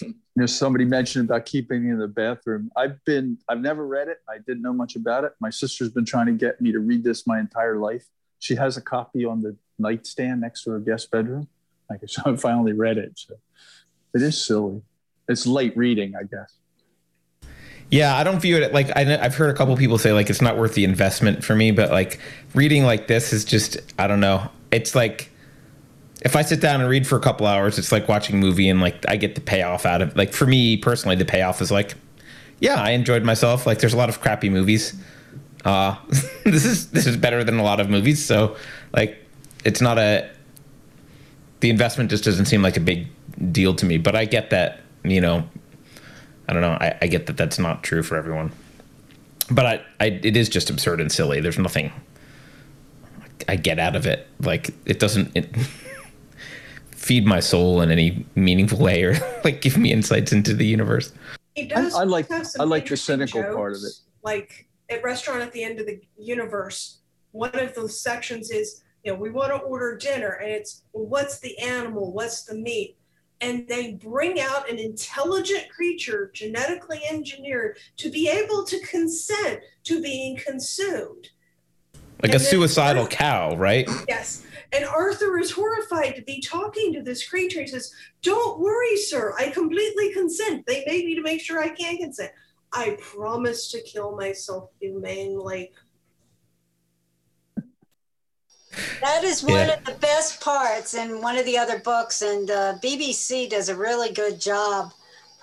You 0.00 0.14
know, 0.36 0.46
somebody 0.46 0.84
mentioned 0.84 1.28
about 1.28 1.44
keeping 1.44 1.88
in 1.88 1.98
the 1.98 2.08
bathroom. 2.08 2.70
I've 2.76 3.04
been, 3.04 3.36
I've 3.48 3.60
never 3.60 3.86
read 3.86 4.08
it. 4.08 4.18
I 4.28 4.38
didn't 4.38 4.62
know 4.62 4.72
much 4.72 4.96
about 4.96 5.24
it. 5.24 5.32
My 5.40 5.50
sister's 5.50 5.90
been 5.90 6.06
trying 6.06 6.26
to 6.26 6.32
get 6.32 6.60
me 6.60 6.72
to 6.72 6.78
read 6.78 7.04
this 7.04 7.26
my 7.26 7.38
entire 7.38 7.76
life. 7.76 8.06
She 8.38 8.54
has 8.54 8.76
a 8.76 8.80
copy 8.80 9.24
on 9.24 9.42
the 9.42 9.56
nightstand 9.78 10.40
next 10.40 10.62
to 10.64 10.70
her 10.70 10.78
guest 10.78 11.10
bedroom. 11.10 11.48
Like, 11.90 12.00
so 12.06 12.22
I 12.24 12.36
finally 12.36 12.72
read 12.72 12.96
it. 12.96 13.12
So 13.16 13.34
it 14.14 14.22
is 14.22 14.42
silly. 14.42 14.82
It's 15.28 15.46
late 15.46 15.76
reading, 15.76 16.14
I 16.16 16.22
guess. 16.22 16.54
Yeah, 17.90 18.16
I 18.16 18.24
don't 18.24 18.40
view 18.40 18.56
it 18.56 18.72
like 18.72 18.96
I, 18.96 19.04
have 19.04 19.34
heard 19.34 19.50
a 19.50 19.54
couple 19.54 19.76
people 19.76 19.98
say 19.98 20.12
like 20.12 20.30
it's 20.30 20.40
not 20.40 20.56
worth 20.56 20.74
the 20.74 20.84
investment 20.84 21.44
for 21.44 21.54
me, 21.54 21.72
but 21.72 21.90
like 21.90 22.20
reading 22.54 22.84
like 22.84 23.06
this 23.06 23.34
is 23.34 23.44
just 23.44 23.78
I 23.98 24.06
don't 24.06 24.20
know. 24.20 24.48
It's 24.70 24.94
like 24.94 25.31
if 26.24 26.36
I 26.36 26.42
sit 26.42 26.60
down 26.60 26.80
and 26.80 26.88
read 26.88 27.04
for 27.06 27.16
a 27.16 27.20
couple 27.20 27.46
hours, 27.46 27.78
it's 27.78 27.90
like 27.90 28.08
watching 28.08 28.36
a 28.36 28.38
movie 28.38 28.68
and 28.68 28.80
like 28.80 29.04
I 29.08 29.16
get 29.16 29.34
the 29.34 29.40
payoff 29.40 29.84
out 29.84 30.02
of 30.02 30.16
like 30.16 30.32
for 30.32 30.46
me 30.46 30.76
personally, 30.76 31.16
the 31.16 31.24
payoff 31.24 31.60
is 31.60 31.72
like, 31.72 31.94
yeah, 32.60 32.80
I 32.80 32.90
enjoyed 32.90 33.24
myself. 33.24 33.66
Like 33.66 33.80
there's 33.80 33.92
a 33.92 33.96
lot 33.96 34.08
of 34.08 34.20
crappy 34.20 34.48
movies. 34.48 34.94
Uh, 35.64 35.96
this 36.44 36.64
is 36.64 36.90
this 36.90 37.06
is 37.06 37.16
better 37.16 37.42
than 37.42 37.58
a 37.58 37.62
lot 37.62 37.80
of 37.80 37.90
movies, 37.90 38.24
so 38.24 38.56
like 38.92 39.18
it's 39.64 39.80
not 39.80 39.98
a 39.98 40.30
the 41.58 41.70
investment 41.70 42.08
just 42.08 42.22
doesn't 42.22 42.46
seem 42.46 42.62
like 42.62 42.76
a 42.76 42.80
big 42.80 43.08
deal 43.50 43.74
to 43.74 43.84
me. 43.84 43.98
But 43.98 44.14
I 44.14 44.24
get 44.24 44.50
that 44.50 44.80
you 45.02 45.20
know 45.20 45.48
I 46.48 46.52
don't 46.52 46.62
know. 46.62 46.78
I, 46.80 46.96
I 47.02 47.06
get 47.08 47.26
that 47.26 47.36
that's 47.36 47.58
not 47.58 47.82
true 47.82 48.04
for 48.04 48.16
everyone, 48.16 48.52
but 49.50 49.66
I, 49.66 49.84
I 49.98 50.06
it 50.22 50.36
is 50.36 50.48
just 50.48 50.70
absurd 50.70 51.00
and 51.00 51.10
silly. 51.10 51.40
There's 51.40 51.58
nothing 51.58 51.90
I 53.48 53.56
get 53.56 53.80
out 53.80 53.96
of 53.96 54.06
it. 54.06 54.28
Like 54.38 54.70
it 54.86 55.00
doesn't 55.00 55.36
it 55.36 55.52
feed 57.02 57.26
my 57.26 57.40
soul 57.40 57.82
in 57.82 57.90
any 57.90 58.24
meaningful 58.34 58.78
way 58.78 59.02
or 59.02 59.14
like 59.44 59.60
give 59.60 59.76
me 59.76 59.92
insights 59.92 60.32
into 60.32 60.54
the 60.54 60.66
universe. 60.66 61.12
It 61.54 61.68
does. 61.68 61.94
I, 61.94 62.02
I 62.02 62.04
like 62.04 62.30
I 62.30 62.64
like 62.64 62.86
the 62.86 62.96
cynical 62.96 63.42
jokes, 63.42 63.54
part 63.54 63.72
of 63.72 63.84
it. 63.84 63.92
Like 64.22 64.68
at 64.88 65.02
restaurant 65.02 65.42
at 65.42 65.52
the 65.52 65.62
end 65.62 65.80
of 65.80 65.86
the 65.86 66.00
universe, 66.16 66.98
one 67.32 67.58
of 67.58 67.74
those 67.74 68.00
sections 68.00 68.50
is 68.50 68.82
you 69.04 69.12
know 69.12 69.18
we 69.18 69.30
want 69.30 69.50
to 69.50 69.58
order 69.58 69.96
dinner 69.96 70.38
and 70.42 70.50
it's 70.50 70.82
well, 70.92 71.06
what's 71.06 71.40
the 71.40 71.58
animal, 71.58 72.12
what's 72.12 72.44
the 72.44 72.54
meat 72.54 72.96
and 73.42 73.66
they 73.66 73.94
bring 73.94 74.40
out 74.40 74.70
an 74.70 74.78
intelligent 74.78 75.68
creature 75.68 76.30
genetically 76.32 77.00
engineered 77.10 77.76
to 77.96 78.08
be 78.08 78.28
able 78.28 78.64
to 78.64 78.80
consent 78.86 79.60
to 79.82 80.00
being 80.00 80.36
consumed. 80.36 81.28
Like 82.22 82.32
and 82.32 82.40
a 82.40 82.44
suicidal 82.44 83.04
Arthur, 83.04 83.16
cow, 83.16 83.56
right? 83.56 83.88
Yes. 84.08 84.46
And 84.72 84.84
Arthur 84.84 85.38
is 85.38 85.50
horrified 85.50 86.14
to 86.16 86.22
be 86.22 86.40
talking 86.40 86.92
to 86.94 87.02
this 87.02 87.28
creature. 87.28 87.60
He 87.60 87.66
says, 87.66 87.92
Don't 88.22 88.60
worry, 88.60 88.96
sir. 88.96 89.34
I 89.36 89.50
completely 89.50 90.12
consent. 90.12 90.64
They 90.66 90.84
made 90.86 91.04
me 91.04 91.14
to 91.16 91.22
make 91.22 91.40
sure 91.40 91.60
I 91.60 91.68
can 91.68 91.98
consent. 91.98 92.30
I 92.72 92.96
promise 93.00 93.70
to 93.72 93.82
kill 93.82 94.16
myself 94.16 94.70
humanely. 94.80 95.72
That 99.02 99.24
is 99.24 99.42
one 99.42 99.54
yeah. 99.54 99.74
of 99.74 99.84
the 99.84 99.92
best 99.94 100.40
parts 100.40 100.94
in 100.94 101.20
one 101.20 101.36
of 101.36 101.44
the 101.44 101.58
other 101.58 101.80
books, 101.80 102.22
and 102.22 102.50
uh, 102.50 102.74
BBC 102.82 103.50
does 103.50 103.68
a 103.68 103.76
really 103.76 104.12
good 104.12 104.40
job 104.40 104.92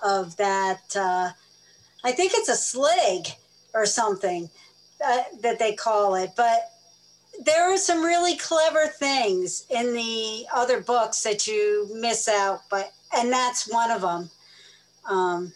of 0.02 0.36
that. 0.38 0.96
Uh, 0.96 1.30
I 2.02 2.12
think 2.12 2.32
it's 2.34 2.48
a 2.48 2.56
slig 2.56 3.28
or 3.74 3.86
something 3.86 4.50
uh, 5.06 5.22
that 5.42 5.60
they 5.60 5.74
call 5.74 6.16
it, 6.16 6.30
but 6.36 6.69
there 7.44 7.72
are 7.72 7.76
some 7.76 8.02
really 8.02 8.36
clever 8.36 8.86
things 8.86 9.66
in 9.70 9.94
the 9.94 10.46
other 10.54 10.80
books 10.80 11.22
that 11.22 11.46
you 11.46 11.88
miss 11.94 12.28
out, 12.28 12.62
but 12.70 12.92
and 13.16 13.32
that's 13.32 13.68
one 13.68 13.90
of 13.90 14.02
them. 14.02 14.30
Um, 15.08 15.52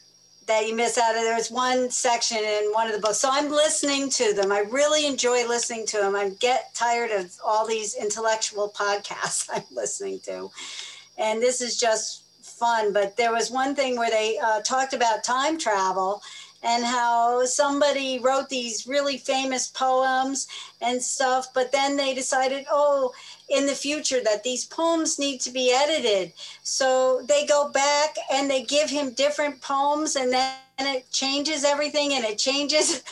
that 0.46 0.66
you 0.66 0.74
miss 0.74 0.98
out. 0.98 1.14
There's 1.14 1.50
one 1.50 1.90
section 1.90 2.38
in 2.38 2.70
one 2.72 2.86
of 2.86 2.92
the 2.92 3.00
books. 3.00 3.18
So 3.18 3.28
I'm 3.32 3.50
listening 3.50 4.10
to 4.10 4.34
them. 4.34 4.52
I 4.52 4.60
really 4.60 5.06
enjoy 5.06 5.46
listening 5.46 5.86
to 5.86 5.98
them. 5.98 6.14
I 6.14 6.30
get 6.40 6.74
tired 6.74 7.10
of 7.10 7.32
all 7.44 7.66
these 7.66 7.94
intellectual 7.94 8.72
podcasts 8.76 9.48
I'm 9.52 9.62
listening 9.72 10.20
to. 10.24 10.50
And 11.16 11.40
this 11.40 11.60
is 11.60 11.78
just 11.78 12.24
fun. 12.42 12.92
But 12.92 13.16
there 13.16 13.32
was 13.32 13.50
one 13.50 13.74
thing 13.74 13.96
where 13.96 14.10
they 14.10 14.38
uh, 14.38 14.60
talked 14.60 14.92
about 14.92 15.24
time 15.24 15.58
travel 15.58 16.20
and 16.64 16.82
how 16.82 17.44
somebody 17.44 18.18
wrote 18.18 18.48
these 18.48 18.86
really 18.86 19.18
famous 19.18 19.68
poems 19.68 20.48
and 20.80 21.00
stuff, 21.00 21.48
but 21.54 21.70
then 21.70 21.96
they 21.96 22.14
decided, 22.14 22.64
oh, 22.70 23.12
in 23.50 23.66
the 23.66 23.74
future 23.74 24.22
that 24.24 24.42
these 24.42 24.64
poems 24.64 25.18
need 25.18 25.40
to 25.42 25.50
be 25.50 25.72
edited. 25.72 26.32
So 26.62 27.22
they 27.28 27.46
go 27.46 27.70
back 27.70 28.16
and 28.32 28.50
they 28.50 28.62
give 28.62 28.88
him 28.88 29.12
different 29.12 29.60
poems 29.60 30.16
and 30.16 30.32
then 30.32 30.54
it 30.80 31.10
changes 31.10 31.64
everything 31.64 32.14
and 32.14 32.24
it 32.24 32.38
changes 32.38 33.02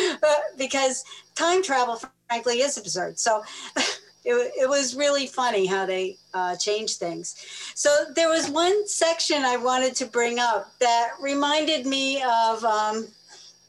because 0.56 1.04
time 1.34 1.62
travel, 1.62 2.00
frankly, 2.28 2.60
is 2.60 2.78
absurd. 2.78 3.18
So 3.18 3.42
it, 4.24 4.52
it 4.56 4.68
was 4.68 4.94
really 4.94 5.26
funny 5.26 5.66
how 5.66 5.86
they 5.86 6.16
uh, 6.34 6.56
changed 6.56 6.98
things. 6.98 7.34
So 7.74 7.90
there 8.14 8.28
was 8.28 8.48
one 8.48 8.86
section 8.86 9.44
I 9.44 9.56
wanted 9.56 9.94
to 9.96 10.06
bring 10.06 10.38
up 10.38 10.72
that 10.78 11.12
reminded 11.20 11.86
me 11.86 12.22
of 12.22 12.64
um, 12.64 13.08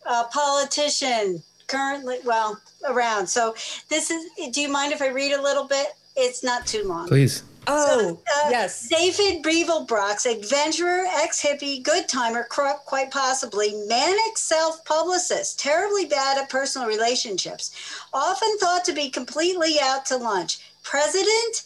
a 0.05 0.25
politician 0.25 1.41
currently, 1.67 2.17
well, 2.23 2.59
around. 2.87 3.27
So 3.27 3.55
this 3.89 4.11
is, 4.11 4.25
do 4.51 4.61
you 4.61 4.69
mind 4.69 4.93
if 4.93 5.01
I 5.01 5.07
read 5.07 5.31
a 5.31 5.41
little 5.41 5.67
bit? 5.67 5.87
It's 6.15 6.43
not 6.43 6.67
too 6.67 6.83
long. 6.83 7.07
Please. 7.07 7.43
Oh, 7.67 8.21
uh, 8.27 8.49
yes. 8.49 8.89
Zaphod 8.91 9.41
Beeblebrox, 9.41 10.25
adventurer, 10.29 11.05
ex 11.15 11.41
hippie, 11.41 11.81
good 11.81 12.09
timer, 12.09 12.45
quite 12.49 13.11
possibly, 13.11 13.73
manic 13.87 14.37
self 14.37 14.83
publicist, 14.85 15.59
terribly 15.59 16.05
bad 16.05 16.37
at 16.37 16.49
personal 16.49 16.87
relationships, 16.87 17.71
often 18.13 18.57
thought 18.57 18.83
to 18.85 18.93
be 18.93 19.09
completely 19.09 19.75
out 19.81 20.05
to 20.07 20.17
lunch. 20.17 20.59
President? 20.83 21.63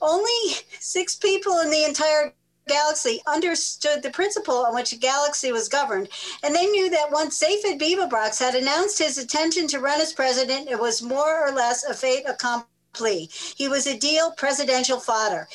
Only 0.00 0.54
six 0.78 1.16
people 1.16 1.60
in 1.60 1.70
the 1.70 1.84
entire 1.84 2.32
galaxy 2.68 3.20
understood 3.26 4.02
the 4.02 4.10
principle 4.10 4.64
on 4.64 4.74
which 4.74 4.92
a 4.92 4.96
galaxy 4.96 5.50
was 5.50 5.68
governed, 5.68 6.08
and 6.42 6.54
they 6.54 6.66
knew 6.66 6.88
that 6.90 7.10
once 7.10 7.42
Zaphod 7.42 7.80
Beeblebrox 7.80 8.38
had 8.38 8.54
announced 8.54 8.98
his 8.98 9.18
intention 9.18 9.66
to 9.68 9.80
run 9.80 10.00
as 10.00 10.12
president, 10.12 10.70
it 10.70 10.78
was 10.78 11.02
more 11.02 11.46
or 11.46 11.52
less 11.52 11.84
a 11.84 11.92
fait 11.92 12.24
accompli 12.26 12.66
plea. 12.92 13.28
He 13.56 13.68
was 13.68 13.86
a 13.86 13.98
deal 13.98 14.32
presidential 14.32 15.00
fodder, 15.00 15.48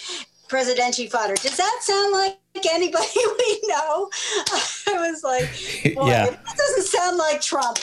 presidential 0.47 1.07
fodder. 1.07 1.35
Does 1.35 1.57
that 1.57 1.79
sound 1.81 2.13
like 2.13 2.37
anybody 2.71 3.07
we 3.15 3.61
know? 3.67 4.09
I 4.87 5.09
was 5.09 5.23
like, 5.23 5.95
boy, 5.95 6.07
yeah. 6.07 6.25
that 6.25 6.57
doesn't 6.57 6.83
sound 6.83 7.17
like 7.17 7.41
Trump. 7.41 7.79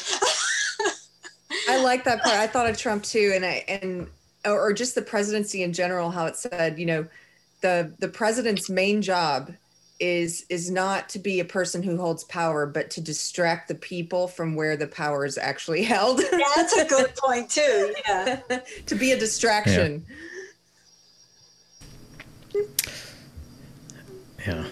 I 1.69 1.83
like 1.83 2.05
that 2.05 2.23
part. 2.23 2.37
I 2.37 2.47
thought 2.47 2.69
of 2.69 2.79
Trump 2.79 3.05
too, 3.05 3.33
and 3.35 3.45
I 3.45 3.65
and 3.69 4.09
or 4.45 4.73
just 4.73 4.95
the 4.95 5.03
presidency 5.03 5.63
in 5.63 5.73
general. 5.73 6.11
How 6.11 6.27
it 6.27 6.37
said, 6.37 6.79
you 6.79 6.87
know, 6.87 7.07
the 7.61 7.95
the 7.99 8.09
president's 8.09 8.71
main 8.71 9.03
job 9.03 9.53
is 10.03 10.45
is 10.49 10.69
not 10.69 11.09
to 11.09 11.21
be 11.21 11.39
a 11.39 11.45
person 11.45 11.81
who 11.81 11.97
holds 11.97 12.25
power 12.25 12.67
but 12.67 12.91
to 12.91 13.01
distract 13.01 13.69
the 13.69 13.75
people 13.75 14.27
from 14.27 14.57
where 14.57 14.77
the 14.77 14.89
power 14.89 15.25
is 15.25 15.39
actually 15.39 15.83
held 15.95 16.21
yeah, 16.21 16.41
that's 16.57 16.77
a 16.77 16.85
good 16.85 17.15
point 17.17 17.49
too 17.49 17.95
yeah 18.07 18.41
to 18.87 18.95
be 18.97 19.13
a 19.13 19.19
distraction 19.19 20.05
yeah, 22.53 22.63
yeah. 24.47 24.67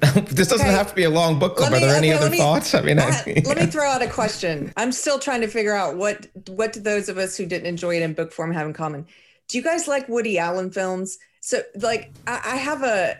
this 0.30 0.46
doesn't 0.46 0.64
okay. 0.64 0.74
have 0.74 0.88
to 0.88 0.94
be 0.94 1.02
a 1.02 1.10
long 1.10 1.40
book 1.40 1.56
club. 1.56 1.72
Me, 1.72 1.78
Are 1.78 1.80
there 1.80 1.96
okay, 1.96 1.98
any 1.98 2.12
other 2.12 2.30
me, 2.30 2.38
thoughts? 2.38 2.72
I 2.72 2.82
mean, 2.82 3.00
I, 3.00 3.08
yeah. 3.26 3.42
let 3.44 3.58
me 3.58 3.66
throw 3.66 3.84
out 3.84 4.00
a 4.00 4.06
question. 4.06 4.72
I'm 4.76 4.92
still 4.92 5.18
trying 5.18 5.40
to 5.40 5.48
figure 5.48 5.74
out 5.74 5.96
what 5.96 6.28
what 6.46 6.72
do 6.72 6.80
those 6.80 7.08
of 7.08 7.18
us 7.18 7.36
who 7.36 7.46
didn't 7.46 7.66
enjoy 7.66 7.96
it 7.96 8.02
in 8.02 8.14
book 8.14 8.32
form 8.32 8.52
have 8.52 8.66
in 8.66 8.72
common. 8.72 9.06
Do 9.48 9.58
you 9.58 9.64
guys 9.64 9.88
like 9.88 10.08
Woody 10.08 10.38
Allen 10.38 10.70
films? 10.70 11.18
So 11.40 11.62
like 11.76 12.12
I, 12.26 12.40
I 12.44 12.56
have 12.56 12.82
a 12.82 13.18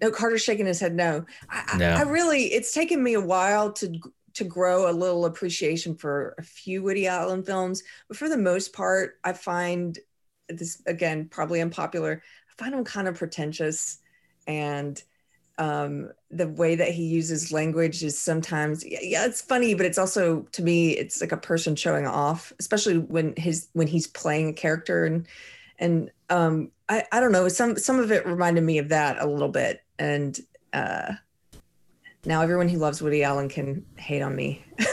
no 0.00 0.10
Carter's 0.10 0.42
shaking 0.42 0.66
his 0.66 0.80
head 0.80 0.94
no. 0.94 1.24
I, 1.48 1.76
no. 1.78 1.90
I, 1.90 1.98
I 2.00 2.02
really 2.02 2.44
it's 2.44 2.72
taken 2.72 3.02
me 3.02 3.14
a 3.14 3.20
while 3.20 3.72
to 3.74 3.98
to 4.34 4.44
grow 4.44 4.88
a 4.88 4.92
little 4.92 5.24
appreciation 5.24 5.94
for 5.94 6.34
a 6.38 6.42
few 6.42 6.82
Woody 6.82 7.06
Allen 7.06 7.42
films, 7.42 7.82
but 8.08 8.16
for 8.16 8.28
the 8.28 8.38
most 8.38 8.72
part, 8.72 9.18
I 9.24 9.32
find 9.32 9.98
this 10.48 10.82
again 10.86 11.28
probably 11.28 11.60
unpopular. 11.60 12.22
I 12.48 12.62
find 12.62 12.74
them 12.74 12.84
kind 12.84 13.08
of 13.08 13.18
pretentious, 13.18 13.98
and 14.46 15.02
um, 15.58 16.10
the 16.30 16.48
way 16.48 16.76
that 16.76 16.88
he 16.88 17.04
uses 17.04 17.52
language 17.52 18.02
is 18.02 18.18
sometimes 18.18 18.84
yeah, 18.86 19.26
it's 19.26 19.42
funny, 19.42 19.74
but 19.74 19.86
it's 19.86 19.98
also 19.98 20.42
to 20.52 20.62
me 20.62 20.92
it's 20.92 21.20
like 21.20 21.32
a 21.32 21.36
person 21.36 21.76
showing 21.76 22.06
off, 22.06 22.52
especially 22.58 22.98
when 22.98 23.34
his 23.36 23.68
when 23.72 23.88
he's 23.88 24.06
playing 24.06 24.48
a 24.48 24.54
character 24.54 25.04
and 25.04 25.26
and 25.80 26.10
um, 26.28 26.70
I, 26.88 27.04
I 27.10 27.20
don't 27.20 27.32
know 27.32 27.48
some 27.48 27.76
some 27.76 27.98
of 27.98 28.12
it 28.12 28.26
reminded 28.26 28.62
me 28.62 28.78
of 28.78 28.90
that 28.90 29.18
a 29.18 29.26
little 29.26 29.48
bit. 29.48 29.82
And 29.98 30.38
uh, 30.72 31.14
now 32.24 32.42
everyone 32.42 32.68
who 32.68 32.78
loves 32.78 33.02
woody 33.02 33.24
allen 33.24 33.48
can 33.48 33.84
hate 33.96 34.22
on 34.22 34.36
me 34.36 34.64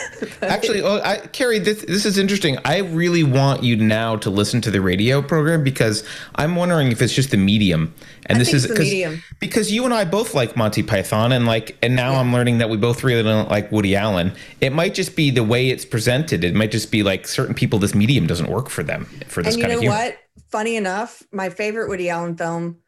Actually, 0.42 0.82
oh, 0.82 1.00
I, 1.02 1.18
Carrie, 1.18 1.58
this 1.58 1.84
this 1.84 2.04
is 2.06 2.18
interesting. 2.18 2.58
I 2.64 2.78
really 2.78 3.24
want 3.24 3.62
you 3.62 3.76
now 3.76 4.16
to 4.16 4.30
listen 4.30 4.60
to 4.62 4.70
the 4.70 4.80
radio 4.80 5.22
program 5.22 5.64
because 5.64 6.04
I'm 6.34 6.56
wondering 6.56 6.92
if 6.92 7.02
it's 7.02 7.12
just 7.12 7.30
the 7.30 7.36
medium, 7.36 7.94
and 8.26 8.36
I 8.36 8.38
this 8.38 8.54
is 8.54 8.66
because 8.66 9.20
because 9.40 9.72
you 9.72 9.84
and 9.84 9.94
I 9.94 10.04
both 10.04 10.34
like 10.34 10.56
Monty 10.56 10.82
Python, 10.82 11.32
and 11.32 11.46
like, 11.46 11.76
and 11.82 11.96
now 11.96 12.12
yeah. 12.12 12.20
I'm 12.20 12.32
learning 12.32 12.58
that 12.58 12.70
we 12.70 12.76
both 12.76 13.02
really 13.04 13.22
don't 13.22 13.48
like 13.48 13.70
Woody 13.72 13.96
Allen. 13.96 14.32
It 14.60 14.72
might 14.72 14.94
just 14.94 15.16
be 15.16 15.30
the 15.30 15.44
way 15.44 15.70
it's 15.70 15.84
presented. 15.84 16.44
It 16.44 16.54
might 16.54 16.70
just 16.70 16.90
be 16.90 17.02
like 17.02 17.26
certain 17.26 17.54
people, 17.54 17.78
this 17.78 17.94
medium 17.94 18.26
doesn't 18.26 18.50
work 18.50 18.68
for 18.68 18.82
them 18.82 19.06
for 19.26 19.42
this 19.42 19.54
and 19.54 19.62
kind 19.62 19.72
you 19.72 19.76
know 19.76 19.78
of 19.78 19.80
humor. 19.82 19.96
what? 19.96 20.18
Funny 20.50 20.76
enough, 20.76 21.22
my 21.32 21.48
favorite 21.48 21.88
Woody 21.88 22.10
Allen 22.10 22.36
film 22.36 22.81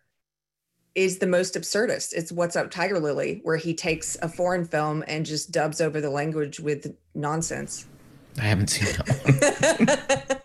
is 0.94 1.18
the 1.18 1.26
most 1.26 1.54
absurdist. 1.54 2.12
It's 2.12 2.30
What's 2.30 2.56
Up 2.56 2.70
Tiger 2.70 3.00
Lily, 3.00 3.40
where 3.42 3.56
he 3.56 3.74
takes 3.74 4.16
a 4.22 4.28
foreign 4.28 4.64
film 4.64 5.02
and 5.08 5.26
just 5.26 5.50
dubs 5.50 5.80
over 5.80 6.00
the 6.00 6.10
language 6.10 6.60
with 6.60 6.94
nonsense. 7.14 7.86
I 8.38 8.42
haven't 8.42 8.68
seen 8.68 8.86
that 8.86 9.78
one. 9.78 10.40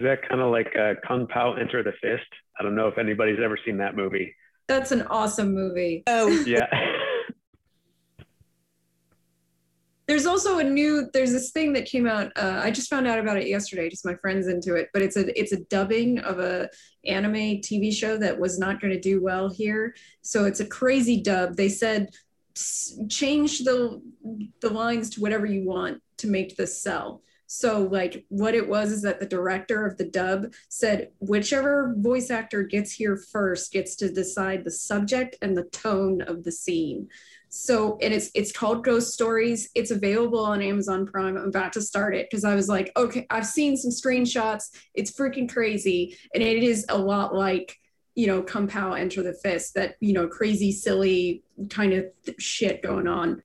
Is 0.00 0.06
that 0.06 0.28
kind 0.28 0.40
of 0.40 0.50
like 0.50 0.74
uh, 0.76 0.94
Kung 1.06 1.28
Pao 1.28 1.54
Enter 1.54 1.84
the 1.84 1.92
Fist? 2.00 2.26
I 2.58 2.64
don't 2.64 2.74
know 2.74 2.88
if 2.88 2.98
anybody's 2.98 3.38
ever 3.42 3.56
seen 3.64 3.76
that 3.78 3.94
movie. 3.94 4.34
That's 4.66 4.90
an 4.90 5.02
awesome 5.02 5.54
movie. 5.54 6.02
Oh, 6.08 6.28
yeah. 6.44 6.66
there's 10.08 10.26
also 10.46 10.58
a 10.58 10.64
new 10.64 11.08
there's 11.12 11.32
this 11.32 11.50
thing 11.50 11.72
that 11.72 11.84
came 11.84 12.06
out 12.06 12.32
uh, 12.36 12.60
i 12.62 12.70
just 12.70 12.90
found 12.90 13.06
out 13.06 13.18
about 13.18 13.36
it 13.36 13.46
yesterday 13.46 13.88
just 13.88 14.04
my 14.04 14.14
friends 14.16 14.48
into 14.48 14.74
it 14.74 14.88
but 14.92 15.02
it's 15.02 15.16
a 15.16 15.38
it's 15.38 15.52
a 15.52 15.60
dubbing 15.64 16.18
of 16.20 16.38
a 16.38 16.68
anime 17.06 17.60
tv 17.60 17.92
show 17.92 18.16
that 18.16 18.38
was 18.38 18.58
not 18.58 18.80
going 18.80 18.92
to 18.92 19.00
do 19.00 19.22
well 19.22 19.48
here. 19.48 19.94
So 20.22 20.44
it's 20.44 20.60
a 20.60 20.66
crazy 20.66 21.20
dub. 21.20 21.56
They 21.56 21.68
said 21.68 22.10
change 23.08 23.60
the 23.60 24.02
the 24.60 24.70
lines 24.70 25.10
to 25.10 25.20
whatever 25.20 25.46
you 25.46 25.64
want 25.64 26.02
to 26.18 26.26
make 26.26 26.56
this 26.56 26.82
sell. 26.82 27.22
So 27.46 27.82
like 27.82 28.24
what 28.28 28.54
it 28.54 28.66
was 28.66 28.92
is 28.92 29.02
that 29.02 29.20
the 29.20 29.26
director 29.26 29.86
of 29.86 29.98
the 29.98 30.04
dub 30.04 30.52
said 30.68 31.10
whichever 31.18 31.94
voice 31.98 32.30
actor 32.30 32.62
gets 32.62 32.92
here 32.92 33.16
first 33.16 33.72
gets 33.72 33.96
to 33.96 34.10
decide 34.10 34.64
the 34.64 34.70
subject 34.70 35.36
and 35.42 35.56
the 35.56 35.64
tone 35.64 36.22
of 36.22 36.44
the 36.44 36.52
scene 36.52 37.08
so 37.54 37.98
and 38.00 38.14
it's 38.14 38.30
it's 38.34 38.50
called 38.50 38.82
Ghost 38.82 39.12
Stories. 39.12 39.68
It's 39.74 39.90
available 39.90 40.42
on 40.42 40.62
Amazon 40.62 41.04
Prime. 41.06 41.36
I'm 41.36 41.48
about 41.48 41.74
to 41.74 41.82
start 41.82 42.16
it 42.16 42.26
because 42.30 42.44
I 42.44 42.54
was 42.54 42.66
like, 42.66 42.90
okay, 42.96 43.26
I've 43.28 43.44
seen 43.44 43.76
some 43.76 43.90
screenshots. 43.90 44.70
It's 44.94 45.12
freaking 45.12 45.52
crazy, 45.52 46.16
and 46.34 46.42
it 46.42 46.62
is 46.62 46.86
a 46.88 46.96
lot 46.96 47.34
like 47.34 47.76
you 48.14 48.26
know 48.26 48.42
Kung 48.42 48.68
Pao 48.68 48.94
Enter 48.94 49.22
the 49.22 49.34
Fist. 49.34 49.74
That 49.74 49.96
you 50.00 50.14
know 50.14 50.26
crazy, 50.28 50.72
silly 50.72 51.44
kind 51.68 51.92
of 51.92 52.06
th- 52.24 52.40
shit 52.40 52.82
going 52.82 53.06
on. 53.06 53.42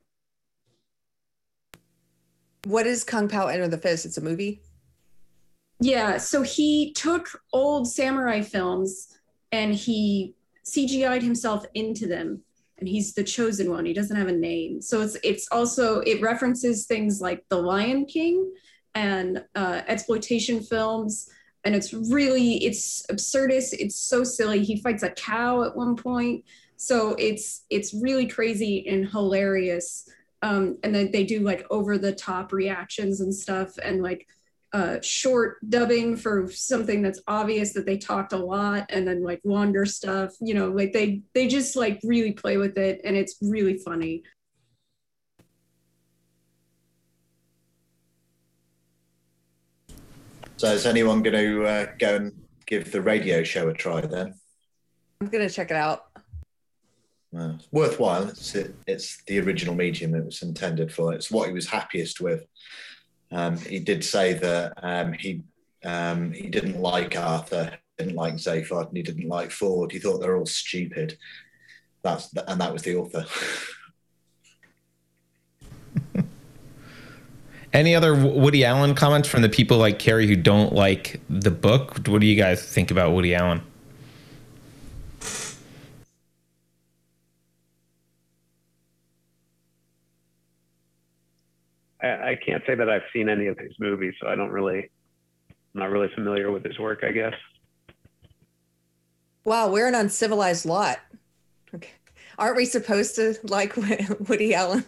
What 2.63 2.87
is 2.87 3.03
Kung 3.03 3.27
Pao 3.27 3.47
Enter 3.47 3.67
the 3.67 3.77
Fist? 3.77 4.05
It's 4.05 4.17
a 4.17 4.21
movie. 4.21 4.61
Yeah, 5.81 6.15
so 6.15 6.43
he 6.43 6.93
took 6.93 7.41
old 7.51 7.89
samurai 7.89 8.41
films 8.41 9.13
and 9.51 9.75
he 9.75 10.33
CGI'd 10.65 11.23
himself 11.23 11.65
into 11.73 12.07
them 12.07 12.43
and 12.79 12.87
he's 12.87 13.13
the 13.13 13.23
chosen 13.23 13.71
one. 13.71 13.85
He 13.85 13.93
doesn't 13.93 14.15
have 14.15 14.27
a 14.27 14.33
name. 14.33 14.81
So 14.81 15.01
it's 15.01 15.17
it's 15.23 15.47
also 15.51 15.99
it 16.01 16.21
references 16.21 16.85
things 16.85 17.21
like 17.21 17.43
The 17.49 17.57
Lion 17.57 18.05
King 18.05 18.51
and 18.95 19.43
uh, 19.55 19.81
exploitation 19.87 20.61
films. 20.61 21.29
And 21.63 21.75
it's 21.75 21.93
really 21.93 22.63
it's 22.63 23.05
absurdist. 23.07 23.73
It's 23.73 23.95
so 23.95 24.23
silly. 24.23 24.63
He 24.63 24.79
fights 24.81 25.03
a 25.03 25.09
cow 25.09 25.63
at 25.63 25.75
one 25.75 25.95
point. 25.95 26.45
So 26.77 27.15
it's 27.15 27.65
it's 27.69 27.93
really 27.93 28.27
crazy 28.27 28.87
and 28.87 29.09
hilarious. 29.09 30.07
Um, 30.43 30.77
and 30.83 30.93
then 30.93 31.11
they 31.11 31.23
do 31.23 31.39
like 31.39 31.65
over 31.71 31.97
the 31.97 32.13
top 32.13 32.53
reactions 32.53 33.21
and 33.21 33.33
stuff 33.33 33.77
and 33.79 34.03
like 34.03 34.27
uh, 34.73 34.97
short 35.01 35.57
dubbing 35.69 36.15
for 36.15 36.49
something 36.51 37.01
that's 37.01 37.21
obvious 37.27 37.73
that 37.73 37.85
they 37.85 37.97
talked 37.97 38.33
a 38.33 38.37
lot 38.37 38.85
and 38.89 39.07
then 39.07 39.23
like 39.23 39.39
wander 39.43 39.85
stuff 39.85 40.33
you 40.41 40.53
know 40.53 40.69
like 40.69 40.91
they 40.91 41.21
they 41.33 41.47
just 41.47 41.75
like 41.75 41.99
really 42.03 42.33
play 42.33 42.57
with 42.57 42.77
it 42.77 42.99
and 43.05 43.15
it's 43.15 43.37
really 43.41 43.77
funny 43.77 44.23
so 50.57 50.67
is 50.73 50.85
anyone 50.85 51.21
going 51.23 51.35
to 51.35 51.65
uh, 51.65 51.85
go 51.97 52.15
and 52.17 52.33
give 52.65 52.91
the 52.91 53.01
radio 53.01 53.43
show 53.43 53.69
a 53.69 53.73
try 53.73 54.01
then 54.01 54.33
i'm 55.21 55.27
going 55.27 55.47
to 55.47 55.53
check 55.53 55.71
it 55.71 55.77
out 55.77 56.07
uh, 57.37 57.53
worthwhile. 57.71 58.29
It's 58.29 58.55
it, 58.55 58.73
it's 58.87 59.21
the 59.27 59.39
original 59.39 59.75
medium 59.75 60.15
it 60.15 60.25
was 60.25 60.41
intended 60.41 60.93
for. 60.93 61.13
It's 61.13 61.29
what 61.29 61.47
he 61.47 61.53
was 61.53 61.67
happiest 61.67 62.21
with. 62.21 62.45
Um, 63.31 63.57
he 63.57 63.79
did 63.79 64.03
say 64.03 64.33
that 64.33 64.73
um, 64.81 65.13
he 65.13 65.43
um, 65.83 66.31
he 66.31 66.47
didn't 66.49 66.79
like 66.81 67.17
Arthur, 67.17 67.77
didn't 67.97 68.15
like 68.15 68.35
Zaphod, 68.35 68.87
and 68.87 68.97
he 68.97 69.03
didn't 69.03 69.27
like 69.27 69.51
Ford. 69.51 69.91
He 69.91 69.99
thought 69.99 70.19
they're 70.19 70.37
all 70.37 70.45
stupid. 70.45 71.17
That's 72.03 72.33
and 72.33 72.61
that 72.61 72.73
was 72.73 72.83
the 72.83 72.95
author. 72.95 73.25
Any 77.73 77.95
other 77.95 78.15
Woody 78.15 78.63
Allen 78.63 78.95
comments 78.95 79.27
from 79.27 79.41
the 79.41 79.49
people 79.49 79.77
like 79.77 79.99
Carrie 79.99 80.25
who 80.25 80.37
don't 80.37 80.73
like 80.73 81.19
the 81.29 81.51
book? 81.51 82.07
What 82.07 82.21
do 82.21 82.27
you 82.27 82.35
guys 82.35 82.63
think 82.63 82.91
about 82.91 83.11
Woody 83.11 83.35
Allen? 83.35 83.61
I, 92.27 92.31
I 92.31 92.35
can't 92.35 92.63
say 92.67 92.75
that 92.75 92.89
I've 92.89 93.03
seen 93.13 93.29
any 93.29 93.47
of 93.47 93.57
his 93.57 93.71
movies, 93.79 94.13
so 94.21 94.27
I 94.27 94.35
don't 94.35 94.51
really, 94.51 94.89
I'm 95.49 95.81
not 95.81 95.89
really 95.89 96.09
familiar 96.13 96.51
with 96.51 96.63
his 96.63 96.77
work. 96.79 97.03
I 97.03 97.11
guess. 97.11 97.33
Wow, 99.45 99.69
we're 99.69 99.87
an 99.87 99.95
uncivilized 99.95 100.65
lot. 100.65 100.99
Okay. 101.73 101.89
Aren't 102.37 102.57
we 102.57 102.65
supposed 102.65 103.15
to 103.15 103.35
like 103.43 103.75
Woody 104.27 104.53
Allen? 104.53 104.85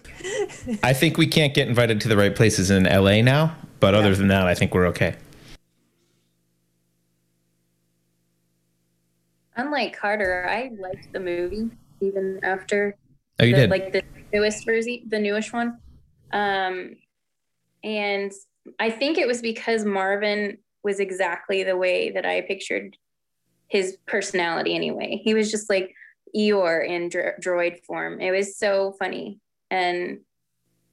I 0.83 0.93
think 0.93 1.17
we 1.17 1.27
can't 1.27 1.53
get 1.53 1.67
invited 1.67 2.01
to 2.01 2.07
the 2.07 2.17
right 2.17 2.35
places 2.35 2.69
in 2.69 2.83
LA 2.83 3.21
now, 3.21 3.55
but 3.79 3.93
yeah. 3.93 3.99
other 4.01 4.15
than 4.15 4.27
that, 4.27 4.47
I 4.47 4.53
think 4.53 4.73
we're 4.73 4.87
okay. 4.87 5.15
Unlike 9.55 9.97
Carter, 9.97 10.47
I 10.49 10.71
liked 10.79 11.11
the 11.11 11.19
movie 11.19 11.69
even 12.01 12.39
after 12.43 12.95
oh, 13.39 13.43
you 13.43 13.55
the, 13.55 13.61
did? 13.61 13.69
like 13.69 13.91
the 13.91 14.03
newest 14.31 14.65
version, 14.65 15.01
the 15.07 15.19
newest 15.19 15.51
one. 15.51 15.79
Um, 16.31 16.95
and 17.83 18.31
I 18.79 18.89
think 18.89 19.17
it 19.17 19.27
was 19.27 19.41
because 19.41 19.85
Marvin 19.85 20.57
was 20.83 20.99
exactly 20.99 21.63
the 21.63 21.77
way 21.77 22.11
that 22.11 22.25
I 22.25 22.41
pictured 22.41 22.95
his 23.67 23.97
personality 24.05 24.75
anyway. 24.75 25.21
He 25.23 25.33
was 25.33 25.51
just 25.51 25.69
like 25.69 25.93
Eeyore 26.35 26.87
in 26.87 27.09
dro- 27.09 27.33
droid 27.41 27.83
form. 27.85 28.19
It 28.19 28.31
was 28.31 28.57
so 28.57 28.93
funny. 28.99 29.39
And 29.71 30.19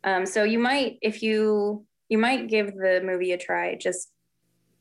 um, 0.05 0.27
so 0.27 0.45
you 0.45 0.59
might, 0.59 0.99
if 1.03 1.23
you, 1.23 1.85
you 2.09 2.19
might 2.19 2.49
give 2.49 2.75
the 2.75 3.01
movie 3.05 3.33
a 3.33 3.39
try. 3.39 3.75
Just 3.75 4.11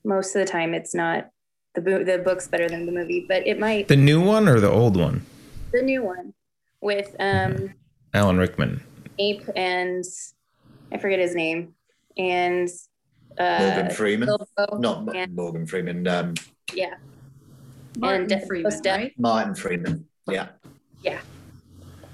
most 0.04 0.36
of 0.36 0.46
the 0.46 0.52
time, 0.52 0.74
it's 0.74 0.94
not 0.94 1.30
the 1.74 1.82
the 1.82 2.22
book's 2.24 2.48
better 2.48 2.70
than 2.70 2.86
the 2.86 2.92
movie, 2.92 3.26
but 3.28 3.46
it 3.48 3.60
might. 3.60 3.88
The 3.88 3.96
new 3.96 4.22
one 4.22 4.48
or 4.48 4.60
the 4.60 4.70
old 4.70 4.96
one? 4.96 5.26
The 5.72 5.82
new 5.82 6.04
one 6.04 6.34
with 6.82 7.16
um, 7.20 7.74
Alan 8.14 8.38
Rickman. 8.38 8.84
Ape 9.18 9.44
and 9.56 10.04
I 10.92 10.98
forget 10.98 11.20
his 11.20 11.36
name, 11.36 11.74
and 12.18 12.70
uh, 13.38 13.58
Morgan 13.60 13.90
Freeman. 13.92 14.28
Bilbo 14.28 14.78
Not 14.80 15.16
and- 15.16 15.36
Morgan 15.36 15.66
Freeman. 15.66 16.08
Um, 16.08 16.34
yeah, 16.74 16.96
Martin 17.98 18.32
and 18.32 18.48
Freeman, 18.48 18.82
right? 18.86 19.14
Martin 19.18 19.56
Freeman. 19.56 20.08
Yeah. 20.30 20.50
Yeah. 21.04 21.20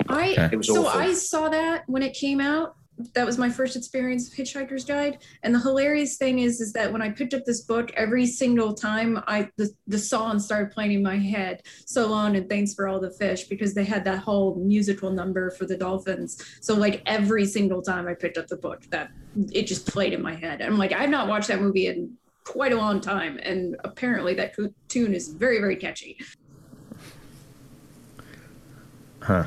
I 0.09 0.31
Okay. 0.31 0.49
It 0.51 0.57
was 0.57 0.67
so 0.67 0.85
awful. 0.85 0.99
I 1.01 1.13
saw 1.13 1.49
that 1.49 1.83
when 1.87 2.03
it 2.03 2.13
came 2.13 2.41
out. 2.41 2.75
That 3.13 3.25
was 3.25 3.37
my 3.37 3.49
first 3.49 3.75
experience 3.75 4.27
of 4.27 4.33
Hitchhiker's 4.33 4.85
Guide. 4.85 5.19
And 5.43 5.53
the 5.53 5.59
hilarious 5.59 6.17
thing 6.17 6.39
is, 6.39 6.61
is 6.61 6.73
that 6.73 6.91
when 6.91 7.01
I 7.01 7.09
picked 7.09 7.33
up 7.33 7.45
this 7.45 7.61
book, 7.61 7.91
every 7.95 8.25
single 8.25 8.73
time 8.73 9.21
I 9.27 9.49
the, 9.57 9.69
the 9.87 9.97
song 9.97 10.39
started 10.39 10.71
playing 10.71 10.93
in 10.93 11.03
my 11.03 11.17
head, 11.17 11.61
"So 11.85 12.07
Long" 12.07 12.35
and 12.35 12.49
"Thanks 12.49 12.73
for 12.73 12.87
All 12.87 12.99
the 12.99 13.11
Fish," 13.11 13.45
because 13.45 13.73
they 13.73 13.83
had 13.83 14.03
that 14.05 14.19
whole 14.19 14.55
musical 14.55 15.11
number 15.11 15.51
for 15.51 15.65
the 15.65 15.77
dolphins. 15.77 16.43
So 16.61 16.73
like 16.73 17.01
every 17.05 17.45
single 17.45 17.81
time 17.81 18.07
I 18.07 18.13
picked 18.13 18.37
up 18.37 18.47
the 18.47 18.57
book, 18.57 18.83
that 18.91 19.11
it 19.51 19.67
just 19.67 19.87
played 19.87 20.13
in 20.13 20.21
my 20.21 20.35
head. 20.35 20.61
I'm 20.61 20.77
like, 20.77 20.93
I've 20.93 21.09
not 21.09 21.27
watched 21.27 21.47
that 21.47 21.61
movie 21.61 21.87
in 21.87 22.17
quite 22.43 22.73
a 22.73 22.77
long 22.77 23.01
time, 23.01 23.39
and 23.43 23.75
apparently 23.83 24.33
that 24.35 24.55
tune 24.87 25.13
is 25.13 25.29
very 25.29 25.59
very 25.59 25.75
catchy. 25.75 26.17
Huh. 29.21 29.45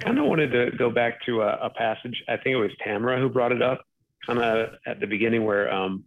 Kind 0.00 0.18
of 0.18 0.24
wanted 0.24 0.50
to 0.52 0.76
go 0.76 0.90
back 0.90 1.24
to 1.26 1.42
a, 1.42 1.58
a 1.62 1.70
passage. 1.70 2.22
I 2.28 2.36
think 2.36 2.54
it 2.54 2.56
was 2.56 2.70
Tamara 2.84 3.20
who 3.20 3.28
brought 3.28 3.52
it 3.52 3.62
up, 3.62 3.82
kind 4.26 4.38
of 4.38 4.74
at 4.86 5.00
the 5.00 5.06
beginning 5.06 5.44
where 5.44 5.72
um, 5.72 6.04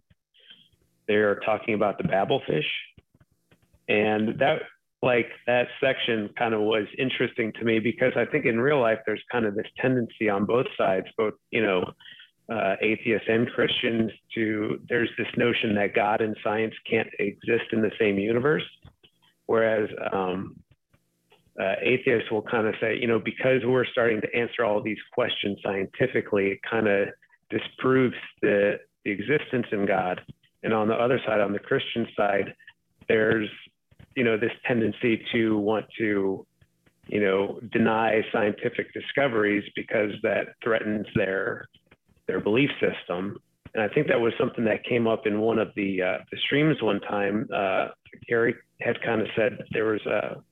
they're 1.06 1.36
talking 1.40 1.74
about 1.74 1.98
the 1.98 2.04
Babel 2.04 2.42
fish, 2.46 2.66
and 3.88 4.38
that 4.38 4.62
like 5.02 5.28
that 5.46 5.68
section 5.82 6.30
kind 6.38 6.54
of 6.54 6.60
was 6.60 6.86
interesting 6.98 7.52
to 7.58 7.64
me 7.64 7.78
because 7.78 8.12
I 8.16 8.24
think 8.24 8.46
in 8.46 8.58
real 8.58 8.80
life 8.80 8.98
there's 9.04 9.22
kind 9.30 9.44
of 9.44 9.54
this 9.54 9.66
tendency 9.78 10.30
on 10.30 10.46
both 10.46 10.66
sides, 10.78 11.06
both 11.18 11.34
you 11.50 11.62
know, 11.62 11.84
uh, 12.50 12.76
atheists 12.80 13.26
and 13.28 13.48
Christians, 13.50 14.10
to 14.34 14.80
there's 14.88 15.10
this 15.18 15.28
notion 15.36 15.74
that 15.74 15.94
God 15.94 16.20
and 16.20 16.36
science 16.42 16.74
can't 16.90 17.08
exist 17.18 17.64
in 17.72 17.82
the 17.82 17.92
same 17.98 18.18
universe, 18.18 18.64
whereas 19.46 19.88
um, 20.12 20.56
uh, 21.60 21.74
atheists 21.82 22.30
will 22.30 22.42
kind 22.42 22.66
of 22.66 22.74
say, 22.80 22.96
you 22.98 23.06
know, 23.06 23.18
because 23.18 23.62
we're 23.64 23.86
starting 23.86 24.20
to 24.20 24.34
answer 24.34 24.64
all 24.64 24.82
these 24.82 24.98
questions 25.12 25.58
scientifically, 25.62 26.48
it 26.48 26.58
kind 26.68 26.88
of 26.88 27.08
disproves 27.50 28.16
the, 28.42 28.78
the 29.04 29.10
existence 29.10 29.66
in 29.70 29.86
God. 29.86 30.20
And 30.62 30.72
on 30.72 30.88
the 30.88 30.94
other 30.94 31.20
side, 31.26 31.40
on 31.40 31.52
the 31.52 31.58
Christian 31.58 32.06
side, 32.16 32.54
there's, 33.08 33.48
you 34.16 34.24
know, 34.24 34.36
this 34.36 34.52
tendency 34.66 35.22
to 35.32 35.58
want 35.58 35.86
to, 35.98 36.46
you 37.06 37.20
know, 37.20 37.60
deny 37.70 38.22
scientific 38.32 38.92
discoveries 38.92 39.64
because 39.76 40.10
that 40.22 40.54
threatens 40.62 41.06
their 41.14 41.68
their 42.26 42.40
belief 42.40 42.70
system. 42.80 43.36
And 43.74 43.82
I 43.82 43.88
think 43.92 44.06
that 44.08 44.18
was 44.18 44.32
something 44.38 44.64
that 44.64 44.84
came 44.84 45.06
up 45.06 45.26
in 45.26 45.40
one 45.40 45.58
of 45.58 45.68
the 45.76 46.00
uh, 46.00 46.18
the 46.30 46.38
streams 46.46 46.80
one 46.80 47.00
time. 47.00 47.46
Uh, 47.54 47.88
Gary 48.28 48.54
had 48.80 49.00
kind 49.02 49.20
of 49.20 49.28
said 49.36 49.58
there 49.72 49.84
was 49.84 50.04
a 50.06 50.42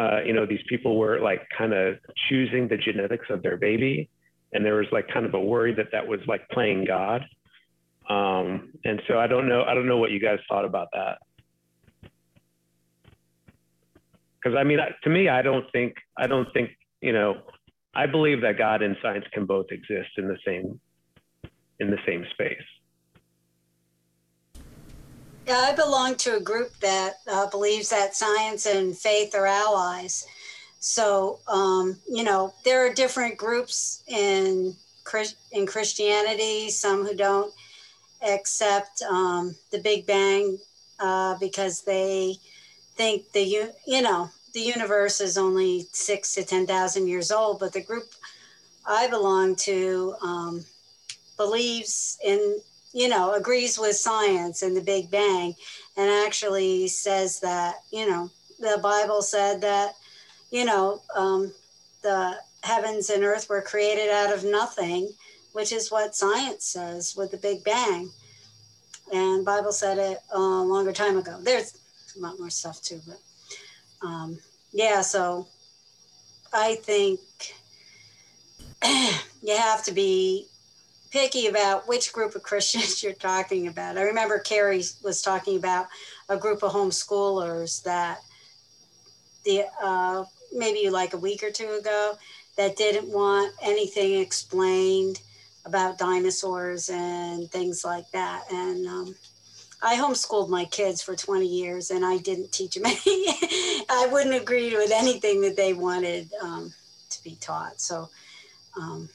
uh, 0.00 0.20
you 0.24 0.32
know, 0.32 0.46
these 0.46 0.62
people 0.66 0.96
were 0.96 1.20
like 1.20 1.46
kind 1.56 1.74
of 1.74 1.98
choosing 2.28 2.68
the 2.68 2.76
genetics 2.76 3.26
of 3.28 3.42
their 3.42 3.58
baby. 3.58 4.08
And 4.52 4.64
there 4.64 4.76
was 4.76 4.86
like 4.90 5.08
kind 5.12 5.26
of 5.26 5.34
a 5.34 5.40
worry 5.40 5.74
that 5.74 5.88
that 5.92 6.06
was 6.06 6.20
like 6.26 6.48
playing 6.48 6.86
God. 6.86 7.26
Um, 8.08 8.72
and 8.84 9.02
so 9.06 9.18
I 9.18 9.26
don't 9.26 9.46
know, 9.46 9.62
I 9.62 9.74
don't 9.74 9.86
know 9.86 9.98
what 9.98 10.10
you 10.10 10.18
guys 10.18 10.38
thought 10.48 10.64
about 10.64 10.88
that. 10.94 11.18
Cause 14.42 14.54
I 14.58 14.64
mean, 14.64 14.78
to 15.04 15.10
me, 15.10 15.28
I 15.28 15.42
don't 15.42 15.70
think, 15.70 15.96
I 16.16 16.26
don't 16.26 16.50
think, 16.54 16.70
you 17.02 17.12
know, 17.12 17.42
I 17.94 18.06
believe 18.06 18.40
that 18.40 18.56
God 18.56 18.80
and 18.80 18.96
science 19.02 19.26
can 19.34 19.44
both 19.44 19.66
exist 19.70 20.10
in 20.16 20.28
the 20.28 20.38
same, 20.46 20.80
in 21.78 21.90
the 21.90 21.98
same 22.06 22.24
space. 22.32 22.56
Yeah, 25.50 25.66
I 25.66 25.72
belong 25.72 26.14
to 26.18 26.36
a 26.36 26.40
group 26.40 26.78
that 26.78 27.14
uh, 27.28 27.48
believes 27.48 27.88
that 27.88 28.14
science 28.14 28.66
and 28.66 28.96
faith 28.96 29.34
are 29.34 29.46
allies. 29.46 30.24
So, 30.78 31.40
um, 31.48 31.98
you 32.08 32.22
know, 32.22 32.54
there 32.64 32.86
are 32.86 32.94
different 32.94 33.36
groups 33.36 34.04
in 34.06 34.76
in 35.50 35.66
Christianity. 35.66 36.70
Some 36.70 37.04
who 37.04 37.16
don't 37.16 37.52
accept 38.22 39.02
um, 39.02 39.56
the 39.72 39.80
Big 39.80 40.06
Bang 40.06 40.56
uh, 41.00 41.36
because 41.40 41.82
they 41.82 42.36
think 42.94 43.32
the 43.32 43.42
u- 43.42 43.72
you 43.88 44.02
know 44.02 44.30
the 44.54 44.60
universe 44.60 45.20
is 45.20 45.36
only 45.36 45.88
six 45.90 46.32
to 46.36 46.44
ten 46.44 46.64
thousand 46.64 47.08
years 47.08 47.32
old. 47.32 47.58
But 47.58 47.72
the 47.72 47.82
group 47.82 48.04
I 48.86 49.08
belong 49.08 49.56
to 49.66 50.14
um, 50.22 50.64
believes 51.36 52.20
in 52.24 52.60
you 52.92 53.08
know, 53.08 53.34
agrees 53.34 53.78
with 53.78 53.96
science 53.96 54.62
and 54.62 54.76
the 54.76 54.80
Big 54.80 55.10
Bang, 55.10 55.54
and 55.96 56.10
actually 56.26 56.88
says 56.88 57.40
that, 57.40 57.76
you 57.90 58.08
know, 58.08 58.30
the 58.58 58.78
Bible 58.82 59.22
said 59.22 59.60
that, 59.60 59.94
you 60.50 60.64
know, 60.64 61.00
um, 61.16 61.52
the 62.02 62.36
heavens 62.62 63.10
and 63.10 63.24
earth 63.24 63.48
were 63.48 63.62
created 63.62 64.10
out 64.10 64.34
of 64.34 64.44
nothing, 64.44 65.10
which 65.52 65.72
is 65.72 65.90
what 65.90 66.14
science 66.14 66.64
says 66.64 67.14
with 67.16 67.30
the 67.30 67.36
Big 67.36 67.64
Bang. 67.64 68.10
And 69.12 69.44
Bible 69.44 69.72
said 69.72 69.98
it 69.98 70.18
a 70.32 70.38
longer 70.38 70.92
time 70.92 71.18
ago. 71.18 71.38
There's 71.40 71.78
a 72.16 72.20
lot 72.20 72.38
more 72.38 72.50
stuff 72.50 72.80
too, 72.82 73.00
but 73.06 74.06
um, 74.06 74.38
yeah. 74.72 75.00
So 75.00 75.48
I 76.52 76.76
think 76.76 77.20
you 79.42 79.56
have 79.56 79.84
to 79.84 79.92
be 79.92 80.46
picky 81.10 81.46
about 81.46 81.88
which 81.88 82.12
group 82.12 82.34
of 82.34 82.42
Christians 82.42 83.02
you're 83.02 83.12
talking 83.12 83.68
about. 83.68 83.98
I 83.98 84.02
remember 84.02 84.38
Carrie 84.38 84.84
was 85.02 85.22
talking 85.22 85.56
about 85.56 85.86
a 86.28 86.36
group 86.36 86.62
of 86.62 86.72
homeschoolers 86.72 87.82
that 87.82 88.18
the 89.44 89.64
uh, 89.82 90.24
maybe 90.52 90.90
like 90.90 91.14
a 91.14 91.18
week 91.18 91.42
or 91.42 91.50
two 91.50 91.70
ago 91.80 92.16
that 92.56 92.76
didn't 92.76 93.08
want 93.08 93.54
anything 93.62 94.20
explained 94.20 95.20
about 95.64 95.98
dinosaurs 95.98 96.90
and 96.90 97.50
things 97.50 97.84
like 97.84 98.10
that. 98.12 98.44
And 98.50 98.86
um, 98.86 99.14
I 99.82 99.96
homeschooled 99.96 100.48
my 100.48 100.64
kids 100.66 101.02
for 101.02 101.14
20 101.16 101.46
years 101.46 101.90
and 101.90 102.04
I 102.04 102.18
didn't 102.18 102.52
teach 102.52 102.74
them 102.74 102.86
any. 102.86 103.26
I 103.88 104.08
wouldn't 104.10 104.34
agree 104.34 104.76
with 104.76 104.90
anything 104.92 105.40
that 105.42 105.56
they 105.56 105.72
wanted 105.72 106.30
um, 106.42 106.72
to 107.10 107.24
be 107.24 107.36
taught. 107.40 107.80
So 107.80 108.08
um, 108.76 109.08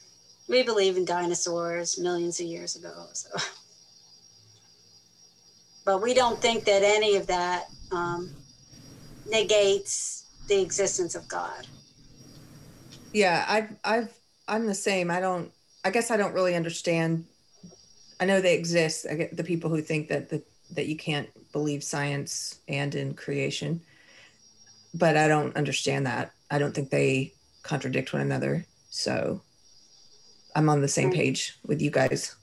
we 0.48 0.62
believe 0.62 0.96
in 0.96 1.04
dinosaurs 1.04 1.98
millions 1.98 2.40
of 2.40 2.46
years 2.46 2.76
ago. 2.76 3.06
So, 3.12 3.30
but 5.84 6.02
we 6.02 6.14
don't 6.14 6.40
think 6.40 6.64
that 6.64 6.82
any 6.82 7.16
of 7.16 7.26
that 7.26 7.66
um, 7.92 8.30
negates 9.28 10.26
the 10.48 10.60
existence 10.60 11.14
of 11.14 11.26
God. 11.28 11.66
Yeah, 13.12 13.44
I've 13.48 13.76
I've 13.84 14.18
I'm 14.48 14.66
the 14.66 14.74
same. 14.74 15.10
I 15.10 15.20
don't. 15.20 15.50
I 15.84 15.90
guess 15.90 16.10
I 16.10 16.16
don't 16.16 16.34
really 16.34 16.54
understand. 16.54 17.24
I 18.18 18.24
know 18.24 18.40
they 18.40 18.54
exist. 18.54 19.06
I 19.10 19.14
get 19.14 19.36
the 19.36 19.44
people 19.44 19.70
who 19.70 19.80
think 19.80 20.08
that 20.08 20.28
the 20.28 20.42
that 20.74 20.86
you 20.86 20.96
can't 20.96 21.28
believe 21.52 21.82
science 21.82 22.60
and 22.68 22.94
in 22.94 23.14
creation, 23.14 23.80
but 24.94 25.16
I 25.16 25.28
don't 25.28 25.56
understand 25.56 26.06
that. 26.06 26.32
I 26.50 26.58
don't 26.58 26.74
think 26.74 26.90
they 26.90 27.32
contradict 27.62 28.12
one 28.12 28.22
another. 28.22 28.64
So 28.90 29.40
I'm 30.56 30.68
on 30.68 30.80
the 30.80 30.88
same 30.88 31.10
mm. 31.10 31.14
page 31.14 31.56
with 31.64 31.80
you 31.80 31.90
guys. 31.90 32.34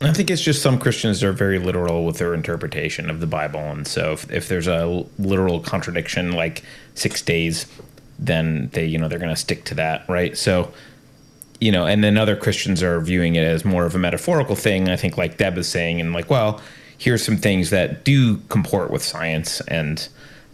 I 0.00 0.12
think 0.12 0.30
it's 0.30 0.42
just 0.42 0.62
some 0.62 0.78
Christians 0.78 1.22
are 1.24 1.32
very 1.32 1.58
literal 1.58 2.04
with 2.04 2.18
their 2.18 2.32
interpretation 2.32 3.10
of 3.10 3.20
the 3.20 3.26
Bible, 3.26 3.60
and 3.60 3.86
so 3.86 4.12
if, 4.12 4.30
if 4.30 4.48
there's 4.48 4.68
a 4.68 5.04
literal 5.18 5.60
contradiction 5.60 6.32
like 6.32 6.62
six 6.94 7.20
days, 7.20 7.66
then 8.18 8.70
they 8.72 8.86
you 8.86 8.96
know 8.96 9.08
they're 9.08 9.18
going 9.18 9.34
to 9.34 9.40
stick 9.40 9.64
to 9.66 9.74
that, 9.74 10.08
right? 10.08 10.36
So 10.36 10.72
you 11.60 11.72
know, 11.72 11.86
and 11.86 12.04
then 12.04 12.16
other 12.16 12.36
Christians 12.36 12.82
are 12.82 13.00
viewing 13.00 13.34
it 13.34 13.42
as 13.42 13.64
more 13.64 13.84
of 13.84 13.94
a 13.94 13.98
metaphorical 13.98 14.54
thing. 14.54 14.88
I 14.88 14.96
think, 14.96 15.16
like 15.16 15.36
Deb 15.36 15.58
is 15.58 15.68
saying, 15.68 16.00
and 16.00 16.12
like, 16.12 16.30
well, 16.30 16.60
here's 16.96 17.24
some 17.24 17.36
things 17.36 17.70
that 17.70 18.04
do 18.04 18.38
comport 18.48 18.90
with 18.90 19.02
science, 19.02 19.60
and 19.62 20.08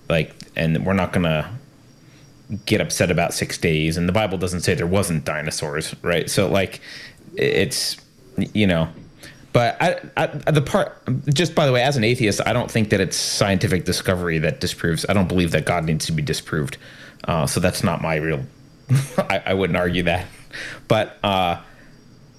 like, 0.08 0.34
and 0.56 0.84
we're 0.86 0.94
not 0.94 1.12
going 1.12 1.24
to 1.24 1.48
get 2.66 2.80
upset 2.80 3.10
about 3.10 3.34
six 3.34 3.58
days. 3.58 3.96
And 3.96 4.08
the 4.08 4.12
Bible 4.12 4.38
doesn't 4.38 4.60
say 4.60 4.74
there 4.74 4.86
wasn't 4.86 5.24
dinosaurs, 5.24 5.94
right? 6.02 6.28
So 6.28 6.48
like, 6.48 6.80
it's 7.36 7.96
you 8.36 8.66
know 8.66 8.88
but 9.54 9.76
I, 9.80 10.00
I, 10.16 10.26
the 10.50 10.60
part, 10.60 11.00
just 11.32 11.54
by 11.54 11.64
the 11.64 11.70
way, 11.70 11.80
as 11.80 11.96
an 11.96 12.02
atheist, 12.02 12.40
I 12.44 12.52
don't 12.52 12.68
think 12.68 12.90
that 12.90 13.00
it's 13.00 13.16
scientific 13.16 13.84
discovery 13.84 14.40
that 14.40 14.60
disproves. 14.60 15.06
I 15.08 15.12
don't 15.12 15.28
believe 15.28 15.52
that 15.52 15.64
God 15.64 15.84
needs 15.84 16.06
to 16.06 16.12
be 16.12 16.22
disproved. 16.22 16.76
Uh, 17.22 17.46
so 17.46 17.60
that's 17.60 17.84
not 17.84 18.02
my 18.02 18.16
real. 18.16 18.42
I, 19.16 19.42
I, 19.46 19.54
wouldn't 19.54 19.76
argue 19.76 20.02
that. 20.02 20.26
But 20.88 21.18
uh, 21.22 21.60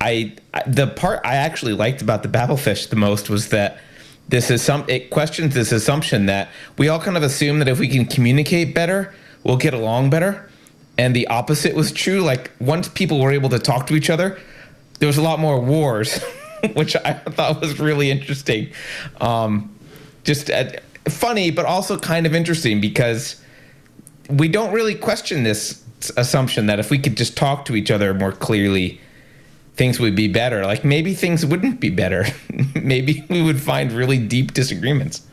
I, 0.01 0.36
the 0.68 0.88
part 0.88 1.22
I 1.24 1.38
actually 1.38 1.72
liked 1.72 2.01
about 2.01 2.22
the 2.22 2.28
Babelfish 2.28 2.89
the 2.89 2.97
most 2.97 3.30
was 3.30 3.47
that 3.47 3.80
this 4.28 4.51
is 4.51 4.62
some. 4.62 4.84
It 4.89 5.10
questions 5.10 5.53
this 5.53 5.72
assumption 5.72 6.26
that 6.26 6.49
we 6.78 6.89
all 6.89 6.99
kind 6.99 7.16
of 7.16 7.24
assume 7.24 7.60
that 7.60 7.70
if 7.70 7.80
we 7.80 7.88
can 7.88 8.06
communicate 8.06 8.76
better, 8.76 9.16
we'll 9.46 9.58
get 9.58 9.74
along 9.74 10.10
better, 10.10 10.50
and 10.98 11.16
the 11.16 11.28
opposite 11.28 11.74
was 11.74 11.93
true. 11.93 12.22
Like 12.22 12.52
once 12.60 12.89
people 12.89 13.22
were 13.22 13.32
able 13.32 13.50
to 13.50 13.60
talk 13.60 13.88
to 13.88 13.96
each 13.96 14.10
other, 14.10 14.38
there 15.00 15.08
was 15.08 15.18
a 15.18 15.22
lot 15.22 15.39
more 15.39 15.62
wars. 15.62 16.22
which 16.74 16.96
I 16.96 17.14
thought 17.14 17.62
was 17.62 17.80
really 17.80 18.12
interesting. 18.12 18.72
Um, 19.22 19.74
just 20.24 20.50
uh, 20.50 20.72
funny, 21.08 21.52
but 21.52 21.66
also 21.66 21.98
kind 21.98 22.26
of 22.26 22.34
interesting 22.34 22.82
because 22.82 23.41
we 24.30 24.48
don't 24.48 24.74
really 24.74 24.96
question 24.96 25.43
this 25.43 25.84
assumption 26.18 26.66
that 26.68 26.80
if 26.80 26.89
we 26.89 26.98
could 26.98 27.18
just 27.18 27.38
talk 27.38 27.66
to 27.66 27.76
each 27.76 27.91
other 27.91 28.14
more 28.14 28.32
clearly, 28.32 29.00
things 29.76 30.00
would 30.00 30.16
be 30.16 30.28
better. 30.28 30.66
Like 30.66 30.84
maybe 30.84 31.14
things 31.14 31.46
wouldn't 31.46 31.80
be 31.80 31.89
better. 31.89 32.26
maybe 32.76 33.26
we 33.30 33.41
would 33.41 33.62
find 33.62 33.91
really 33.91 34.18
deep 34.18 34.54
disagreements. 34.54 35.24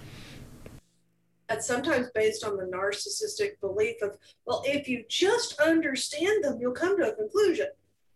That's 1.53 1.67
sometimes 1.67 2.09
based 2.15 2.45
on 2.45 2.57
the 2.57 2.65
narcissistic 2.65 3.61
belief 3.61 3.97
of, 4.01 4.17
well, 4.47 4.63
if 4.65 4.89
you 4.89 5.05
just 5.11 5.61
understand 5.61 6.43
them, 6.43 6.57
you'll 6.59 6.73
come 6.73 6.97
to 6.97 7.13
a 7.13 7.15
conclusion. 7.15 7.67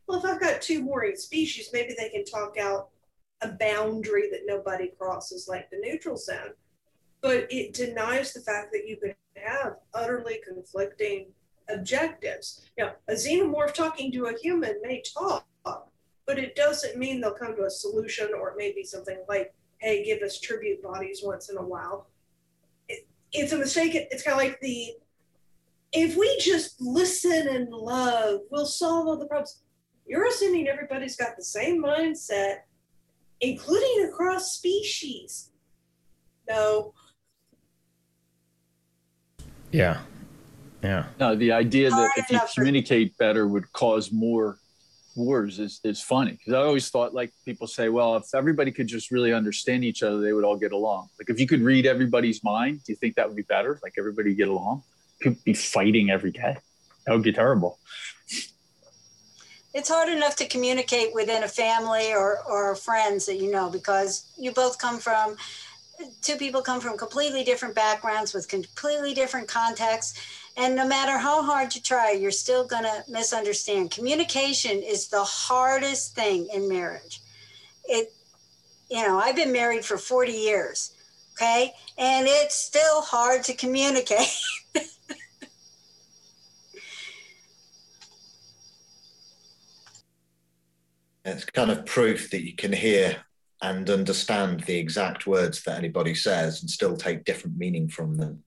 Well, 0.06 0.20
if 0.20 0.24
I've 0.24 0.40
got 0.40 0.62
two 0.62 0.86
warring 0.86 1.16
species, 1.16 1.68
maybe 1.70 1.94
they 1.98 2.08
can 2.08 2.24
talk 2.24 2.56
out 2.58 2.88
a 3.42 3.48
boundary 3.48 4.30
that 4.30 4.46
nobody 4.46 4.90
crosses, 4.98 5.48
like 5.48 5.68
the 5.68 5.76
neutral 5.76 6.16
zone. 6.16 6.54
But 7.20 7.46
it 7.50 7.74
denies 7.74 8.32
the 8.32 8.40
fact 8.40 8.72
that 8.72 8.88
you 8.88 8.96
can 8.96 9.14
have 9.36 9.76
utterly 9.92 10.40
conflicting 10.42 11.26
objectives. 11.68 12.62
You 12.78 12.86
know, 12.86 12.92
a 13.08 13.12
xenomorph 13.12 13.74
talking 13.74 14.10
to 14.12 14.28
a 14.28 14.38
human 14.38 14.80
may 14.80 15.02
talk, 15.14 15.46
but 15.62 16.38
it 16.38 16.56
doesn't 16.56 16.96
mean 16.96 17.20
they'll 17.20 17.32
come 17.32 17.54
to 17.56 17.64
a 17.64 17.70
solution, 17.70 18.30
or 18.32 18.52
it 18.52 18.56
may 18.56 18.72
be 18.72 18.82
something 18.82 19.18
like, 19.28 19.52
hey, 19.76 20.02
give 20.06 20.22
us 20.22 20.40
tribute 20.40 20.82
bodies 20.82 21.20
once 21.22 21.50
in 21.50 21.58
a 21.58 21.62
while. 21.62 22.06
It, 23.36 23.42
it's 23.42 23.52
a 23.52 23.58
mistake. 23.58 23.92
It's 23.94 24.22
kind 24.22 24.34
of 24.34 24.38
like 24.38 24.58
the 24.60 24.94
if 25.92 26.16
we 26.16 26.38
just 26.38 26.80
listen 26.80 27.48
and 27.48 27.70
love, 27.70 28.40
we'll 28.50 28.66
solve 28.66 29.06
all 29.06 29.16
the 29.16 29.26
problems. 29.26 29.62
You're 30.06 30.26
assuming 30.26 30.68
everybody's 30.68 31.16
got 31.16 31.36
the 31.36 31.44
same 31.44 31.82
mindset 31.82 32.58
including 33.40 34.08
across 34.08 34.52
species. 34.52 35.50
No. 36.48 36.94
Yeah. 39.72 40.00
Yeah. 40.82 41.06
No, 41.18 41.34
the 41.34 41.52
idea 41.52 41.90
that 41.90 42.10
if 42.16 42.30
you 42.30 42.40
communicate 42.54 43.16
better 43.18 43.46
would 43.46 43.72
cause 43.72 44.12
more 44.12 44.58
wars 45.16 45.58
is, 45.58 45.80
is 45.84 46.02
funny 46.02 46.32
because 46.32 46.52
I 46.52 46.58
always 46.58 46.88
thought 46.88 47.14
like 47.14 47.32
people 47.44 47.66
say, 47.66 47.88
well, 47.88 48.16
if 48.16 48.34
everybody 48.34 48.70
could 48.70 48.86
just 48.86 49.10
really 49.10 49.32
understand 49.32 49.84
each 49.84 50.02
other, 50.02 50.20
they 50.20 50.32
would 50.32 50.44
all 50.44 50.56
get 50.56 50.72
along. 50.72 51.08
Like 51.18 51.30
if 51.30 51.40
you 51.40 51.46
could 51.46 51.62
read 51.62 51.86
everybody's 51.86 52.44
mind, 52.44 52.84
do 52.84 52.92
you 52.92 52.96
think 52.96 53.16
that 53.16 53.26
would 53.26 53.36
be 53.36 53.42
better? 53.42 53.78
Like 53.82 53.94
everybody 53.98 54.34
get 54.34 54.48
along? 54.48 54.82
People 55.20 55.40
be 55.44 55.54
fighting 55.54 56.10
every 56.10 56.32
day. 56.32 56.56
That 57.06 57.12
would 57.12 57.22
be 57.22 57.32
terrible 57.32 57.78
it's 59.76 59.90
hard 59.90 60.08
enough 60.08 60.34
to 60.36 60.48
communicate 60.48 61.12
within 61.12 61.44
a 61.44 61.48
family 61.48 62.14
or, 62.14 62.38
or 62.48 62.74
friends 62.74 63.26
that 63.26 63.36
you 63.36 63.50
know 63.50 63.68
because 63.68 64.32
you 64.38 64.50
both 64.50 64.78
come 64.78 64.98
from 64.98 65.36
two 66.22 66.36
people 66.36 66.62
come 66.62 66.80
from 66.80 66.96
completely 66.96 67.44
different 67.44 67.74
backgrounds 67.74 68.32
with 68.32 68.48
completely 68.48 69.12
different 69.12 69.46
contexts 69.46 70.18
and 70.56 70.74
no 70.74 70.86
matter 70.86 71.18
how 71.18 71.42
hard 71.42 71.74
you 71.74 71.80
try 71.80 72.12
you're 72.12 72.30
still 72.30 72.66
going 72.66 72.84
to 72.84 73.04
misunderstand. 73.08 73.90
Communication 73.90 74.82
is 74.82 75.08
the 75.08 75.24
hardest 75.24 76.14
thing 76.14 76.48
in 76.52 76.68
marriage. 76.68 77.20
It 77.84 78.12
you 78.90 79.02
know 79.02 79.18
i've 79.18 79.34
been 79.34 79.52
married 79.52 79.84
for 79.84 79.98
40 79.98 80.32
years 80.32 80.96
okay? 81.36 81.72
And 81.98 82.26
it's 82.26 82.54
still 82.54 83.02
hard 83.02 83.44
to 83.44 83.54
communicate. 83.54 84.28
It's 91.28 91.44
kind 91.44 91.72
of 91.72 91.84
proof 91.86 92.30
that 92.30 92.46
you 92.46 92.54
can 92.54 92.72
hear 92.72 93.16
and 93.60 93.90
understand 93.90 94.60
the 94.60 94.78
exact 94.78 95.26
words 95.26 95.64
that 95.64 95.76
anybody 95.76 96.14
says 96.14 96.60
and 96.60 96.70
still 96.70 96.96
take 96.96 97.24
different 97.24 97.56
meaning 97.58 97.88
from 97.88 98.16
them. 98.16 98.44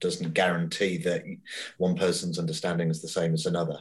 Doesn't 0.00 0.34
guarantee 0.34 0.98
that 0.98 1.24
one 1.78 1.96
person's 1.96 2.38
understanding 2.38 2.90
is 2.90 3.02
the 3.02 3.08
same 3.08 3.34
as 3.34 3.46
another, 3.46 3.80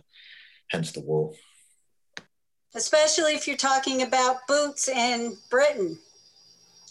hence 0.69 0.91
the 0.91 1.01
war. 1.01 1.33
Especially 2.73 3.33
if 3.33 3.47
you're 3.47 3.57
talking 3.57 4.01
about 4.01 4.47
boots 4.47 4.87
in 4.89 5.37
Britain 5.49 5.97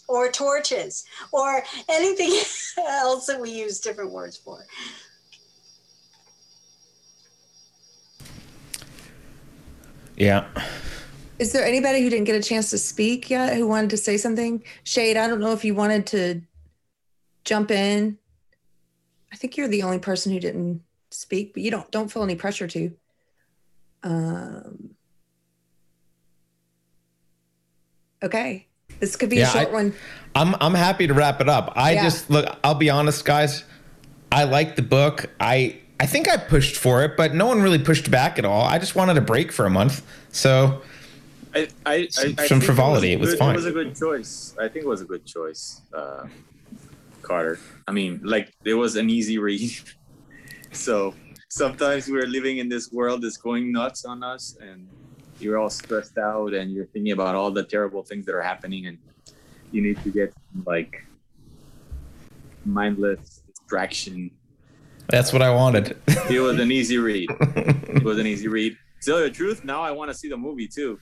or 0.07 0.31
torches 0.31 1.05
or 1.31 1.63
anything 1.89 2.39
else 2.87 3.27
that 3.27 3.39
we 3.39 3.51
use 3.51 3.79
different 3.79 4.11
words 4.11 4.37
for. 4.37 4.65
Yeah. 10.15 10.45
Is 11.37 11.51
there 11.51 11.65
anybody 11.65 12.01
who 12.01 12.09
didn't 12.09 12.25
get 12.25 12.35
a 12.35 12.43
chance 12.43 12.69
to 12.69 12.77
speak 12.77 13.29
yet 13.29 13.55
who 13.57 13.67
wanted 13.67 13.89
to 13.89 13.97
say 13.97 14.15
something? 14.15 14.63
Shade, 14.83 15.17
I 15.17 15.27
don't 15.27 15.41
know 15.41 15.51
if 15.51 15.65
you 15.65 15.75
wanted 15.75 16.07
to 16.07 16.41
jump 17.43 17.71
in. 17.71 18.17
I 19.31 19.35
think 19.35 19.57
you're 19.57 19.67
the 19.67 19.83
only 19.83 19.99
person 19.99 20.31
who 20.31 20.39
didn't 20.39 20.81
speak, 21.11 21.53
but 21.53 21.63
you 21.63 21.71
don't 21.71 21.89
don't 21.91 22.11
feel 22.11 22.23
any 22.23 22.35
pressure 22.35 22.67
to. 22.67 22.91
Um, 24.03 24.91
okay, 28.23 28.67
this 28.99 29.15
could 29.15 29.29
be 29.29 29.37
yeah, 29.37 29.49
a 29.49 29.51
short 29.51 29.69
I, 29.69 29.71
one. 29.71 29.93
I'm 30.35 30.55
I'm 30.61 30.73
happy 30.73 31.07
to 31.07 31.13
wrap 31.13 31.41
it 31.41 31.49
up. 31.49 31.73
I 31.75 31.93
yeah. 31.93 32.03
just 32.03 32.29
look. 32.29 32.45
I'll 32.63 32.75
be 32.75 32.89
honest, 32.89 33.25
guys. 33.25 33.63
I 34.31 34.43
like 34.43 34.75
the 34.75 34.81
book. 34.81 35.29
I 35.39 35.79
I 35.99 36.05
think 36.05 36.27
I 36.27 36.37
pushed 36.37 36.75
for 36.75 37.03
it, 37.03 37.15
but 37.15 37.33
no 37.33 37.45
one 37.45 37.61
really 37.61 37.79
pushed 37.79 38.11
back 38.11 38.37
at 38.37 38.45
all. 38.45 38.63
I 38.63 38.79
just 38.79 38.95
wanted 38.95 39.17
a 39.17 39.21
break 39.21 39.51
for 39.51 39.65
a 39.65 39.69
month, 39.69 40.05
so 40.31 40.81
I, 41.53 41.69
I, 41.85 42.07
some, 42.07 42.35
I, 42.37 42.47
some 42.47 42.61
frivolity. 42.61 43.13
It 43.13 43.19
was, 43.19 43.29
it 43.29 43.31
was, 43.33 43.39
fine. 43.39 43.53
It 43.53 43.57
was 43.57 43.65
a 43.65 43.71
good 43.71 43.95
choice. 43.95 44.55
I 44.59 44.67
think 44.67 44.85
it 44.85 44.87
was 44.87 45.01
a 45.01 45.05
good 45.05 45.25
choice, 45.25 45.81
uh, 45.93 46.27
Carter. 47.25 47.59
I 47.87 47.91
mean, 47.91 48.21
like 48.23 48.53
it 48.63 48.75
was 48.75 48.95
an 48.95 49.09
easy 49.09 49.37
read. 49.37 49.71
so 50.71 51.13
sometimes 51.49 52.07
we're 52.07 52.27
living 52.27 52.57
in 52.57 52.69
this 52.69 52.91
world 52.91 53.21
that's 53.23 53.37
going 53.37 53.71
nuts 53.71 54.05
on 54.05 54.23
us, 54.23 54.57
and 54.61 54.87
you're 55.39 55.57
all 55.57 55.69
stressed 55.69 56.17
out, 56.17 56.53
and 56.53 56.71
you're 56.71 56.85
thinking 56.87 57.11
about 57.11 57.35
all 57.35 57.51
the 57.51 57.63
terrible 57.63 58.03
things 58.03 58.25
that 58.25 58.35
are 58.35 58.41
happening, 58.41 58.87
and 58.87 58.97
you 59.71 59.81
need 59.81 60.01
to 60.03 60.09
get 60.09 60.33
like 60.65 61.03
mindless 62.65 63.41
distraction. 63.47 64.31
That's 65.07 65.31
what 65.33 65.41
I 65.41 65.53
wanted. 65.53 65.97
it 66.29 66.39
was 66.39 66.59
an 66.59 66.71
easy 66.71 66.97
read. 66.97 67.29
It 67.95 68.03
was 68.03 68.19
an 68.19 68.27
easy 68.27 68.49
read. 68.49 68.77
Tell 69.01 69.19
you 69.19 69.29
the 69.29 69.31
truth, 69.31 69.63
now 69.63 69.81
I 69.81 69.91
want 69.91 70.11
to 70.11 70.17
see 70.17 70.27
the 70.27 70.37
movie 70.37 70.67
too, 70.67 70.99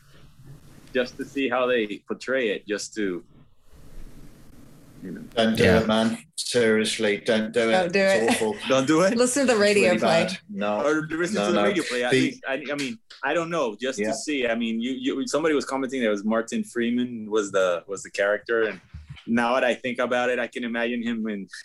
just 0.94 1.18
to 1.18 1.26
see 1.26 1.50
how 1.50 1.66
they 1.66 2.04
portray 2.08 2.50
it. 2.50 2.68
Just 2.68 2.94
to, 2.96 3.24
you 5.04 5.12
know. 5.12 5.22
Don't 5.36 5.56
do 5.58 5.64
it, 5.64 5.88
man. 5.88 6.18
Seriously, 6.36 7.18
don't 7.18 7.52
do 7.52 7.70
it. 7.70 7.72
Don't 7.72 7.94
do 7.94 8.00
it's 8.00 8.24
it. 8.24 8.30
Awful. 8.36 8.56
Don't 8.68 8.88
do 8.88 9.02
it. 9.02 9.18
Listen 9.18 9.48
to 9.48 9.54
the 9.54 9.60
radio 9.60 9.90
really 9.90 10.00
play. 10.00 10.24
bad. 10.26 10.38
No. 10.50 10.82
Or 10.86 11.02
listen 11.08 11.36
no, 11.36 11.46
to 11.48 11.52
the 11.52 11.62
no. 11.62 11.64
radio 11.64 11.84
play. 11.84 12.04
At 12.04 12.12
The- 12.12 12.36
I, 12.48 12.64
I 12.72 12.76
mean, 12.76 12.98
I 13.24 13.34
don't 13.34 13.50
know. 13.50 13.76
Just 13.80 14.00
Yeah. 14.00 14.08
to 14.08 14.14
see. 14.14 14.48
I 14.48 14.56
mean, 14.56 14.80
you, 14.82 14.92
you 14.92 15.28
somebody 15.28 15.54
was 15.56 15.66
commenting 15.66 16.02
that 16.04 16.10
was 16.10 16.24
Martin 16.24 16.64
Freeman 16.64 17.30
was 17.30 17.52
the 17.52 17.84
was 17.88 18.04
the 18.04 18.12
character, 18.12 18.64
and 18.64 18.80
now 19.28 19.54
that 19.56 19.64
I 19.64 19.74
think 19.74 20.00
about 20.00 20.30
it, 20.30 20.40
I 20.40 20.48
can 20.48 20.64
imagine 20.64 21.02
him 21.04 21.28
in 21.28 21.48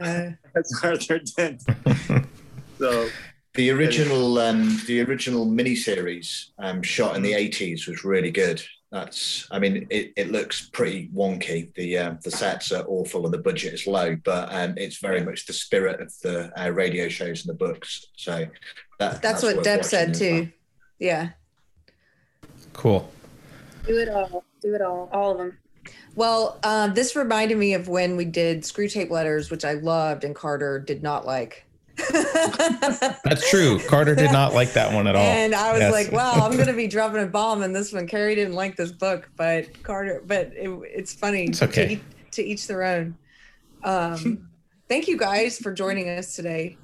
Uh, 0.00 0.30
as 0.56 0.72
Arthur 0.82 1.18
Dent. 1.36 1.60
so 2.78 3.08
The 3.54 3.70
original, 3.70 4.38
um, 4.38 4.80
the 4.86 5.00
original 5.02 5.44
miniseries 5.46 6.50
um, 6.58 6.82
shot 6.82 7.16
in 7.16 7.22
the 7.22 7.32
Mm-hmm. 7.32 7.38
eighties 7.40 7.86
was 7.88 8.04
really 8.04 8.30
good. 8.30 8.62
That's, 8.90 9.46
I 9.50 9.58
mean, 9.58 9.86
it, 9.90 10.14
it 10.16 10.32
looks 10.32 10.70
pretty 10.70 11.10
wonky. 11.14 11.74
The 11.74 11.98
uh, 11.98 12.14
the 12.24 12.30
sets 12.30 12.72
are 12.72 12.86
awful 12.86 13.26
and 13.26 13.34
the 13.34 13.38
budget 13.38 13.74
is 13.74 13.86
low, 13.86 14.16
but 14.24 14.48
um, 14.50 14.74
it's 14.78 14.98
very 14.98 15.22
much 15.22 15.44
the 15.44 15.52
spirit 15.52 16.00
of 16.00 16.12
the 16.22 16.50
uh, 16.58 16.70
radio 16.70 17.08
shows 17.08 17.44
and 17.44 17.50
the 17.50 17.66
books. 17.66 18.06
So 18.16 18.46
that, 18.98 19.20
that's, 19.20 19.42
what 19.42 19.62
Deb 19.62 19.84
said 19.84 20.10
as 20.10 20.20
well. 20.20 20.30
too. 20.30 20.52
Yeah. 20.98 21.30
Cool. 22.72 23.10
Do 23.86 23.98
it 23.98 24.08
all. 24.08 24.44
Do 24.62 24.74
it 24.74 24.80
all. 24.80 25.10
All 25.12 25.32
of 25.32 25.38
them. 25.38 25.58
Well, 26.14 26.58
uh, 26.62 26.88
this 26.88 27.14
reminded 27.14 27.58
me 27.58 27.74
of 27.74 27.88
when 27.88 28.16
we 28.16 28.24
did 28.24 28.62
Screwtape 28.62 29.10
Letters, 29.10 29.50
which 29.50 29.64
I 29.64 29.74
loved 29.74 30.24
and 30.24 30.34
Carter 30.34 30.78
did 30.80 31.02
not 31.02 31.26
like. 31.26 31.64
That's 33.24 33.48
true. 33.50 33.78
Carter 33.80 34.14
did 34.14 34.32
not 34.32 34.54
like 34.54 34.72
that 34.72 34.92
one 34.92 35.06
at 35.06 35.16
all. 35.16 35.22
And 35.22 35.54
I 35.54 35.72
was 35.72 35.80
Yes. 35.80 35.92
like, 35.92 36.12
wow, 36.12 36.32
I'm 36.32 36.52
going 36.52 36.66
to 36.68 36.72
be 36.72 36.86
dropping 36.86 37.22
a 37.22 37.26
bomb 37.26 37.62
in 37.62 37.72
this 37.72 37.92
one. 37.92 38.06
Carrie 38.06 38.34
didn't 38.34 38.54
like 38.54 38.76
this 38.76 38.92
book, 38.92 39.30
but 39.36 39.82
Carter, 39.82 40.22
but 40.26 40.52
it, 40.54 40.68
it's 40.84 41.12
funny. 41.12 41.44
It's 41.44 41.62
okay. 41.62 41.86
To, 41.86 41.92
each, 41.92 42.00
to 42.32 42.44
each 42.44 42.66
their 42.66 42.82
own. 42.84 43.16
Um, 43.84 44.48
thank 44.88 45.08
you 45.08 45.16
guys 45.16 45.58
for 45.58 45.72
joining 45.72 46.08
us 46.08 46.34
today. 46.34 46.76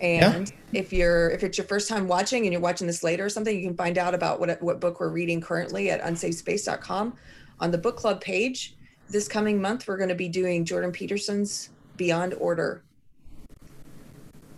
And 0.00 0.50
if 0.72 0.92
you're 0.94 1.28
if 1.30 1.42
it's 1.42 1.58
your 1.58 1.66
first 1.66 1.86
time 1.88 2.08
watching 2.08 2.44
and 2.44 2.52
you're 2.52 2.62
watching 2.62 2.86
this 2.86 3.02
later 3.04 3.26
or 3.26 3.28
something, 3.28 3.54
you 3.54 3.66
can 3.66 3.76
find 3.76 3.98
out 3.98 4.14
about 4.14 4.40
what 4.40 4.62
what 4.62 4.80
book 4.80 4.98
we're 4.98 5.10
reading 5.10 5.42
currently 5.42 5.90
at 5.90 6.00
unsafespace.com 6.02 7.14
on 7.60 7.70
the 7.70 7.76
book 7.78 7.96
club 7.96 8.20
page. 8.22 8.76
This 9.10 9.28
coming 9.28 9.60
month, 9.60 9.86
we're 9.88 9.98
going 9.98 10.08
to 10.08 10.14
be 10.14 10.28
doing 10.28 10.64
Jordan 10.64 10.90
Peterson's 10.92 11.68
Beyond 11.96 12.32
Order. 12.34 12.82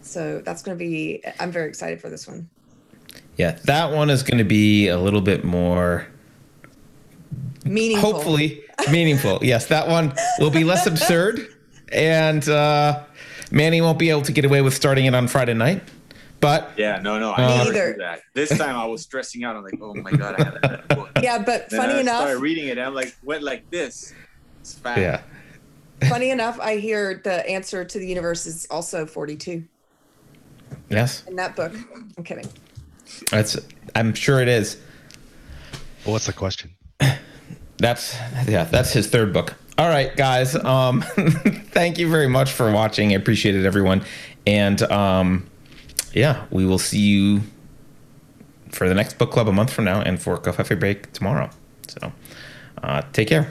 So 0.03 0.41
that's 0.45 0.63
going 0.63 0.77
to 0.77 0.85
be. 0.85 1.23
I'm 1.41 1.51
very 1.51 1.69
excited 1.69 2.01
for 2.01 2.11
this 2.11 2.27
one. 2.27 2.49
Yeah, 3.37 3.53
that 3.65 3.93
one 3.93 4.11
is 4.11 4.23
going 4.23 4.39
to 4.39 4.45
be 4.45 4.89
a 4.89 4.99
little 4.99 5.21
bit 5.21 5.45
more 5.45 6.07
Meaningful. 7.65 8.13
hopefully 8.13 8.65
meaningful. 8.91 9.39
yes, 9.43 9.67
that 9.67 9.89
one 9.89 10.13
will 10.39 10.51
be 10.51 10.65
less 10.65 10.87
absurd, 10.87 11.55
and 11.93 12.47
uh, 12.49 13.05
Manny 13.51 13.81
won't 13.81 13.99
be 13.99 14.11
able 14.11 14.23
to 14.23 14.33
get 14.33 14.45
away 14.45 14.61
with 14.63 14.75
starting 14.75 15.07
it 15.07 15.15
on 15.15 15.29
Friday 15.29 15.55
night. 15.55 15.83
But 16.41 16.73
yeah, 16.77 17.01
no, 17.01 17.21
no, 17.21 17.33
I 17.33 17.65
never 17.65 17.95
that. 17.99 18.23
This 18.35 18.57
time 18.57 18.75
I 18.77 18.85
was 18.87 19.03
stressing 19.03 19.45
out. 19.45 19.55
I'm 19.55 19.63
like, 19.63 19.79
oh 19.81 19.95
my 19.95 20.11
god, 20.11 20.41
I 20.41 20.45
have 20.45 20.61
that 20.63 20.89
book. 20.89 21.11
Yeah, 21.23 21.39
but 21.39 21.71
Then 21.71 21.81
funny 21.81 21.95
I 21.95 22.01
enough, 22.01 22.23
started 22.23 22.41
reading 22.41 22.67
it. 22.67 22.73
And 22.79 22.81
I'm 22.81 22.95
like, 22.95 23.15
went 23.23 23.45
like 23.45 23.71
this. 23.71 24.13
It's 24.61 24.75
fast. 24.75 25.01
yeah, 25.01 25.23
funny 26.09 26.31
enough, 26.31 26.59
I 26.61 26.79
hear 26.79 27.21
the 27.23 27.49
answer 27.49 27.85
to 27.85 27.99
the 27.99 28.07
universe 28.07 28.45
is 28.47 28.67
also 28.71 29.07
42 29.07 29.65
yes, 30.93 31.25
in 31.27 31.37
that 31.37 31.57
book. 31.57 31.73
I'm 32.17 32.25
kidding. 32.25 32.49
that's. 33.31 33.57
I'm 33.95 34.15
sure 34.15 34.41
it 34.41 34.49
is. 34.49 34.77
Well, 36.05 36.13
what's 36.13 36.27
the 36.27 36.33
question? 36.33 36.71
That's 37.79 38.15
yeah, 38.47 38.65
that's 38.65 38.93
his 38.93 39.09
third 39.09 39.33
book. 39.33 39.55
All 39.77 39.89
right, 39.89 40.15
guys. 40.17 40.55
Um, 40.55 41.03
thank 41.73 41.99
you 41.99 42.09
very 42.09 42.29
much 42.29 42.53
for 42.53 42.71
watching. 42.71 43.11
I 43.11 43.15
appreciate 43.15 43.57
it, 43.57 43.65
everyone. 43.65 44.05
And 44.47 44.81
um, 44.83 45.51
yeah, 46.13 46.45
we 46.51 46.65
will 46.65 46.79
see 46.79 47.01
you 47.01 47.43
for 48.71 48.89
the 48.89 48.95
next 48.95 49.19
book 49.19 49.33
club 49.33 49.49
a 49.49 49.53
month 49.53 49.73
from 49.73 49.85
now, 49.85 50.01
and 50.01 50.23
for 50.23 50.37
Coffee 50.39 50.75
Break 50.77 51.13
tomorrow. 51.13 51.51
So, 51.89 52.13
uh, 52.83 53.03
take 53.13 53.29
care. 53.29 53.51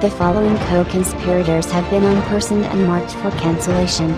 The 0.00 0.10
following 0.10 0.56
co-conspirators 0.68 1.68
have 1.72 1.90
been 1.90 2.04
unpersoned 2.04 2.62
and 2.66 2.86
marked 2.86 3.10
for 3.14 3.32
cancellation. 3.32 4.12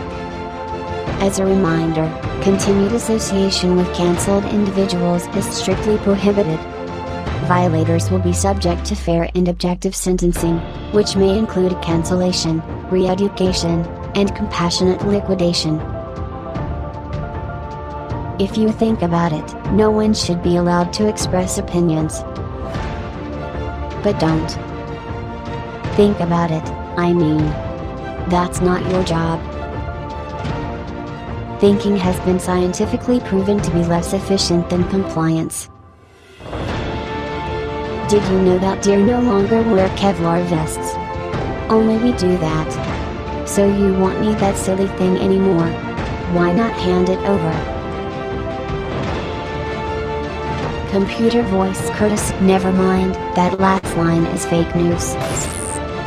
As 1.22 1.39
a 1.39 1.47
reminder, 1.47 2.07
continued 2.43 2.93
association 2.93 3.76
with 3.76 3.91
cancelled 3.95 4.45
individuals 4.45 5.26
is 5.28 5.47
strictly 5.47 5.97
prohibited. 5.97 6.61
Violators 7.49 8.11
will 8.11 8.18
be 8.18 8.35
subject 8.35 8.85
to 8.85 8.95
fair 8.95 9.31
and 9.35 9.49
objective 9.49 9.97
sentencing, 9.97 10.59
which 10.93 11.16
may 11.16 11.39
include 11.39 11.81
cancellation, 11.81 12.61
re-education, 12.91 13.87
and 14.14 14.37
compassionate 14.37 15.03
liquidation. 15.07 15.81
If 18.39 18.59
you 18.59 18.70
think 18.70 19.01
about 19.01 19.33
it, 19.33 19.72
no 19.72 19.91
one 19.91 20.12
should 20.12 20.43
be 20.43 20.57
allowed 20.57 20.93
to 20.93 21.09
express 21.09 21.57
opinions. 21.57 22.20
But 24.05 24.20
don't. 24.20 24.70
Think 26.01 26.20
about 26.20 26.51
it, 26.51 26.66
I 26.96 27.12
mean. 27.12 27.44
That's 28.30 28.62
not 28.62 28.90
your 28.90 29.05
job. 29.05 29.38
Thinking 31.61 31.94
has 31.94 32.18
been 32.20 32.40
scientifically 32.40 33.20
proven 33.20 33.61
to 33.61 33.70
be 33.70 33.84
less 33.84 34.14
efficient 34.14 34.70
than 34.70 34.88
compliance. 34.88 35.68
Did 38.09 38.24
you 38.32 38.40
know 38.40 38.59
that 38.61 38.82
deer 38.82 39.05
no 39.05 39.20
longer 39.20 39.62
wear 39.62 39.90
Kevlar 39.90 40.42
vests? 40.46 40.94
Only 41.70 41.98
we 41.98 42.16
do 42.16 42.38
that. 42.38 43.46
So 43.46 43.66
you 43.66 43.92
won't 43.92 44.22
need 44.22 44.38
that 44.38 44.57
silly 44.57 44.88
thing 44.96 45.18
anymore. 45.18 45.68
Why 46.32 46.51
not 46.55 46.72
hand 46.72 47.11
it 47.11 47.18
over? 47.28 47.53
Computer 50.90 51.42
voice 51.42 51.90
Curtis, 51.90 52.32
never 52.40 52.72
mind, 52.72 53.16
that 53.36 53.61
last 53.61 53.94
line 53.98 54.24
is 54.24 54.46
fake 54.46 54.74
news. 54.74 55.14